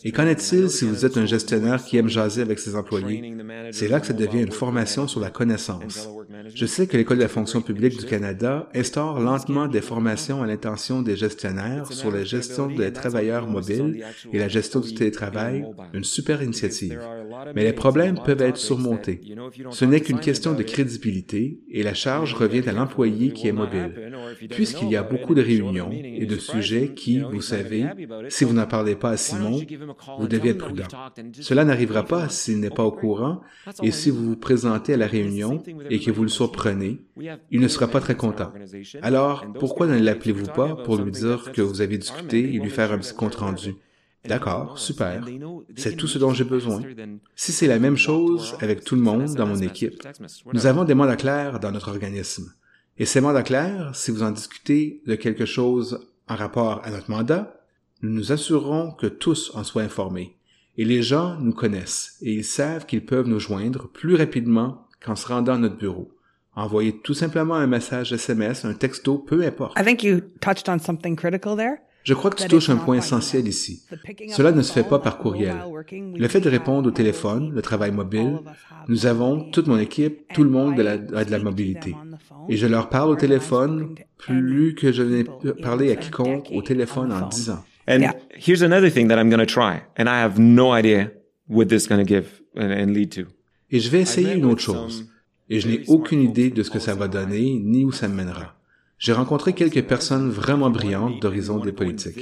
Et 0.04 0.12
qu'en 0.12 0.26
est-il 0.26 0.70
si 0.70 0.86
vous 0.86 1.06
êtes 1.06 1.18
un 1.18 1.26
gestionnaire 1.26 1.84
qui 1.84 1.98
aime 1.98 2.10
jaser 2.10 2.42
avec 2.42 2.60
ses 2.60 2.76
employés? 2.76 3.34
C'est 3.72 3.88
là 3.88 4.00
que 4.00 4.08
ça 4.08 4.14
devient 4.14 4.42
une 4.42 4.52
formation 4.52 5.08
sur 5.08 5.20
la 5.20 5.30
connaissance. 5.30 6.10
Je 6.54 6.66
sais 6.66 6.88
que 6.88 6.98
l'École 6.98 7.18
de 7.18 7.24
la 7.24 7.30
fonction 7.30 7.62
publique 7.62 8.00
du 8.00 8.06
Canada 8.06 8.70
instaure 8.74 9.20
lentement 9.20 9.68
des 9.68 9.82
formations 9.82 10.44
à 10.44 10.48
l'intention 10.48 11.02
des 11.02 11.16
gestionnaires 11.16 11.92
sur 11.92 12.12
la 12.12 12.24
gestion 12.24 12.68
des 12.68 12.92
travailleurs 12.94 13.48
mobiles 13.48 14.04
et 14.32 14.40
la 14.40 14.48
gestion 14.48 14.80
du 14.80 14.94
télétravail, 14.94 15.66
une 15.94 16.04
super 16.04 16.42
initiative. 16.42 17.00
Mais 17.56 17.64
les 17.64 17.74
problèmes 17.74 18.20
peuvent 18.24 18.42
être 18.42 18.58
surmontés. 18.58 19.22
Ce 19.72 19.86
n'est 19.86 20.02
qu'une 20.02 20.20
question 20.20 20.54
de 20.54 20.64
crédibilité 20.64 21.60
et 21.70 21.84
la 21.84 21.94
charge 21.94 22.34
revient 22.34 22.68
à 22.68 22.72
l'employé 22.72 23.32
qui 23.32 23.48
est 23.48 23.52
mobile. 23.52 23.92
Puisqu'il 24.50 24.90
y 24.90 24.96
a 24.96 25.04
beaucoup 25.04 25.36
de 25.36 25.42
réunions 25.42 25.92
et 25.92 26.26
de 26.26 26.38
sujets 26.38 26.92
qui, 26.96 27.22
vous 27.32 27.42
savez, 27.42 27.86
si 28.30 28.44
vous 28.44 28.54
n'en 28.54 28.68
parlez 28.68 28.96
pas 28.96 29.12
à 29.12 29.18
Simon, 29.18 29.60
vous 30.20 30.28
devez 30.28 30.50
être 30.50 30.66
prudent. 30.66 30.88
Cela 31.40 31.66
n'arrivera 31.66 32.04
pas 32.04 32.30
s'il 32.30 32.60
n'est 32.60 32.70
pas 32.70 32.84
au 32.84 32.92
courant 32.92 33.42
et 33.84 33.92
si 33.92 34.10
vous 34.10 34.26
vous 34.26 34.36
présentez 34.36 34.94
à 34.94 34.98
la 34.98 35.08
réunion 35.08 35.62
et 35.90 36.00
que 36.00 36.12
vous 36.12 36.24
le 36.24 36.30
surprenez, 36.30 37.02
il 37.52 37.60
ne 37.60 37.68
sera 37.68 37.88
pas 37.88 38.00
très 38.00 38.16
content. 38.16 38.52
Alors, 39.02 39.46
pourquoi 39.60 39.88
ne 39.88 40.00
l'appelez-vous 40.00 40.48
pas 40.48 40.76
pour 40.76 40.98
lui 40.98 41.12
dire 41.12 41.52
que 41.52 41.62
vous 41.62 41.82
avez 41.82 41.98
discuté 41.98 42.40
et 42.40 42.60
lui 42.60 42.70
faire 42.70 42.92
un 42.92 42.98
petit 42.98 43.14
compte-rendu? 43.14 43.76
D'accord, 44.28 44.80
super. 44.80 45.24
C'est 45.76 45.96
tout 45.96 46.08
ce 46.08 46.18
dont 46.18 46.34
j'ai 46.34 46.44
besoin. 46.44 46.82
Si 47.36 47.52
c'est 47.52 47.68
la 47.68 47.80
même 47.80 47.98
chose 47.98 48.56
avec 48.60 48.84
tout 48.84 48.96
le 48.96 49.02
monde 49.02 49.36
dans 49.36 49.46
mon 49.46 49.62
équipe, 49.62 50.02
nous 50.54 50.66
avons 50.66 50.84
des 50.84 50.96
mandats 50.96 51.16
clairs 51.16 51.60
dans 51.60 51.72
notre 51.72 51.90
organisme. 51.90 52.52
Et 52.98 53.06
ces 53.06 53.22
mandats 53.22 53.44
clairs, 53.44 53.92
si 53.94 54.12
vous 54.12 54.24
en 54.24 54.32
discutez 54.32 55.02
de 55.06 55.16
quelque 55.16 55.46
chose 55.46 56.08
en 56.28 56.36
rapport 56.36 56.82
à 56.84 56.92
notre 56.92 57.10
mandat, 57.10 57.62
nous 58.02 58.12
nous 58.12 58.32
assurerons 58.32 58.92
que 58.92 59.08
tous 59.08 59.52
en 59.56 59.64
soient 59.64 59.84
informés. 59.84 60.38
Et 60.78 60.86
les 60.86 61.02
gens 61.02 61.38
nous 61.40 61.54
connaissent 61.54 62.18
et 62.22 62.34
ils 62.34 62.44
savent 62.44 62.86
qu'ils 62.86 63.06
peuvent 63.06 63.28
nous 63.28 63.40
joindre 63.40 63.88
plus 63.88 64.16
rapidement 64.16 64.88
qu'en 65.04 65.16
se 65.16 65.28
rendant 65.28 65.54
à 65.54 65.58
notre 65.58 65.78
bureau. 65.78 66.12
Envoyez 66.56 66.98
tout 67.00 67.14
simplement 67.14 67.56
un 67.56 67.68
message 67.68 68.14
SMS, 68.14 68.66
un 68.66 68.74
texto, 68.74 69.18
peu 69.18 69.46
importe. 69.46 69.78
I 69.80 69.84
think 69.84 70.04
you 70.04 70.22
touched 70.42 70.70
on 70.70 70.80
something 70.80 71.16
critical 71.16 71.56
there. 71.56 71.78
Je 72.06 72.14
crois 72.14 72.30
que 72.30 72.41
tu 72.41 72.47
touches 72.47 72.70
un 72.70 72.78
point 72.78 72.97
essentiel 72.97 73.47
ici. 73.47 73.84
Cela 74.30 74.51
ne 74.51 74.62
se 74.62 74.72
fait 74.72 74.88
pas 74.88 74.99
par 74.99 75.18
courriel. 75.18 75.56
Le 75.91 76.28
fait 76.28 76.39
de 76.39 76.49
répondre 76.49 76.88
au 76.88 76.91
téléphone, 76.91 77.51
le 77.53 77.62
travail 77.64 77.91
mobile, 77.91 78.39
nous 78.88 79.08
avons, 79.08 79.49
toute 79.49 79.66
mon 79.66 79.80
équipe, 79.80 80.32
tout 80.34 80.43
le 80.43 80.51
monde 80.51 80.76
de 80.76 80.84
la, 80.84 80.91
a 80.91 81.26
de 81.26 81.32
la 81.32 81.39
mobilité. 81.39 81.95
Et 82.47 82.58
je 82.58 82.68
leur 82.68 82.89
parle 82.89 83.10
au 83.10 83.16
téléphone 83.16 83.95
plus 84.18 84.76
que 84.76 84.91
je 84.91 85.01
n'ai 85.01 85.26
parlé 85.64 85.91
à 85.91 85.95
quiconque 85.95 86.49
au 86.53 86.62
téléphone 86.62 87.12
en 87.12 87.28
dix 87.28 87.49
ans. 87.49 87.64
And 87.88 88.01
here's 88.36 88.64
another 88.64 88.91
thing 88.91 89.08
that 89.10 89.20
I'm 89.20 89.30
going 89.30 89.45
to 89.45 89.51
try, 89.51 89.82
and 89.97 90.08
I 90.08 90.22
have 90.24 90.39
no 90.39 90.74
idea 90.74 91.12
what 91.47 91.66
this 91.66 91.84
is 91.84 91.88
going 91.88 92.03
to 92.03 92.08
give 92.08 92.41
and, 92.56 92.72
and 92.72 92.93
lead 92.93 93.12
to. 93.16 93.28
Et 93.72 93.80
je 93.80 93.89
vais 93.89 94.01
essayer 94.01 94.34
une 94.34 94.45
autre 94.45 94.62
chose. 94.62 95.08
Et 95.49 95.60
je 95.60 95.68
n'ai 95.68 95.84
aucune 95.88 96.22
idée 96.24 96.49
de 96.49 96.64
ce 96.64 96.72
que 96.72 96.80
ça 96.80 96.95
va 96.95 97.08
donner, 97.08 97.60
ni 97.64 97.84
où 97.84 97.91
ça 97.91 98.08
me 98.08 98.16
mènera. 98.16 98.55
J'ai 98.98 99.14
rencontré 99.14 99.54
quelques 99.54 99.84
personnes 99.84 100.30
vraiment 100.30 100.70
brillantes 100.70 101.22
d'horizon 101.22 101.60
des 101.60 101.72
politiques. 101.72 102.20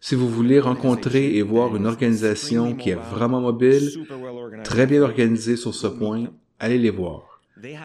Si 0.00 0.14
vous 0.14 0.28
voulez 0.28 0.60
rencontrer 0.60 1.36
et 1.36 1.42
voir 1.42 1.76
une 1.76 1.86
organisation 1.86 2.74
qui 2.74 2.90
est 2.90 2.98
vraiment 3.12 3.40
mobile, 3.40 3.90
très 4.64 4.86
bien 4.86 5.02
organisée 5.02 5.56
sur 5.56 5.74
ce 5.74 5.86
point, 5.86 6.24
allez 6.58 6.78
les 6.78 6.90
voir. 6.90 7.34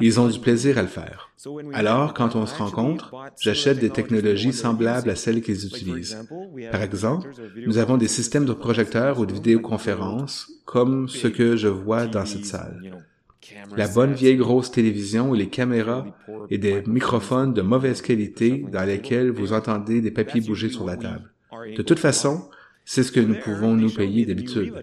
Ils 0.02 0.20
ont 0.20 0.28
du 0.28 0.40
plaisir 0.40 0.78
à 0.78 0.82
le 0.82 0.88
faire. 0.88 1.32
Alors, 1.74 2.14
quand 2.14 2.36
on 2.36 2.46
se 2.46 2.56
rencontre, 2.56 3.14
j'achète 3.40 3.80
des 3.80 3.90
technologies 3.90 4.54
semblables 4.54 5.10
à 5.10 5.16
celles 5.16 5.42
qu'ils 5.42 5.66
utilisent. 5.66 6.18
Par 6.72 6.82
exemple, 6.82 7.30
nous 7.66 7.78
avons 7.78 7.98
des 7.98 8.08
systèmes 8.08 8.46
de 8.46 8.54
projecteurs 8.54 9.20
ou 9.20 9.26
de 9.26 9.34
vidéoconférences 9.34 10.52
comme 10.66 11.08
ce 11.08 11.28
que 11.28 11.56
je 11.56 11.68
vois 11.68 12.08
dans 12.08 12.26
cette 12.26 12.46
salle. 12.46 13.06
La 13.76 13.88
bonne 13.88 14.14
vieille 14.14 14.38
grosse 14.38 14.72
télévision 14.72 15.34
et 15.34 15.38
les 15.38 15.50
caméras 15.50 16.06
et 16.50 16.58
des 16.58 16.82
microphones 16.88 17.54
de 17.54 17.62
mauvaise 17.62 18.02
qualité 18.02 18.66
dans 18.72 18.84
lesquels 18.84 19.32
vous 19.32 19.54
entendez 19.54 20.02
des 20.02 20.12
papiers 20.12 20.42
bouger 20.42 20.70
sur 20.70 20.86
la 20.86 20.98
table. 20.98 21.32
De 21.76 21.82
toute 21.82 22.00
façon, 22.00 22.50
c'est 22.86 23.04
ce 23.04 23.12
que 23.12 23.20
nous 23.20 23.36
pouvons 23.36 23.74
nous 23.76 23.92
payer 23.92 24.26
d'habitude. 24.26 24.74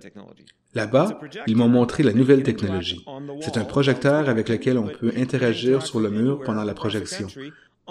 Là-bas, 0.75 1.21
ils 1.47 1.57
m'ont 1.57 1.69
montré 1.69 2.03
la 2.03 2.13
nouvelle 2.13 2.43
technologie. 2.43 3.05
C'est 3.41 3.57
un 3.57 3.65
projecteur 3.65 4.29
avec 4.29 4.49
lequel 4.49 4.79
on 4.79 4.89
peut 4.89 5.13
interagir 5.17 5.85
sur 5.85 6.01
le 6.01 6.11
mur 6.11 6.41
pendant 6.45 6.65
la 6.65 6.75
projection. 6.75 7.27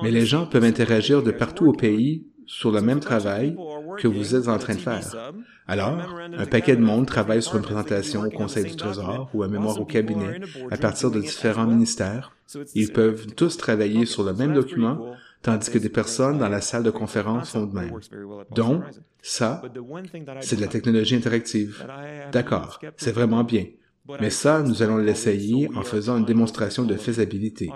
Mais 0.04 0.12
les 0.12 0.26
gens 0.26 0.46
peuvent 0.46 0.64
interagir 0.64 1.24
de 1.24 1.32
partout 1.32 1.66
au 1.66 1.74
pays 1.74 2.28
sur 2.46 2.72
le 2.72 2.82
même 2.82 3.00
travail, 3.00 3.56
que 3.98 4.08
vous 4.08 4.36
êtes 4.36 4.48
en 4.48 4.58
train 4.58 4.76
de 4.76 4.80
faire. 4.80 5.32
Alors, 5.68 5.98
un 6.38 6.46
paquet 6.46 6.76
de 6.76 6.82
monde 6.82 7.08
travaille 7.08 7.42
sur 7.42 7.56
une 7.56 7.64
présentation 7.64 8.22
au 8.22 8.30
Conseil 8.30 8.66
du 8.66 8.76
Trésor 8.76 9.30
ou 9.34 9.44
un 9.44 9.48
mémoire 9.48 9.80
au 9.80 9.86
cabinet 9.86 10.40
à 10.72 10.78
partir 10.78 11.12
de 11.12 11.20
différents 11.20 11.68
ministères. 11.68 12.36
Ils 12.76 12.92
peuvent 12.92 13.28
tous 13.36 13.58
travailler 13.58 14.06
sur 14.06 14.24
le 14.24 14.34
même 14.34 14.54
document, 14.54 15.14
tandis 15.42 15.70
que 15.70 15.78
des 15.78 15.90
personnes 15.90 16.38
dans 16.38 16.50
la 16.50 16.62
salle 16.62 16.84
de 16.84 16.92
conférence 16.92 17.52
font 17.52 17.66
de 17.66 17.74
même. 17.74 18.00
Donc, 18.52 18.84
ça, 19.22 19.62
c'est 20.42 20.56
de 20.56 20.62
la 20.62 20.68
technologie 20.68 21.16
interactive. 21.16 21.86
D'accord, 22.32 22.80
c'est 22.98 23.12
vraiment 23.12 23.44
bien. 23.44 23.66
Mais 24.22 24.30
ça, 24.30 24.62
nous 24.62 24.84
allons 24.84 24.98
l'essayer 24.98 25.70
en 25.76 25.82
faisant 25.82 26.18
une 26.18 26.26
démonstration 26.26 26.84
de 26.84 26.96
faisabilité. 26.96 27.72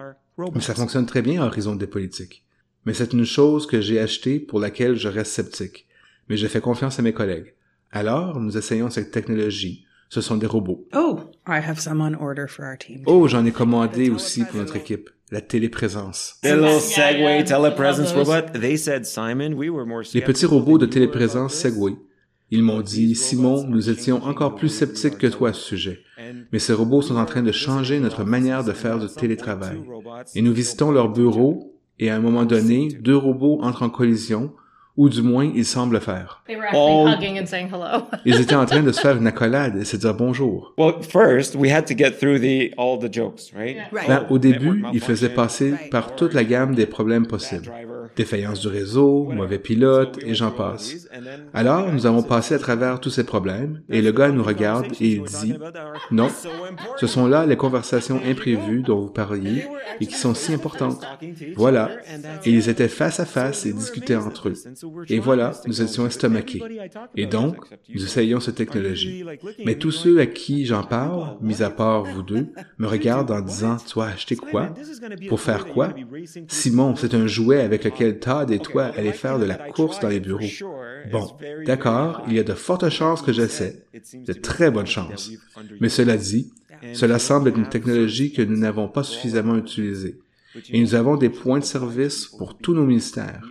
Mais 0.53 0.61
ça 0.61 0.75
fonctionne 0.75 1.05
très 1.05 1.21
bien 1.21 1.41
en 1.41 1.47
horizon 1.47 1.75
des 1.75 1.87
politiques. 1.87 2.45
Mais 2.85 2.93
c'est 2.93 3.13
une 3.13 3.25
chose 3.25 3.67
que 3.67 3.81
j'ai 3.81 3.99
achetée 3.99 4.39
pour 4.39 4.59
laquelle 4.59 4.95
je 4.95 5.09
reste 5.09 5.33
sceptique. 5.33 5.87
Mais 6.29 6.37
je 6.37 6.47
fais 6.47 6.61
confiance 6.61 6.99
à 6.99 7.01
mes 7.01 7.13
collègues. 7.13 7.53
Alors, 7.91 8.39
nous 8.39 8.57
essayons 8.57 8.89
cette 8.89 9.11
technologie. 9.11 9.85
Ce 10.09 10.21
sont 10.21 10.37
des 10.37 10.47
robots. 10.47 10.87
Oh, 10.95 11.19
I 11.47 11.59
have 11.59 11.79
some 11.79 12.01
on 12.01 12.15
order 12.15 12.47
for 12.47 12.65
our 12.65 12.77
team. 12.77 13.03
Oh, 13.05 13.27
j'en 13.27 13.45
ai 13.45 13.51
commandé 13.51 14.09
aussi 14.09 14.43
pour 14.43 14.57
notre 14.57 14.75
équipe. 14.75 15.09
La 15.31 15.41
téléprésence. 15.41 16.39
The 16.41 16.47
little 16.47 16.79
Segway 16.79 17.43
telepresence 17.43 18.13
robot. 18.13 18.59
They 18.59 18.77
said, 18.77 19.05
Simon, 19.05 19.53
we 19.53 19.69
were 19.69 19.85
more 19.85 20.03
Les 20.13 20.21
petits 20.21 20.47
robots 20.47 20.79
de 20.79 20.87
téléprésence 20.87 21.53
Segway. 21.53 21.93
Ils 22.51 22.63
m'ont 22.63 22.81
dit, 22.81 23.13
Simon, 23.13 23.63
nous 23.67 23.91
étions 23.91 24.23
encore 24.23 24.55
plus 24.55 24.69
sceptiques 24.69 25.19
que 25.19 25.27
toi 25.27 25.49
à 25.49 25.53
ce 25.53 25.61
sujet. 25.61 25.99
Mais 26.51 26.57
ces 26.57 26.73
robots 26.73 27.03
sont 27.03 27.17
en 27.17 27.25
train 27.25 27.43
de 27.43 27.51
changer 27.51 27.99
notre 27.99 28.23
manière 28.23 28.63
de 28.63 28.71
faire 28.71 28.97
du 28.97 29.07
télétravail. 29.07 29.79
Et 30.33 30.41
nous 30.41 30.53
visitons 30.53 30.91
leur 30.91 31.09
bureau 31.09 31.75
et 31.99 32.09
à 32.09 32.15
un 32.15 32.19
moment 32.19 32.45
donné, 32.45 32.87
deux 33.01 33.15
robots 33.15 33.59
entrent 33.61 33.83
en 33.83 33.89
collision 33.89 34.53
ou 34.99 35.07
du 35.07 35.21
moins 35.21 35.49
ils 35.55 35.65
semblent 35.65 36.01
faire. 36.01 36.43
They 36.45 36.57
were 36.57 36.65
actually 36.65 36.81
All- 36.81 37.07
hugging 37.07 37.39
and 37.39 37.45
saying 37.45 37.69
hello. 37.71 38.03
Ils 38.25 38.41
étaient 38.41 38.55
en 38.55 38.65
train 38.65 38.83
de 38.83 38.91
se 38.91 38.99
faire 38.99 39.15
une 39.15 39.27
accolade 39.27 39.77
et 39.77 39.85
se 39.85 39.95
dire 39.95 40.13
bonjour. 40.13 40.73
Well, 40.77 40.95
first, 41.01 41.55
we 41.55 41.71
had 41.71 41.85
to 41.85 41.95
get 41.97 42.19
through 42.19 42.39
the 42.39 42.73
all 42.77 42.99
the 42.99 43.11
jokes, 43.11 43.53
right? 43.55 43.77
Ben, 43.93 44.25
au 44.29 44.37
début, 44.37 44.83
ils 44.91 44.99
faisaient 44.99 45.29
passer 45.33 45.73
par 45.89 46.15
toute 46.17 46.33
la 46.33 46.43
gamme 46.43 46.75
des 46.75 46.85
problèmes 46.85 47.27
possibles. 47.27 47.71
Défaillance 48.17 48.59
du 48.59 48.67
réseau, 48.67 49.29
mauvais 49.31 49.59
pilote, 49.59 50.19
et 50.25 50.33
j'en 50.33 50.51
passe. 50.51 51.07
Alors, 51.53 51.89
nous 51.93 52.05
avons 52.05 52.23
passé 52.23 52.55
à 52.55 52.59
travers 52.59 52.99
tous 52.99 53.11
ces 53.11 53.23
problèmes, 53.23 53.81
et 53.89 54.01
le 54.01 54.11
gars 54.11 54.29
nous 54.29 54.43
regarde 54.43 54.87
et 54.99 55.13
il 55.13 55.23
dit, 55.23 55.53
non, 56.11 56.27
ce 56.97 57.07
sont 57.07 57.27
là 57.27 57.45
les 57.45 57.55
conversations 57.55 58.19
imprévues 58.25 58.81
dont 58.81 58.99
vous 58.99 59.11
parliez 59.11 59.65
et 60.01 60.05
qui 60.05 60.15
sont 60.15 60.33
si 60.33 60.53
importantes. 60.53 61.05
Voilà. 61.55 61.91
Et 62.45 62.51
ils 62.51 62.67
étaient 62.67 62.89
face 62.89 63.21
à 63.21 63.25
face 63.25 63.65
et 63.65 63.71
discutaient 63.71 64.15
entre 64.17 64.49
eux. 64.49 64.55
Et 65.09 65.19
voilà, 65.19 65.51
nous 65.65 65.81
étions 65.81 66.05
estomaqués. 66.05 66.61
Et 67.15 67.25
donc, 67.25 67.57
nous 67.93 68.03
essayons 68.03 68.39
cette 68.39 68.55
technologie. 68.55 69.23
Mais 69.65 69.75
tous 69.75 69.91
ceux 69.91 70.19
à 70.19 70.25
qui 70.25 70.65
j'en 70.65 70.83
parle, 70.83 71.37
mis 71.41 71.61
à 71.61 71.69
part 71.69 72.03
vous 72.03 72.23
deux, 72.23 72.47
me 72.77 72.87
regardent 72.95 73.31
en 73.31 73.41
disant, 73.41 73.77
tu 73.77 73.99
as 73.99 74.05
acheté 74.05 74.35
quoi? 74.35 74.73
Pour 75.27 75.41
faire 75.41 75.65
quoi? 75.67 75.93
Simon, 76.47 76.95
c'est 76.95 77.13
un 77.13 77.27
jouet 77.27 77.61
avec 77.61 77.83
lequel 77.83 78.19
Todd 78.19 78.51
et 78.51 78.59
toi 78.59 78.85
allez 78.95 79.13
faire 79.13 79.39
de 79.39 79.45
la 79.45 79.55
course 79.55 79.99
dans 79.99 80.09
les 80.09 80.19
bureaux. 80.19 80.39
Bon, 81.11 81.27
d'accord, 81.65 82.23
il 82.27 82.33
y 82.33 82.39
a 82.39 82.43
de 82.43 82.53
fortes 82.53 82.89
chances 82.89 83.21
que 83.21 83.33
j'essaie. 83.33 83.83
De 84.25 84.33
très 84.33 84.71
bonnes 84.71 84.87
chances. 84.87 85.31
Mais 85.79 85.89
cela 85.89 86.17
dit, 86.17 86.51
cela 86.93 87.19
semble 87.19 87.49
être 87.49 87.57
une 87.57 87.69
technologie 87.69 88.31
que 88.31 88.41
nous 88.41 88.57
n'avons 88.57 88.87
pas 88.87 89.03
suffisamment 89.03 89.57
utilisée. 89.57 90.19
Et 90.71 90.81
nous 90.81 90.95
avons 90.95 91.15
des 91.15 91.29
points 91.29 91.59
de 91.59 91.63
service 91.63 92.25
pour 92.25 92.57
tous 92.57 92.73
nos 92.73 92.85
ministères. 92.85 93.43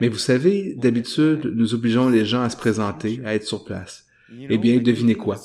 Mais 0.00 0.08
vous 0.08 0.18
savez, 0.18 0.74
d'habitude, 0.76 1.52
nous 1.54 1.74
obligeons 1.74 2.08
les 2.08 2.24
gens 2.24 2.42
à 2.42 2.50
se 2.50 2.56
présenter, 2.56 3.20
à 3.24 3.34
être 3.34 3.46
sur 3.46 3.64
place. 3.64 4.06
Eh 4.48 4.58
bien, 4.58 4.78
devinez 4.78 5.14
quoi? 5.14 5.36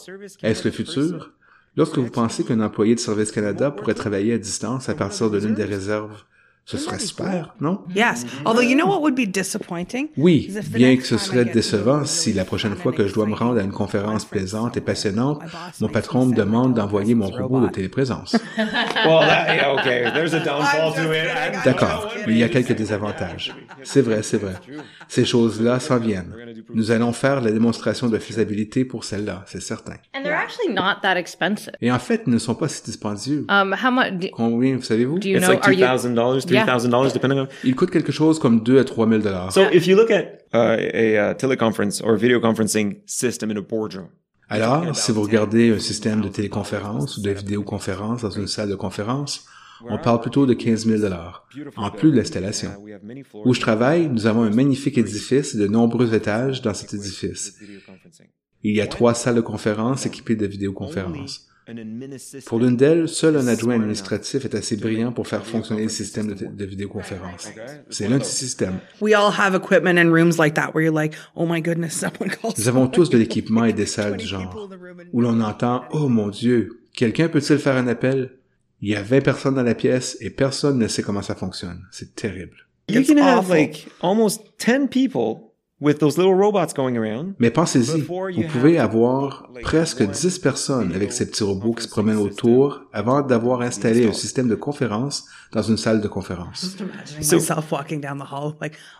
Est-ce 0.43 0.63
le 0.63 0.71
futur? 0.71 1.31
Lorsque 1.75 1.97
vous 1.97 2.09
pensez 2.09 2.43
qu'un 2.45 2.61
employé 2.61 2.95
de 2.95 2.99
Service 2.99 3.31
Canada 3.31 3.69
pourrait 3.69 3.95
travailler 3.95 4.33
à 4.33 4.37
distance 4.37 4.87
à 4.87 4.95
partir 4.95 5.29
de 5.29 5.37
l'une 5.37 5.55
des 5.55 5.65
réserves, 5.65 6.23
ce 6.65 6.77
serait 6.77 6.97
super, 6.97 7.53
non? 7.61 7.81
Yes. 7.95 8.25
Although 8.43 8.63
you 8.63 8.75
know 8.75 8.87
what 8.87 9.01
would 9.01 9.13
be 9.15 9.27
disappointing? 9.31 10.07
Oui, 10.17 10.51
bien 10.71 10.97
que 10.97 11.03
ce 11.03 11.17
serait 11.19 11.45
décevant 11.45 12.05
si 12.05 12.33
la 12.33 12.43
prochaine 12.43 12.75
fois 12.75 12.91
que 12.91 13.05
je 13.07 13.13
dois 13.13 13.27
me 13.27 13.35
rendre 13.35 13.59
à 13.59 13.63
une 13.63 13.71
conférence 13.71 14.25
plaisante 14.25 14.75
et 14.75 14.81
passionnante, 14.81 15.41
mon 15.79 15.89
patron 15.89 16.25
me 16.25 16.33
demande 16.33 16.73
d'envoyer 16.73 17.13
mon 17.13 17.27
robot 17.29 17.61
de 17.61 17.67
téléprésence. 17.67 18.35
Well, 19.05 19.19
that, 19.27 19.53
yeah, 19.55 19.73
okay. 19.73 20.11
There's 20.13 20.33
a 20.33 20.39
downfall 20.39 20.93
to 20.95 21.11
it. 21.13 21.27
I'm- 21.27 21.61
D'accord, 21.63 22.11
mais 22.25 22.33
il 22.33 22.39
y 22.39 22.43
a 22.43 22.49
quelques 22.49 22.75
désavantages. 22.75 23.53
C'est 23.83 24.01
vrai, 24.01 24.23
c'est 24.23 24.37
vrai. 24.37 24.53
Ces 25.07 25.25
choses-là 25.25 25.79
s'en 25.79 25.99
viennent. 25.99 26.33
Nous 26.73 26.89
allons 26.89 27.13
faire 27.13 27.41
la 27.41 27.51
démonstration 27.51 28.07
de 28.09 28.17
faisabilité 28.17 28.83
pour 28.85 29.03
celle-là, 29.03 29.43
c'est 29.45 29.61
certain. 29.61 29.93
And 30.15 30.23
they're 30.23 30.33
actually 30.35 30.73
not 30.73 31.01
that 31.03 31.15
expensive. 31.17 31.73
Et 31.81 31.91
en 31.91 31.99
fait, 31.99 32.23
ils 32.25 32.33
ne 32.33 32.39
sont 32.39 32.55
pas 32.55 32.67
si 32.67 32.83
dispendieux. 32.83 33.45
Um, 33.49 33.75
how 33.79 33.91
much 33.91 34.13
do, 34.13 34.27
Combien, 34.33 34.81
savez-vous? 34.81 35.19
It's 35.21 35.47
like 35.47 35.61
depending 37.13 37.39
on. 37.39 37.47
Ils 37.63 37.75
coûtent 37.75 37.91
quelque 37.91 38.11
chose 38.11 38.39
comme 38.39 38.63
2 38.63 38.79
à 38.79 38.83
3 38.83 39.07
000 39.07 39.21
dollars. 39.21 39.51
So 39.51 39.61
if 39.71 39.87
you 39.87 39.95
look 39.95 40.11
at 40.11 40.23
uh, 40.53 40.77
a 40.77 41.31
uh, 41.31 41.33
teleconference 41.35 42.01
or 42.03 42.15
video 42.15 42.39
conferencing 42.39 42.97
system 43.05 43.51
in 43.51 43.57
a 43.57 43.61
boardroom, 43.61 44.07
Alors, 44.49 44.95
si 44.95 45.11
vous 45.11 45.23
regardez 45.23 45.71
un 45.71 45.79
système 45.79 46.21
de 46.21 46.27
téléconférence 46.27 47.17
ou 47.17 47.21
de 47.21 47.31
vidéoconférence 47.31 48.21
dans 48.21 48.29
une 48.29 48.47
salle 48.47 48.69
de 48.69 48.75
conférence, 48.75 49.45
on 49.89 49.97
parle 49.97 50.21
plutôt 50.21 50.45
de 50.45 50.53
15 50.53 50.85
000 50.85 51.01
dollars, 51.01 51.47
en 51.75 51.89
plus 51.89 52.11
de 52.11 52.17
l'installation. 52.17 52.71
Où 53.43 53.53
je 53.53 53.59
travaille, 53.59 54.07
nous 54.07 54.27
avons 54.27 54.43
un 54.43 54.49
magnifique 54.49 54.97
édifice 54.97 55.55
et 55.55 55.57
de 55.57 55.67
nombreux 55.67 56.13
étages 56.13 56.61
dans 56.61 56.73
cet 56.73 56.93
édifice. 56.93 57.59
Il 58.63 58.75
y 58.75 58.81
a 58.81 58.87
trois 58.87 59.13
salles 59.13 59.35
de 59.35 59.41
conférence 59.41 60.05
équipées 60.05 60.35
de 60.35 60.47
vidéoconférences. 60.47 61.44
Pour 62.45 62.59
l'une 62.59 62.77
d'elles, 62.77 63.07
seul 63.09 63.37
un 63.37 63.47
adjoint 63.47 63.75
administratif 63.75 64.45
est 64.45 64.53
assez 64.55 64.77
brillant 64.77 65.11
pour 65.11 65.27
faire 65.27 65.45
fonctionner 65.45 65.83
le 65.83 65.89
système 65.89 66.27
de, 66.33 66.45
de 66.45 66.65
vidéoconférence. 66.65 67.49
C'est 67.89 68.07
l'un 68.07 68.19
de 68.19 68.23
ces 68.23 68.35
systèmes. 68.45 68.79
We 69.01 69.15
all 69.15 69.31
have 69.37 69.55
equipment 69.55 69.97
and 69.99 70.11
rooms 70.11 70.37
like 70.37 70.53
that 70.55 70.71
where 70.75 70.83
you're 70.85 70.93
like, 70.93 71.15
oh 71.35 71.45
my 71.47 71.61
goodness, 71.61 71.93
someone 71.99 72.29
calls. 72.29 72.53
Nous 72.57 72.67
avons 72.67 72.87
tous 72.87 73.09
de 73.09 73.17
l'équipement 73.17 73.65
et 73.65 73.73
des 73.73 73.85
salles 73.87 74.17
du 74.17 74.25
genre, 74.25 74.69
où 75.11 75.21
l'on 75.21 75.41
entend 75.41 75.85
«Oh 75.91 76.07
mon 76.07 76.29
Dieu, 76.29 76.81
quelqu'un 76.93 77.29
peut-il 77.29 77.57
faire 77.57 77.75
un 77.77 77.87
appel?» 77.87 78.31
Il 78.81 78.89
y 78.89 78.95
a 78.95 79.01
20 79.01 79.21
personnes 79.21 79.55
dans 79.55 79.63
la 79.63 79.73
pièce 79.73 80.17
et 80.19 80.29
personne 80.29 80.77
ne 80.77 80.87
sait 80.87 81.01
comment 81.01 81.21
ça 81.23 81.33
fonctionne. 81.33 81.81
C'est 81.91 82.13
terrible. 82.13 82.57
you 82.89 82.99
It's 82.99 83.09
can 83.09 83.17
have 83.17 83.39
awful. 83.39 83.55
like 83.55 83.87
almost 84.01 84.41
ten 84.59 84.87
people 84.87 85.44
with 85.81 85.99
those 85.99 86.17
little 86.17 86.33
robots 86.33 86.73
going 86.73 86.95
around. 86.97 87.35
Mais 87.39 87.51
pensez-y, 87.51 88.01
vous 88.01 88.47
pouvez 88.51 88.77
avoir 88.77 89.49
presque 89.61 90.03
10 90.03 90.39
personnes 90.39 90.93
avec 90.93 91.11
ces 91.11 91.29
petits 91.29 91.43
robots 91.43 91.73
qui 91.73 91.83
se 91.83 91.89
promènent 91.89 92.17
autour 92.17 92.81
avant 92.93 93.21
d'avoir 93.21 93.61
installé 93.61 94.07
un 94.07 94.13
système 94.13 94.47
de 94.47 94.55
conférence 94.55 95.25
dans 95.51 95.61
une 95.61 95.77
salle 95.77 96.01
de 96.01 96.07
conférence. 96.07 96.77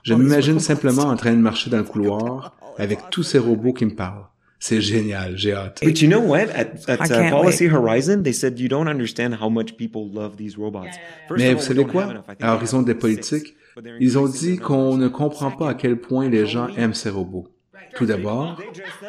Je 0.03 0.13
m'imagine 0.13 0.59
simplement 0.59 1.03
en 1.03 1.15
train 1.15 1.33
de 1.33 1.41
marcher 1.41 1.69
dans 1.69 1.77
le 1.77 1.83
couloir 1.83 2.55
avec 2.77 2.99
tous 3.09 3.23
ces 3.23 3.39
robots 3.39 3.73
qui 3.73 3.85
me 3.85 3.95
parlent. 3.95 4.27
C'est 4.57 4.81
génial, 4.81 5.37
j'ai 5.37 5.53
hâte. 5.53 5.81
But 5.83 6.01
you 6.01 6.09
know 6.09 6.21
what? 6.21 6.49
At, 6.55 6.89
at 6.89 6.97
I 6.99 7.03
uh, 7.03 7.07
can't 7.07 7.29
Policy 7.29 7.67
wait. 7.67 7.73
Horizon, 7.75 8.23
they 8.23 8.33
said 8.33 8.57
you 8.57 8.67
don't 8.67 8.87
understand 8.87 9.35
how 9.39 9.49
much 9.49 9.77
people 9.77 10.09
love 10.11 10.37
these 10.37 10.57
robots. 10.57 10.97
First 11.27 11.43
Mais 11.43 11.53
vous 11.53 11.61
savez 11.61 11.85
quoi? 11.85 12.23
À 12.41 12.55
Horizon 12.55 12.81
des 12.81 12.95
politiques, 12.95 13.55
ils 13.99 14.17
ont 14.17 14.27
dit 14.27 14.57
qu'on 14.57 14.97
ne 14.97 15.07
comprend 15.07 15.51
pas 15.51 15.69
à 15.69 15.73
quel 15.73 15.99
point 15.99 16.29
les 16.29 16.45
gens 16.45 16.67
aiment 16.75 16.93
ces 16.93 17.09
robots. 17.09 17.47
Tout 17.95 18.05
d'abord, 18.05 18.59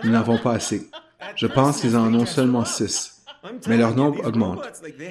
nous 0.05 0.11
n'avons 0.11 0.39
pas 0.39 0.53
assez. 0.53 0.89
Je 1.35 1.47
pense 1.47 1.81
qu'ils 1.81 1.97
en 1.97 2.12
ont 2.14 2.27
seulement 2.27 2.64
six. 2.64 3.25
Mais 3.69 3.77
leur 3.77 3.95
nombre 3.95 4.27
augmente. 4.27 4.64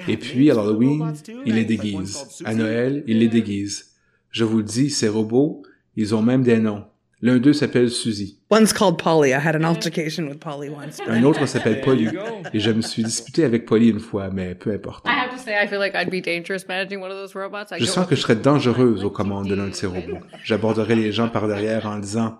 Et 0.08 0.16
puis, 0.16 0.50
à 0.50 0.54
l'Halloween, 0.54 1.14
ils 1.46 1.54
les 1.54 1.64
déguisent. 1.64 2.42
À 2.44 2.54
Noël, 2.54 3.02
ils 3.06 3.18
les 3.18 3.28
déguisent. 3.28 3.94
Je 4.30 4.44
vous 4.44 4.58
le 4.58 4.64
dis, 4.64 4.90
ces 4.90 5.08
robots, 5.08 5.62
ils 5.96 6.14
ont 6.14 6.22
même 6.22 6.42
des 6.42 6.58
noms. 6.58 6.84
L'un 7.22 7.38
d'eux 7.38 7.54
s'appelle 7.54 7.90
Suzy. 7.90 8.38
One's 8.50 8.74
called 8.74 8.98
Polly. 8.98 9.30
I 9.30 9.38
had 9.38 9.56
an 9.56 9.64
altercation 9.64 10.28
with 10.28 10.38
Polly 10.38 10.68
once. 10.68 11.00
Un 11.08 11.24
autre 11.24 11.46
s'appelle 11.46 11.80
Polly. 11.80 12.08
Et 12.52 12.60
je 12.60 12.70
me 12.70 12.82
suis 12.82 13.02
disputé 13.02 13.44
avec 13.44 13.64
Polly 13.64 13.88
une 13.88 14.00
fois, 14.00 14.28
mais 14.30 14.54
peu 14.54 14.70
importe. 14.70 15.06
I 15.46 15.52
have 15.52 15.60
to 15.60 15.60
say, 15.60 15.60
I 15.60 15.66
feel 15.66 15.78
like 15.78 15.94
I'd 15.94 16.10
be 16.10 16.20
dangerous 16.20 16.66
managing 16.68 17.00
one 17.00 17.10
of 17.10 17.16
those 17.16 17.34
robots. 17.34 17.72
I 17.72 17.78
Je 17.78 17.86
sens 17.86 18.06
que 18.06 18.16
je 18.16 18.22
serais 18.22 18.36
dangereuse 18.36 19.04
aux 19.04 19.10
commandes 19.10 19.48
de 19.48 19.54
l'un 19.54 19.68
de 19.68 19.74
ces 19.74 19.86
robots. 19.86 20.18
J'aborderais 20.44 20.94
les 20.94 21.12
gens 21.12 21.28
par 21.28 21.48
derrière 21.48 21.86
en 21.86 21.98
disant 21.98 22.38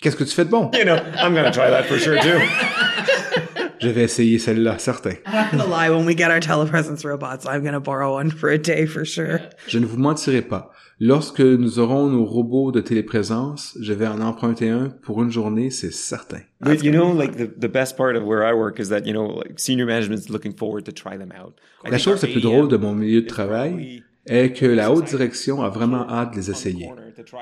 Qu'est-ce 0.00 0.16
que 0.16 0.24
tu 0.24 0.34
fais 0.34 0.44
de 0.44 0.50
bon? 0.50 0.70
You 0.74 0.84
know, 0.84 0.96
I'm 1.16 1.34
gonna 1.34 1.50
try 1.50 1.70
that 1.70 1.84
for 1.84 1.98
sure 1.98 2.20
too. 2.20 2.38
Je 3.80 3.88
vais 3.88 4.02
essayer 4.02 4.38
celle-là, 4.38 4.78
certain. 4.78 5.14
I'm 5.26 5.32
not 5.32 5.50
gonna 5.52 5.64
lie, 5.66 5.90
when 5.90 6.04
we 6.06 6.16
get 6.16 6.30
our 6.30 6.40
telepresence 6.40 7.04
robots, 7.04 7.46
I'm 7.46 7.62
gonna 7.62 7.80
borrow 7.80 8.14
one 8.14 8.30
for 8.30 8.50
a 8.50 8.58
day 8.58 8.86
for 8.86 9.04
sure. 9.04 9.40
Je 9.68 9.78
ne 9.78 9.86
vous 9.86 9.98
mentirai 9.98 10.42
pas. 10.42 10.72
Lorsque 11.00 11.40
nous 11.40 11.78
aurons 11.78 12.08
nos 12.08 12.24
robots 12.24 12.72
de 12.72 12.80
téléprésence, 12.80 13.78
je 13.80 13.92
vais 13.92 14.08
en 14.08 14.20
emprunter 14.20 14.68
un 14.68 14.88
pour 14.88 15.22
une 15.22 15.30
journée, 15.30 15.70
c'est 15.70 15.92
certain. 15.92 16.40
But 16.60 16.82
you 16.82 16.90
know, 16.90 17.12
like 17.12 17.36
the, 17.36 17.48
the 17.48 17.70
best 17.70 17.96
part 17.96 18.16
of 18.16 18.24
where 18.24 18.42
I 18.42 18.52
work 18.52 18.80
is 18.80 18.88
that 18.88 19.06
you 19.06 19.12
know, 19.12 19.28
like 19.28 19.60
senior 19.60 19.86
management's 19.86 20.28
looking 20.28 20.56
forward 20.56 20.84
to 20.86 20.92
try 20.92 21.16
them 21.16 21.30
out. 21.32 21.54
I 21.84 21.90
La 21.90 21.98
chose 21.98 22.20
la 22.22 22.28
plus 22.28 22.40
drôle 22.40 22.66
de 22.68 22.76
mon 22.76 22.94
milieu 22.96 23.22
de 23.22 23.28
travail 23.28 24.02
est 24.26 24.52
que 24.52 24.66
la 24.66 24.92
haute 24.92 25.06
direction 25.06 25.62
a 25.62 25.68
vraiment 25.68 26.08
hâte 26.10 26.32
de 26.32 26.36
les 26.38 26.50
essayer. 26.50 26.90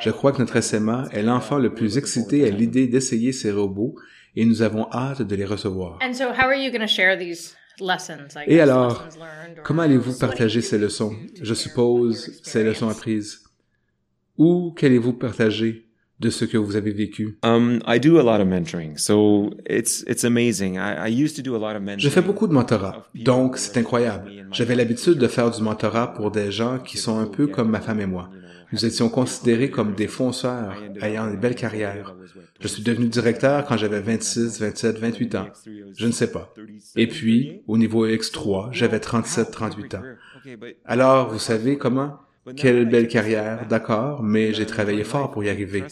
Je 0.01 0.11
crois 0.11 0.33
que 0.33 0.39
notre 0.39 0.61
SMA 0.61 1.05
est 1.13 1.23
l'enfant 1.23 1.59
le 1.59 1.73
plus 1.73 1.97
excité 1.97 2.47
à 2.47 2.51
l'idée 2.51 2.87
d'essayer 2.87 3.33
ces 3.33 3.51
robots 3.51 3.95
et 4.37 4.45
nous 4.45 4.63
avons 4.63 4.87
hâte 4.93 5.23
de 5.23 5.35
les 5.37 5.45
recevoir. 5.45 5.99
And 6.03 6.13
so, 6.15 6.25
how 6.27 6.47
are 6.49 6.55
you 6.55 6.71
going 6.71 6.81
to 6.83 6.87
share 6.87 7.19
these 7.19 7.57
lessons? 7.81 8.37
I 8.37 8.45
Et 8.47 8.57
guess, 8.57 8.63
alors, 8.63 9.05
lessons 9.05 9.19
learned 9.19 9.59
or- 9.59 9.65
comment 9.65 9.83
allez-vous 9.83 10.19
partager 10.19 10.61
ces 10.61 10.79
leçons, 10.79 11.15
je 11.43 11.55
suppose, 11.55 12.41
ces 12.43 12.63
leçons 12.65 12.89
apprises? 12.89 13.43
Ou 14.39 14.73
qu'allez-vous 14.77 15.15
partager 15.15 15.85
de 16.21 16.31
ce 16.31 16.45
que 16.45 16.57
vous 16.59 16.77
avez 16.77 16.93
vécu? 16.93 17.39
Um, 17.43 17.81
I 17.87 17.99
do 17.99 18.19
a 18.19 18.23
lot 18.23 18.41
of 18.43 18.49
mentoring, 18.49 18.97
so 18.99 19.51
it's 19.69 20.03
it's 20.07 20.25
amazing. 20.25 20.77
I, 20.77 21.09
I 21.09 21.25
used 21.25 21.37
to 21.37 21.43
do 21.43 21.55
a 21.55 21.59
lot 21.59 21.77
of 21.77 21.83
mentoring. 21.83 22.01
Je 22.01 22.09
fais 22.11 22.23
beaucoup 22.23 22.47
de 22.47 22.53
mentorat, 22.53 23.07
donc 23.15 23.57
c'est 23.59 23.79
incroyable. 23.79 24.31
J'avais 24.53 24.75
l'habitude 24.75 25.19
de 25.19 25.29
faire 25.29 25.51
du 25.51 25.63
mentorat 25.63 26.13
pour 26.15 26.31
des 26.31 26.51
gens 26.53 26.79
qui 26.79 26.97
sont 26.99 27.19
un 27.19 27.27
peu 27.27 27.47
comme 27.47 27.71
ma 27.71 27.81
femme 27.81 28.01
et 28.01 28.07
moi. 28.07 28.31
Nous 28.73 28.85
étions 28.85 29.09
considérés 29.09 29.71
comme 29.71 29.95
des 29.95 30.09
fonceurs 30.09 30.75
ayant 31.01 31.29
une 31.29 31.37
belle 31.37 31.55
carrière. 31.55 32.15
Je 32.61 32.69
suis 32.69 32.83
devenu 32.83 33.09
directeur 33.09 33.65
quand 33.65 33.77
j'avais 33.77 34.01
26, 34.01 34.61
27, 34.61 34.99
28 34.99 35.35
ans. 35.35 35.49
Je 35.97 36.07
ne 36.07 36.13
sais 36.13 36.31
pas. 36.31 36.53
Et 36.97 37.07
puis, 37.07 37.63
au 37.67 37.79
niveau 37.79 38.07
X3, 38.07 38.69
j'avais 38.73 39.01
37, 39.01 39.51
38 39.51 39.95
ans. 39.95 40.03
Alors, 40.85 41.31
vous 41.33 41.39
savez 41.39 41.79
comment? 41.79 42.19
Quelle 42.55 42.89
belle 42.89 43.09
carrière, 43.09 43.67
d'accord, 43.67 44.23
mais 44.23 44.55
j'ai 44.55 44.67
travaillé 44.67 45.03
fort 45.03 45.33
pour 45.33 45.43
y 45.43 45.49
arriver. 45.49 45.83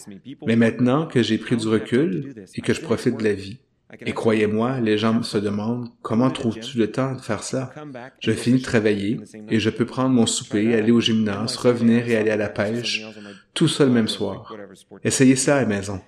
Mais 0.47 0.55
maintenant 0.55 1.07
que 1.07 1.21
j'ai 1.21 1.37
pris 1.37 1.57
du 1.57 1.67
recul 1.67 2.47
et 2.55 2.61
que 2.61 2.73
je 2.73 2.81
profite 2.81 3.17
de 3.17 3.25
la 3.25 3.33
vie, 3.33 3.59
et 4.01 4.13
croyez-moi, 4.13 4.81
les 4.81 4.99
gens 4.99 5.23
se 5.23 5.39
demandent 5.39 5.89
comment 6.03 6.31
trouves-tu 6.31 6.79
le 6.79 6.91
temps 6.91 7.15
de 7.15 7.21
faire 7.21 7.43
ça? 7.43 7.73
Je 8.21 8.33
finis 8.33 8.59
de 8.59 8.65
travailler 8.65 9.21
et 9.49 9.61
je 9.61 9.71
peux 9.71 9.87
prendre 9.87 10.11
mon 10.11 10.27
souper, 10.27 10.75
aller 10.75 10.93
au 10.93 11.01
gymnase, 11.01 11.57
revenir 11.57 12.09
et 12.09 12.17
aller 12.17 12.31
à 12.31 12.37
la 12.37 12.49
pêche, 12.49 13.05
tout 13.55 13.69
ça 13.69 13.85
le 13.85 13.91
même 13.91 14.09
soir. 14.09 14.55
Essayez 15.03 15.37
ça 15.37 15.57
à 15.57 15.61
la 15.61 15.67
maison. 15.67 16.01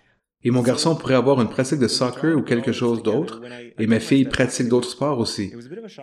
Et 0.45 0.51
mon 0.51 0.63
garçon 0.63 0.95
pourrait 0.95 1.15
avoir 1.15 1.41
une 1.41 1.49
pratique 1.49 1.81
de 1.81 1.89
soccer 1.89 2.37
ou 2.37 2.43
quelque 2.43 2.71
chose 2.71 3.03
d'autre, 3.03 3.41
et 3.79 3.87
ma 3.87 3.99
fille 3.99 4.27
pratique 4.27 4.69
d'autres 4.69 4.91
sports 4.91 5.19
aussi. 5.19 5.53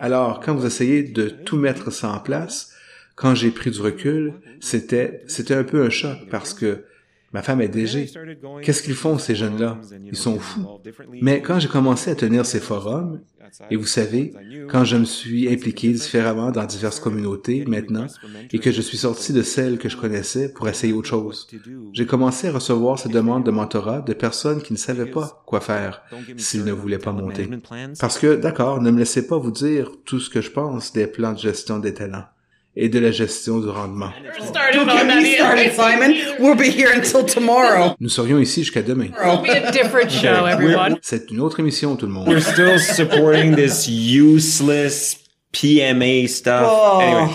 Alors, 0.00 0.40
quand 0.40 0.54
vous 0.54 0.66
essayez 0.66 1.02
de 1.02 1.28
tout 1.28 1.56
mettre 1.56 1.90
ça 1.90 2.10
en 2.10 2.18
place, 2.18 2.74
quand 3.16 3.34
j'ai 3.34 3.50
pris 3.50 3.70
du 3.70 3.80
recul, 3.80 4.34
c'était, 4.60 5.22
c'était 5.28 5.54
un 5.54 5.64
peu 5.64 5.84
un 5.84 5.90
choc 5.90 6.18
parce 6.30 6.52
que 6.52 6.84
ma 7.34 7.42
femme 7.42 7.60
est 7.60 7.68
DG. 7.68 8.08
Qu'est-ce 8.62 8.82
qu'ils 8.82 8.94
font, 8.94 9.18
ces 9.18 9.34
jeunes-là? 9.34 9.78
Ils 10.06 10.16
sont 10.16 10.38
fous. 10.38 10.66
Mais 11.20 11.42
quand 11.42 11.58
j'ai 11.58 11.68
commencé 11.68 12.10
à 12.10 12.14
tenir 12.14 12.46
ces 12.46 12.60
forums, 12.60 13.20
et 13.70 13.76
vous 13.76 13.86
savez, 13.86 14.32
quand 14.68 14.84
je 14.84 14.96
me 14.96 15.04
suis 15.04 15.52
impliqué 15.52 15.92
différemment 15.92 16.52
dans 16.52 16.64
diverses 16.64 17.00
communautés 17.00 17.64
maintenant, 17.66 18.06
et 18.52 18.58
que 18.60 18.70
je 18.70 18.80
suis 18.80 18.98
sorti 18.98 19.32
de 19.32 19.42
celles 19.42 19.78
que 19.78 19.88
je 19.88 19.96
connaissais 19.96 20.48
pour 20.48 20.68
essayer 20.68 20.92
autre 20.92 21.08
chose, 21.08 21.48
j'ai 21.92 22.06
commencé 22.06 22.48
à 22.48 22.52
recevoir 22.52 23.00
ces 23.00 23.08
demandes 23.08 23.44
de 23.44 23.50
mentorat 23.50 24.00
de 24.00 24.14
personnes 24.14 24.62
qui 24.62 24.72
ne 24.72 24.78
savaient 24.78 25.10
pas 25.10 25.42
quoi 25.44 25.60
faire 25.60 26.02
s'ils 26.36 26.64
ne 26.64 26.72
voulaient 26.72 26.98
pas 26.98 27.12
monter. 27.12 27.50
Parce 27.98 28.18
que, 28.18 28.36
d'accord, 28.36 28.80
ne 28.80 28.92
me 28.92 29.00
laissez 29.00 29.26
pas 29.26 29.38
vous 29.38 29.50
dire 29.50 29.90
tout 30.04 30.20
ce 30.20 30.30
que 30.30 30.40
je 30.40 30.50
pense 30.50 30.92
des 30.92 31.08
plans 31.08 31.32
de 31.32 31.38
gestion 31.38 31.80
des 31.80 31.94
talents 31.94 32.26
et 32.76 32.88
de 32.88 32.98
la 32.98 33.10
gestion 33.10 33.60
du 33.60 33.68
rendement. 33.68 34.10
Started 34.40 34.80
on 34.80 34.86
Get 34.86 35.06
that 35.06 35.22
me 35.22 35.34
started, 35.34 35.72
Simon. 35.74 36.14
We'll 36.40 36.56
be 36.56 36.70
here 36.70 36.90
until 36.92 37.24
tomorrow. 37.24 37.94
Nous 38.00 38.08
serions 38.08 38.38
ici 38.40 38.64
jusqu'à 38.64 38.82
demain. 38.82 39.10
It'll 39.12 39.42
be 39.42 39.50
a 39.50 39.70
different 39.70 40.10
show, 40.10 40.46
everyone. 40.46 40.98
C'est 41.02 41.30
une 41.30 41.40
autre 41.40 41.60
émission, 41.60 41.96
tout 41.96 42.06
le 42.06 42.12
monde. 42.12 42.28
We're 42.28 42.40
still 42.40 42.78
supporting 42.78 43.54
this 43.54 43.86
useless 43.88 45.18
PMA 45.52 46.28
stuff. 46.28 46.66
Oh. 46.66 47.00
Anyway, 47.00 47.32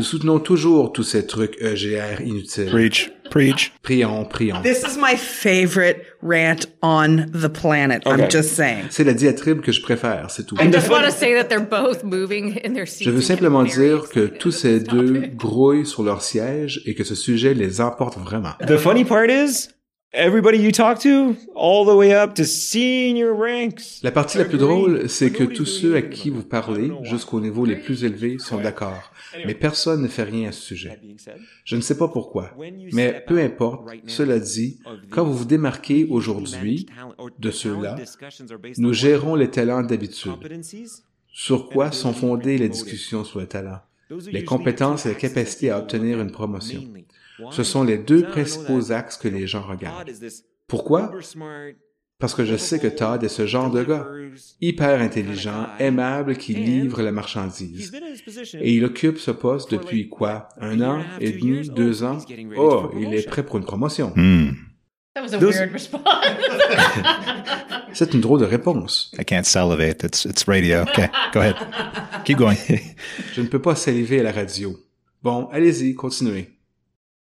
Nous 0.00 0.06
soutenons 0.06 0.38
toujours 0.38 0.92
tous 0.92 1.02
ces 1.02 1.26
trucs 1.26 1.60
EGR 1.60 2.22
inutiles. 2.24 2.70
Preach. 2.70 3.12
Preach. 3.28 3.74
Prions, 3.82 4.24
prions. 4.24 4.62
This 4.62 4.82
is 4.82 4.96
my 4.96 5.14
favorite 5.14 6.06
rant 6.22 6.66
on 6.80 7.26
the 7.34 7.50
planet. 7.50 8.06
Okay. 8.06 8.22
I'm 8.22 8.30
just 8.30 8.54
saying. 8.54 8.84
C'est 8.88 9.04
la 9.04 9.12
diatribe 9.12 9.60
que 9.60 9.72
je 9.72 9.82
préfère, 9.82 10.30
c'est 10.30 10.46
tout. 10.46 10.56
I 10.58 10.72
just 10.72 10.88
want 10.88 11.02
to 11.04 11.10
say 11.10 11.34
that 11.34 11.50
they're 11.50 11.60
both 11.60 12.02
moving 12.02 12.58
in 12.64 12.72
their 12.72 12.88
seats. 12.88 13.04
Je 13.04 13.10
veux 13.10 13.20
simplement 13.20 13.62
dire 13.62 14.08
que 14.08 14.20
tous 14.20 14.52
ces 14.52 14.80
deux 14.80 15.24
grouillent 15.34 15.84
sur 15.84 16.02
leur 16.02 16.22
siège 16.22 16.80
et 16.86 16.94
que 16.94 17.04
ce 17.04 17.14
sujet 17.14 17.52
les 17.52 17.82
emporte 17.82 18.16
vraiment. 18.16 18.54
the 18.66 18.78
funny 18.78 19.04
part 19.04 19.28
is, 19.28 19.68
everybody 20.12 20.56
you 20.56 20.72
talk 20.72 20.98
to, 21.00 21.36
all 21.54 21.84
the 21.84 21.94
way 21.94 22.14
up 22.14 22.34
to 22.34 22.44
senior 22.44 23.34
ranks. 23.34 24.00
La 24.02 24.12
partie 24.12 24.38
la 24.38 24.46
plus 24.46 24.56
drôle, 24.56 25.10
c'est 25.10 25.30
que 25.30 25.44
tous 25.44 25.66
ceux 25.66 25.94
à 25.94 26.00
qui 26.00 26.30
vous 26.30 26.42
parlez, 26.42 26.90
jusqu'au 27.02 27.40
niveau 27.40 27.66
les 27.66 27.76
plus 27.76 28.02
élevés, 28.04 28.38
sont 28.38 28.60
d'accord. 28.62 29.09
Mais 29.46 29.54
personne 29.54 30.02
ne 30.02 30.08
fait 30.08 30.22
rien 30.22 30.48
à 30.48 30.52
ce 30.52 30.62
sujet. 30.62 31.00
Je 31.64 31.76
ne 31.76 31.80
sais 31.80 31.96
pas 31.96 32.08
pourquoi. 32.08 32.56
Mais 32.92 33.22
peu 33.26 33.38
importe, 33.38 33.88
cela 34.06 34.38
dit, 34.38 34.80
quand 35.10 35.24
vous 35.24 35.34
vous 35.34 35.44
démarquez 35.44 36.06
aujourd'hui 36.10 36.86
de 37.38 37.50
ceux-là, 37.50 37.96
nous 38.78 38.92
gérons 38.92 39.34
les 39.34 39.50
talents 39.50 39.82
d'habitude. 39.82 40.32
Sur 41.32 41.68
quoi 41.68 41.92
sont 41.92 42.12
fondées 42.12 42.58
les 42.58 42.68
discussions 42.68 43.24
sur 43.24 43.40
le 43.40 43.46
talent? 43.46 43.80
Les 44.32 44.44
compétences 44.44 45.06
et 45.06 45.10
la 45.10 45.14
capacité 45.14 45.70
à 45.70 45.78
obtenir 45.78 46.20
une 46.20 46.32
promotion. 46.32 46.82
Ce 47.50 47.62
sont 47.62 47.84
les 47.84 47.98
deux 47.98 48.22
principaux 48.22 48.92
axes 48.92 49.16
que 49.16 49.28
les 49.28 49.46
gens 49.46 49.62
regardent. 49.62 50.10
Pourquoi? 50.66 51.12
Parce 52.20 52.34
que 52.34 52.44
je 52.44 52.56
sais 52.56 52.78
que 52.78 52.86
Todd 52.86 53.24
est 53.24 53.28
ce 53.28 53.46
genre 53.46 53.70
de 53.70 53.82
gars, 53.82 54.06
hyper 54.60 55.00
intelligent, 55.00 55.66
aimable, 55.78 56.36
qui 56.36 56.52
livre 56.54 57.02
la 57.02 57.12
marchandise. 57.12 57.92
Et 58.60 58.74
il 58.74 58.84
occupe 58.84 59.18
ce 59.18 59.30
poste 59.30 59.72
depuis 59.72 60.08
quoi? 60.08 60.48
Un 60.60 60.80
an 60.82 61.02
et 61.18 61.32
demi? 61.32 61.68
Deux 61.70 62.04
ans? 62.04 62.18
Oh, 62.56 62.90
il 62.98 63.14
est 63.14 63.26
prêt 63.26 63.42
pour 63.44 63.56
une 63.56 63.64
promotion. 63.64 64.12
Hmm. 64.14 64.50
That 65.14 65.22
was 65.22 65.34
a 65.34 65.38
Those- 65.38 65.56
weird 65.56 65.72
response. 65.72 66.04
C'est 67.92 68.14
une 68.14 68.20
drôle 68.20 68.40
de 68.40 68.44
réponse. 68.44 69.10
I 69.18 69.24
can't 69.24 69.44
salivate. 69.44 70.04
It's 70.04 70.24
it's 70.24 70.46
radio. 70.46 70.82
Okay, 70.82 71.08
go 71.32 71.40
ahead. 71.40 71.56
Keep 72.24 72.38
going. 72.38 72.54
Je 73.34 73.40
ne 73.40 73.48
peux 73.48 73.60
pas 73.60 73.74
saliver 73.74 74.20
à 74.20 74.22
la 74.22 74.30
radio. 74.32 74.78
Bon, 75.22 75.48
allez-y, 75.52 75.94
continuez. 75.94 76.50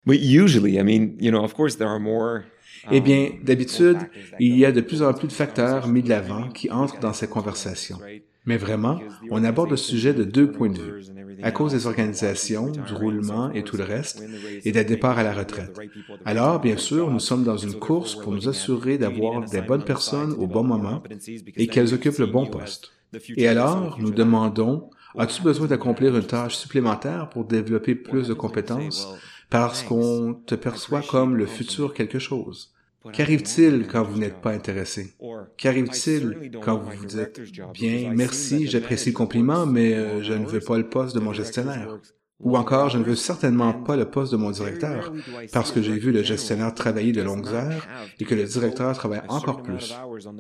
But 0.06 0.20
usually, 0.22 0.78
I 0.78 0.84
mean, 0.84 1.18
you 1.20 1.32
know, 1.32 1.44
of 1.44 1.54
course, 1.56 1.78
there 1.78 1.88
are 1.90 2.00
more. 2.00 2.44
Eh 2.90 3.02
bien, 3.02 3.32
d'habitude, 3.42 4.10
il 4.38 4.56
y 4.58 4.66
a 4.66 4.72
de 4.72 4.82
plus 4.82 5.02
en 5.02 5.14
plus 5.14 5.28
de 5.28 5.34
facteurs 5.34 5.88
mis 5.88 6.04
de 6.04 6.10
l'avant 6.10 6.50
qui 6.50 6.70
entrent 6.72 7.00
dans 7.00 7.14
ces 7.14 7.28
conversations. 7.28 8.02
Mais 8.46 8.58
vraiment, 8.58 9.06
on 9.30 9.44
aborde 9.44 9.72
le 9.72 9.78
sujet 9.78 10.14
de 10.14 10.24
deux 10.24 10.52
points 10.52 10.70
de 10.70 10.78
vue. 10.80 10.96
À 11.42 11.52
cause 11.52 11.72
des 11.74 11.86
organisations, 11.88 12.78
du 12.78 12.94
roulement 12.94 13.52
et 13.52 13.64
tout 13.64 13.78
le 13.78 13.84
reste, 13.84 14.30
et 14.66 14.72
des 14.72 14.84
départs 14.84 15.18
à 15.20 15.24
la 15.24 15.34
retraite. 15.34 15.84
Alors, 16.26 16.60
bien 16.60 16.78
sûr, 16.78 17.10
nous 17.12 17.20
sommes 17.20 17.44
dans 17.44 17.58
une 17.58 17.76
course 17.76 18.16
pour 18.16 18.32
nous 18.34 18.48
assurer 18.50 18.98
d'avoir 18.98 19.48
des 19.48 19.62
bonnes 19.62 19.84
personnes 19.84 20.34
au 20.34 20.48
bon 20.48 20.64
moment 20.64 21.08
et 21.56 21.70
qu'elles 21.70 21.94
occupent 21.94 22.18
le 22.20 22.28
bon 22.28 22.48
poste. 22.48 22.96
Et 23.36 23.48
alors, 23.48 23.98
nous 24.00 24.12
demandons, 24.12 24.90
as-tu 25.18 25.42
besoin 25.42 25.68
d'accomplir 25.68 26.16
une 26.18 26.26
tâche 26.26 26.56
supplémentaire 26.58 27.30
pour 27.30 27.46
développer 27.46 27.96
plus 27.96 28.28
de 28.28 28.34
compétences? 28.34 29.14
Parce 29.50 29.84
qu'on 29.84 30.34
te 30.46 30.56
perçoit 30.56 31.02
comme 31.02 31.36
le 31.36 31.46
futur 31.46 31.94
quelque 31.94 32.20
chose? 32.20 32.74
Qu'arrive-t-il 33.14 33.88
quand 33.88 34.04
vous 34.04 34.20
n'êtes 34.20 34.42
pas 34.42 34.52
intéressé? 34.52 35.14
Qu'arrive-t-il 35.58 36.52
quand 36.62 36.78
vous 36.78 36.92
vous 36.92 37.06
dites, 37.06 37.42
bien, 37.74 38.12
merci, 38.14 38.68
j'apprécie 38.68 39.10
le 39.10 39.16
compliment, 39.16 39.66
mais 39.66 39.94
euh, 39.94 40.22
je 40.22 40.34
ne 40.34 40.46
veux 40.46 40.60
pas 40.60 40.78
le 40.78 40.90
poste 40.90 41.16
de 41.16 41.22
mon 41.22 41.32
gestionnaire? 41.32 41.98
Ou 42.42 42.56
encore, 42.56 42.90
je 42.90 42.98
ne 42.98 43.04
veux 43.04 43.16
certainement 43.16 43.74
pas 43.74 43.98
le 43.98 44.06
poste 44.06 44.32
de 44.32 44.38
mon 44.38 44.52
directeur, 44.52 45.12
parce 45.52 45.72
que 45.72 45.82
j'ai 45.82 45.98
vu 45.98 46.14
le 46.14 46.24
gestionnaire 46.24 46.74
travailler 46.74 47.12
de 47.12 47.22
longues 47.22 47.50
heures 47.50 47.86
et 48.20 48.24
que 48.24 48.36
le 48.36 48.46
directeur 48.46 48.94
travaille 48.94 49.22
encore 49.28 49.62
plus. 49.62 49.94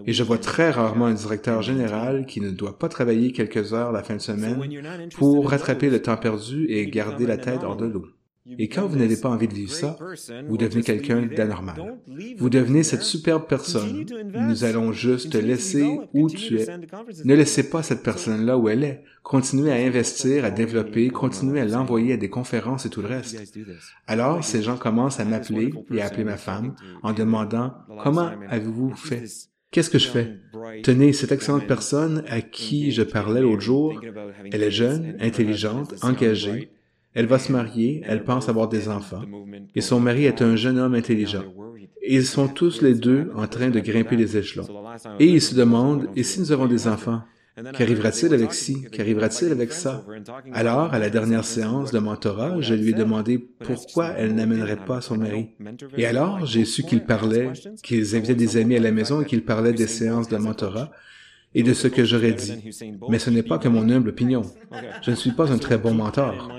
Et 0.05 0.13
je 0.13 0.23
vois 0.23 0.37
très 0.37 0.71
rarement 0.71 1.07
un 1.07 1.13
directeur 1.13 1.61
général 1.61 2.25
qui 2.25 2.39
ne 2.39 2.51
doit 2.51 2.77
pas 2.77 2.87
travailler 2.87 3.33
quelques 3.33 3.73
heures 3.73 3.91
la 3.91 4.03
fin 4.03 4.15
de 4.15 4.21
semaine 4.21 4.61
pour 5.17 5.49
rattraper 5.49 5.89
le 5.89 6.01
temps 6.01 6.15
perdu 6.15 6.67
et 6.69 6.87
garder 6.87 7.25
la 7.25 7.37
tête 7.37 7.63
hors 7.63 7.75
de 7.75 7.85
l'eau. 7.85 8.05
Et 8.57 8.67
quand 8.67 8.87
vous 8.87 8.97
n'avez 8.97 9.17
pas 9.17 9.29
envie 9.29 9.47
de 9.47 9.53
vivre 9.53 9.71
ça, 9.71 9.97
vous 10.47 10.57
devenez 10.57 10.81
quelqu'un 10.81 11.25
d'anormal. 11.25 11.99
Vous 12.37 12.49
devenez 12.49 12.83
cette 12.83 13.03
superbe 13.03 13.47
personne. 13.47 14.05
Nous 14.47 14.63
allons 14.63 14.91
juste 14.91 15.31
te 15.31 15.37
laisser 15.37 15.99
où 16.13 16.29
tu 16.29 16.59
es. 16.59 16.65
Ne 17.25 17.35
laissez 17.35 17.69
pas 17.69 17.83
cette 17.83 18.03
personne-là 18.03 18.57
où 18.57 18.69
elle 18.69 18.83
est. 18.83 19.03
Continuez 19.23 19.71
à 19.71 19.75
investir, 19.75 20.45
à 20.45 20.51
développer, 20.51 21.09
continuez 21.09 21.59
à 21.59 21.65
l'envoyer 21.65 22.13
à 22.13 22.17
des 22.17 22.29
conférences 22.29 22.85
et 22.85 22.89
tout 22.89 23.01
le 23.01 23.07
reste. 23.07 23.37
Alors, 24.07 24.43
ces 24.43 24.63
gens 24.63 24.77
commencent 24.77 25.19
à 25.19 25.25
m'appeler 25.25 25.71
et 25.93 26.01
à 26.01 26.07
appeler 26.07 26.23
ma 26.23 26.37
femme 26.37 26.75
en 27.03 27.13
demandant 27.13 27.73
comment 28.01 28.31
avez-vous 28.47 28.95
fait? 28.95 29.25
Qu'est-ce 29.71 29.91
que 29.91 29.99
je 29.99 30.07
fais? 30.07 30.39
Tenez, 30.81 31.13
cette 31.13 31.31
excellente 31.31 31.67
personne 31.67 32.23
à 32.27 32.41
qui 32.41 32.91
je 32.91 33.03
parlais 33.03 33.41
l'autre 33.41 33.61
jour, 33.61 34.01
elle 34.51 34.63
est 34.63 34.71
jeune, 34.71 35.15
intelligente, 35.19 35.93
engagée, 36.01 36.71
elle 37.13 37.25
va 37.25 37.39
se 37.39 37.51
marier, 37.51 38.01
elle 38.05 38.23
pense 38.23 38.49
avoir 38.49 38.67
des 38.67 38.87
enfants, 38.89 39.23
et 39.75 39.81
son 39.81 39.99
mari 39.99 40.25
est 40.25 40.41
un 40.41 40.55
jeune 40.55 40.79
homme 40.79 40.95
intelligent. 40.95 41.43
Ils 42.07 42.25
sont 42.25 42.47
tous 42.47 42.81
les 42.81 42.95
deux 42.95 43.31
en 43.35 43.47
train 43.47 43.69
de 43.69 43.79
grimper 43.79 44.15
les 44.15 44.37
échelons. 44.37 44.67
Et 45.19 45.25
ils 45.25 45.41
se 45.41 45.55
demandent, 45.55 46.07
et 46.15 46.23
si 46.23 46.39
nous 46.39 46.51
avons 46.51 46.65
des 46.65 46.87
enfants, 46.87 47.21
Qu'arrivera-t-il 47.73 48.33
avec 48.33 48.53
ci? 48.53 48.83
Qu'arrivera-t-il 48.91 49.51
avec 49.51 49.71
ça? 49.73 50.05
Alors, 50.53 50.93
à 50.93 50.99
la 50.99 51.09
dernière 51.09 51.43
séance 51.43 51.91
de 51.91 51.99
mentorat, 51.99 52.61
je 52.61 52.73
lui 52.73 52.89
ai 52.89 52.93
demandé 52.93 53.37
pourquoi 53.37 54.11
elle 54.17 54.35
n'amènerait 54.35 54.85
pas 54.85 55.01
son 55.01 55.17
mari. 55.17 55.49
Et 55.97 56.05
alors, 56.05 56.45
j'ai 56.45 56.65
su 56.65 56.83
qu'ils 56.83 57.03
parlaient, 57.03 57.51
qu'ils 57.83 58.15
invitaient 58.15 58.35
des 58.35 58.57
amis 58.57 58.77
à 58.77 58.79
la 58.79 58.91
maison 58.91 59.21
et 59.21 59.25
qu'ils 59.25 59.43
parlaient 59.43 59.73
des 59.73 59.87
séances 59.87 60.29
de 60.29 60.37
mentorat 60.37 60.91
et 61.55 61.63
de 61.63 61.73
ce 61.73 61.87
que 61.87 62.05
j'aurais 62.05 62.33
dit. 62.33 62.53
Mais 63.09 63.19
ce 63.19 63.29
n'est 63.29 63.43
pas 63.43 63.57
que 63.57 63.67
mon 63.67 63.89
humble 63.89 64.09
opinion. 64.09 64.43
Je 65.01 65.11
ne 65.11 65.15
suis 65.15 65.31
pas 65.31 65.51
un 65.51 65.57
très 65.57 65.77
bon 65.77 65.93
mentor. 65.93 66.51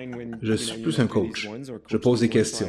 Je 0.43 0.55
suis 0.55 0.81
plus 0.81 0.99
un 0.99 1.07
coach. 1.07 1.49
Je 1.87 1.97
pose 1.97 2.21
des 2.21 2.29
questions. 2.29 2.69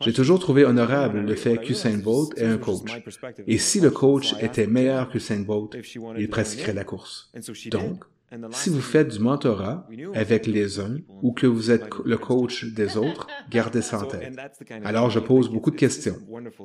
J'ai 0.00 0.12
toujours 0.12 0.38
trouvé 0.38 0.64
honorable 0.64 1.20
le 1.20 1.34
fait 1.34 1.58
qu'Usain 1.58 1.98
Bolt 1.98 2.36
est 2.36 2.46
un 2.46 2.58
coach. 2.58 3.02
Et 3.46 3.58
si 3.58 3.80
le 3.80 3.90
coach 3.90 4.34
était 4.40 4.66
meilleur 4.66 5.08
qu'Usain 5.08 5.40
Bolt, 5.40 5.76
il 6.18 6.28
pratiquerait 6.28 6.74
la 6.74 6.84
course. 6.84 7.32
Donc, 7.70 8.04
si 8.50 8.70
vous 8.70 8.80
faites 8.80 9.08
du 9.08 9.20
mentorat 9.20 9.88
avec 10.14 10.46
les 10.46 10.80
uns 10.80 10.98
ou 11.22 11.32
que 11.32 11.46
vous 11.46 11.70
êtes 11.70 11.86
le 12.04 12.18
coach 12.18 12.64
des 12.64 12.96
autres, 12.96 13.26
gardez 13.50 13.82
ça 13.82 14.00
en 14.00 14.06
tête. 14.06 14.36
Alors 14.84 15.10
je 15.10 15.20
pose 15.20 15.48
beaucoup 15.48 15.70
de 15.70 15.76
questions. 15.76 16.16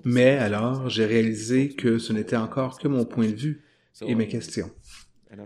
Mais 0.03 0.37
alors 0.37 0.89
j'ai 0.89 1.05
réalisé 1.05 1.69
que 1.69 1.99
ce 1.99 2.13
n'était 2.13 2.35
encore 2.35 2.79
que 2.79 2.87
mon 2.87 3.05
point 3.05 3.29
de 3.29 3.35
vue 3.35 3.61
et 4.01 4.15
mes 4.15 4.27
questions. 4.27 4.71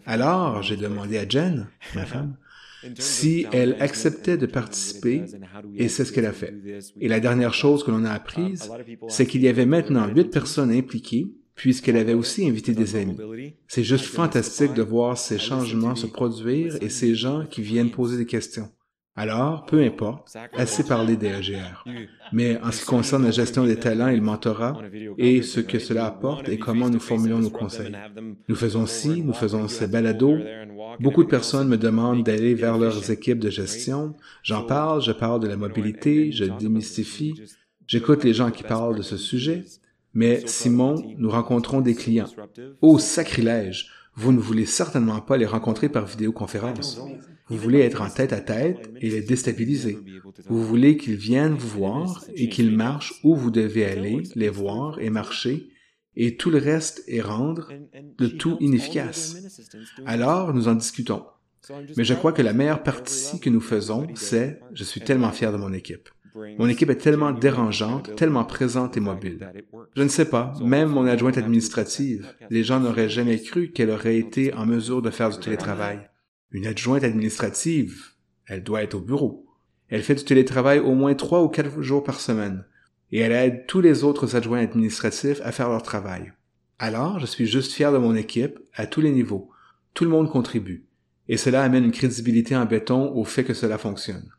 Alors 0.06 0.62
j'ai 0.62 0.78
demandé 0.78 1.18
à 1.18 1.28
Jen, 1.28 1.68
ma 1.94 2.06
femme, 2.06 2.36
si 2.98 3.46
elle 3.52 3.78
acceptait 3.80 4.38
de 4.38 4.46
participer, 4.46 5.24
et 5.76 5.88
c'est 5.88 6.06
ce 6.06 6.12
qu'elle 6.12 6.26
a 6.26 6.34
fait. 6.34 6.54
Et 7.00 7.08
la 7.08 7.20
dernière 7.20 7.54
chose 7.54 7.84
que 7.84 7.92
l'on 7.92 8.06
a 8.06 8.12
apprise, 8.12 8.70
c'est 9.08 9.26
qu'il 9.26 9.42
y 9.42 9.48
avait 9.48 9.66
maintenant 9.66 10.08
huit 10.08 10.30
personnes 10.32 10.72
impliquées, 10.72 11.32
puisqu'elle 11.56 11.98
avait 11.98 12.14
aussi 12.14 12.48
invité 12.48 12.74
des 12.74 12.96
amis. 12.96 13.18
C'est 13.68 13.84
juste 13.84 14.06
fantastique 14.06 14.74
de 14.74 14.82
voir 14.82 15.18
ces 15.18 15.40
changements 15.40 15.96
se 15.96 16.06
produire 16.06 16.78
et 16.82 16.90
ces 16.90 17.16
gens 17.16 17.46
qui 17.46 17.62
viennent 17.62 17.92
poser 17.92 18.18
des 18.18 18.26
questions. 18.26 18.70
Alors, 19.18 19.66
peu 19.66 19.82
importe, 19.82 20.36
assez 20.54 20.84
parlé 20.84 21.16
des 21.16 21.28
EGR. 21.28 21.86
Mais 22.34 22.60
en 22.62 22.72
ce 22.72 22.82
qui 22.82 22.86
concerne 22.86 23.24
la 23.24 23.32
gestion 23.32 23.66
des 23.66 23.78
talents 23.78 24.10
et 24.10 24.18
le 24.18 25.16
et 25.18 25.42
ce 25.42 25.62
que 25.62 25.80
cela 25.80 26.08
apporte 26.08 26.50
et 26.50 26.58
comment 26.58 26.90
nous 26.90 27.00
formulons 27.00 27.40
nos 27.40 27.50
conseils. 27.50 27.96
Nous 28.50 28.56
faisons 28.56 28.86
ci, 28.86 29.22
nous 29.22 29.34
faisons 29.34 29.70
ces 29.70 29.88
balados. 29.88 30.38
Beaucoup 31.00 31.24
de 31.24 31.30
personnes 31.30 31.70
me 31.70 31.78
demandent 31.78 32.24
d'aller 32.24 32.56
vers 32.56 32.78
leurs 32.78 33.10
équipes 33.10 33.40
de 33.40 33.50
gestion. 33.50 34.16
J'en 34.44 34.64
parle, 34.64 35.02
je 35.02 35.14
parle 35.14 35.40
de 35.40 35.48
la 35.48 35.56
mobilité, 35.56 36.34
je 36.34 36.46
démystifie. 36.46 37.42
J'écoute 37.88 38.24
les 38.26 38.34
gens 38.34 38.52
qui 38.52 38.64
parlent 38.64 38.98
de 38.98 39.02
ce 39.02 39.18
sujet. 39.18 39.64
Mais 40.14 40.46
Simon, 40.46 40.96
nous 41.18 41.30
rencontrons 41.30 41.80
des 41.82 41.96
clients. 41.96 42.30
Ô 42.82 43.00
sacrilège! 43.00 43.92
Vous 44.18 44.32
ne 44.32 44.40
voulez 44.40 44.66
certainement 44.66 45.20
pas 45.20 45.36
les 45.36 45.46
rencontrer 45.46 45.90
par 45.90 46.06
vidéoconférence. 46.06 47.02
Vous 47.48 47.58
voulez 47.58 47.80
être 47.80 48.02
en 48.02 48.10
tête 48.10 48.34
à 48.34 48.42
tête 48.42 48.90
et 49.02 49.10
les 49.10 49.22
déstabiliser. 49.22 50.00
Vous 50.48 50.64
voulez 50.64 50.98
qu'ils 50.98 51.16
viennent 51.16 51.54
vous 51.54 51.80
voir 51.80 52.24
et 52.36 52.50
qu'ils 52.50 52.76
marchent 52.76 53.14
où 53.24 53.36
vous 53.36 53.52
devez 53.52 53.86
aller, 53.86 54.24
les 54.36 54.50
voir 54.50 55.00
et 55.00 55.10
marcher, 55.10 55.70
et 56.16 56.38
tout 56.38 56.50
le 56.50 56.58
reste 56.58 57.04
est 57.08 57.22
rendre 57.22 57.72
le 58.20 58.30
tout 58.30 58.58
inefficace. 58.62 59.38
Alors, 60.06 60.54
nous 60.54 60.68
en 60.68 60.76
discutons. 60.76 61.24
Mais 61.98 62.04
je 62.04 62.14
crois 62.14 62.32
que 62.32 62.42
la 62.42 62.54
meilleure 62.54 62.84
partie 62.84 63.40
que 63.40 63.50
nous 63.50 63.62
faisons, 63.62 64.08
c'est 64.16 64.60
je 64.74 64.84
suis 64.84 65.02
tellement 65.02 65.32
fier 65.32 65.52
de 65.52 65.58
mon 65.58 65.74
équipe. 65.74 66.10
Mon 66.60 66.68
équipe 66.68 66.90
est 66.90 66.96
tellement 66.96 67.32
dérangeante, 67.32 68.16
tellement 68.16 68.44
présente 68.44 68.98
et 68.98 69.00
mobile. 69.00 69.52
Je 69.96 70.04
ne 70.04 70.10
sais 70.10 70.26
pas, 70.26 70.54
même 70.62 70.90
mon 70.90 71.06
adjointe 71.06 71.38
administrative, 71.38 72.28
les 72.50 72.64
gens 72.64 72.80
n'auraient 72.80 73.10
jamais 73.10 73.40
cru 73.40 73.72
qu'elle 73.72 73.90
aurait 73.90 74.18
été 74.18 74.54
en 74.54 74.66
mesure 74.66 75.02
de 75.02 75.10
faire 75.10 75.30
du 75.30 75.40
télétravail. 75.40 76.10
Une 76.52 76.68
adjointe 76.68 77.04
administrative, 77.04 78.12
elle 78.48 78.64
doit 78.64 78.84
être 78.84 78.96
au 78.96 79.02
bureau. 79.02 79.46
Elle 79.90 80.04
fait 80.04 80.16
du 80.16 80.24
télétravail 80.24 80.80
au 80.80 80.94
moins 80.94 81.14
trois 81.14 81.44
ou 81.44 81.50
quatre 81.50 81.82
jours 81.82 82.04
par 82.04 82.20
semaine, 82.20 82.66
et 83.12 83.20
elle 83.20 83.32
aide 83.32 83.66
tous 83.68 83.82
les 83.82 84.04
autres 84.04 84.36
adjoints 84.36 84.62
administratifs 84.62 85.42
à 85.44 85.52
faire 85.52 85.70
leur 85.70 85.84
travail. 85.84 86.34
Alors, 86.80 87.20
je 87.20 87.26
suis 87.26 87.46
juste 87.46 87.72
fier 87.72 87.92
de 87.92 87.98
mon 87.98 88.16
équipe, 88.16 88.60
à 88.74 88.88
tous 88.88 89.02
les 89.02 89.12
niveaux. 89.12 89.50
Tout 89.94 90.04
le 90.04 90.10
monde 90.10 90.30
contribue. 90.30 90.86
Et 91.28 91.38
cela 91.38 91.64
amène 91.64 91.86
une 91.86 91.92
crédibilité 91.92 92.56
en 92.56 92.66
béton 92.66 93.14
au 93.14 93.24
fait 93.24 93.44
que 93.44 93.54
cela 93.54 93.78
fonctionne. 93.78 94.30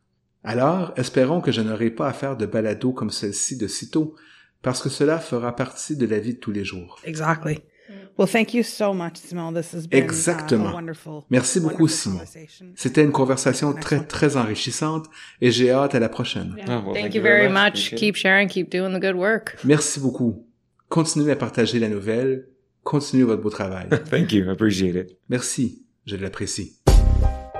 Alors, 0.44 0.92
espérons 0.96 1.40
que 1.40 1.50
je 1.50 1.60
n'aurai 1.60 1.90
pas 1.90 2.08
à 2.08 2.12
faire 2.12 2.36
de 2.36 2.46
balado 2.46 2.92
comme 2.92 3.10
celle-ci 3.10 3.56
de 3.56 3.66
sitôt, 3.66 4.14
parce 4.62 4.82
que 4.82 4.88
cela 4.88 5.18
fera 5.18 5.56
partie 5.56 5.96
de 5.96 6.06
la 6.06 6.18
vie 6.18 6.34
de 6.34 6.38
tous 6.40 6.52
les 6.52 6.64
jours. 6.64 7.00
Exactly. 7.04 7.58
Well, 8.18 8.26
thank 8.26 8.54
you 8.54 8.62
so 8.62 8.94
much, 8.94 9.16
Simon. 9.18 9.52
This 9.52 9.74
has 9.74 9.86
been, 9.86 10.02
Exactement. 10.02 10.68
Uh, 10.68 10.70
a 10.70 10.74
wonderful, 10.74 11.24
Merci 11.28 11.60
beaucoup, 11.60 11.86
Simon. 11.86 12.20
C'était 12.74 13.02
une 13.02 13.12
conversation 13.12 13.74
très, 13.74 14.00
très 14.04 14.38
enrichissante 14.38 15.06
et 15.42 15.50
j'ai 15.50 15.70
hâte 15.70 15.94
à 15.94 16.00
la 16.00 16.08
prochaine. 16.08 16.56
Oh, 16.66 16.92
well, 16.92 16.94
Thank 16.94 17.14
you 17.14 17.20
very 17.20 17.48
much. 17.48 17.94
Keep 17.94 18.16
sharing. 18.16 18.48
Keep 18.48 18.70
doing 18.70 18.94
the 18.94 19.00
good 19.00 19.16
work. 19.16 19.58
Merci 19.64 20.00
beaucoup. 20.00 20.46
Continuez 20.88 21.32
à 21.32 21.36
partager 21.36 21.78
la 21.78 21.88
nouvelle. 21.88 22.46
Continuez 22.84 23.24
votre 23.24 23.42
beau 23.42 23.50
travail. 23.50 23.88
Thank 24.10 24.32
you. 24.32 24.44
I 24.46 24.50
appreciate 24.50 24.94
it. 24.94 25.18
Merci. 25.28 25.82
Je 26.06 26.16
l'apprécie. 26.16 26.78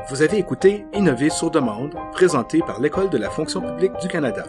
Vous 0.09 0.23
avez 0.23 0.39
écouté 0.39 0.85
Innover 0.95 1.31
sur 1.31 1.51
demande, 1.51 1.95
présenté 2.13 2.61
par 2.61 2.81
l'École 2.81 3.11
de 3.11 3.19
la 3.19 3.29
fonction 3.29 3.61
publique 3.61 3.93
du 4.01 4.09
Canada. 4.09 4.45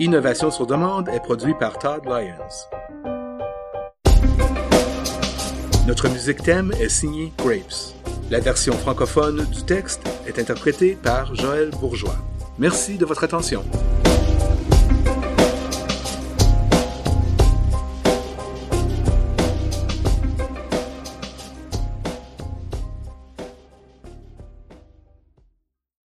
Innovation 0.00 0.50
sur 0.50 0.66
demande 0.66 1.08
est 1.08 1.20
produit 1.20 1.54
par 1.54 1.78
Todd 1.78 2.04
Lyons. 2.04 3.17
Notre 5.88 6.10
musique 6.10 6.42
thème 6.42 6.70
est 6.78 6.90
signée 6.90 7.32
Grapes. 7.38 7.94
La 8.30 8.40
version 8.40 8.74
francophone 8.74 9.46
du 9.50 9.62
texte 9.62 10.02
est 10.26 10.38
interprétée 10.38 10.98
par 11.02 11.34
Joël 11.34 11.70
Bourgeois. 11.70 12.18
Merci 12.58 12.98
de 12.98 13.06
votre 13.06 13.24
attention. 13.24 13.64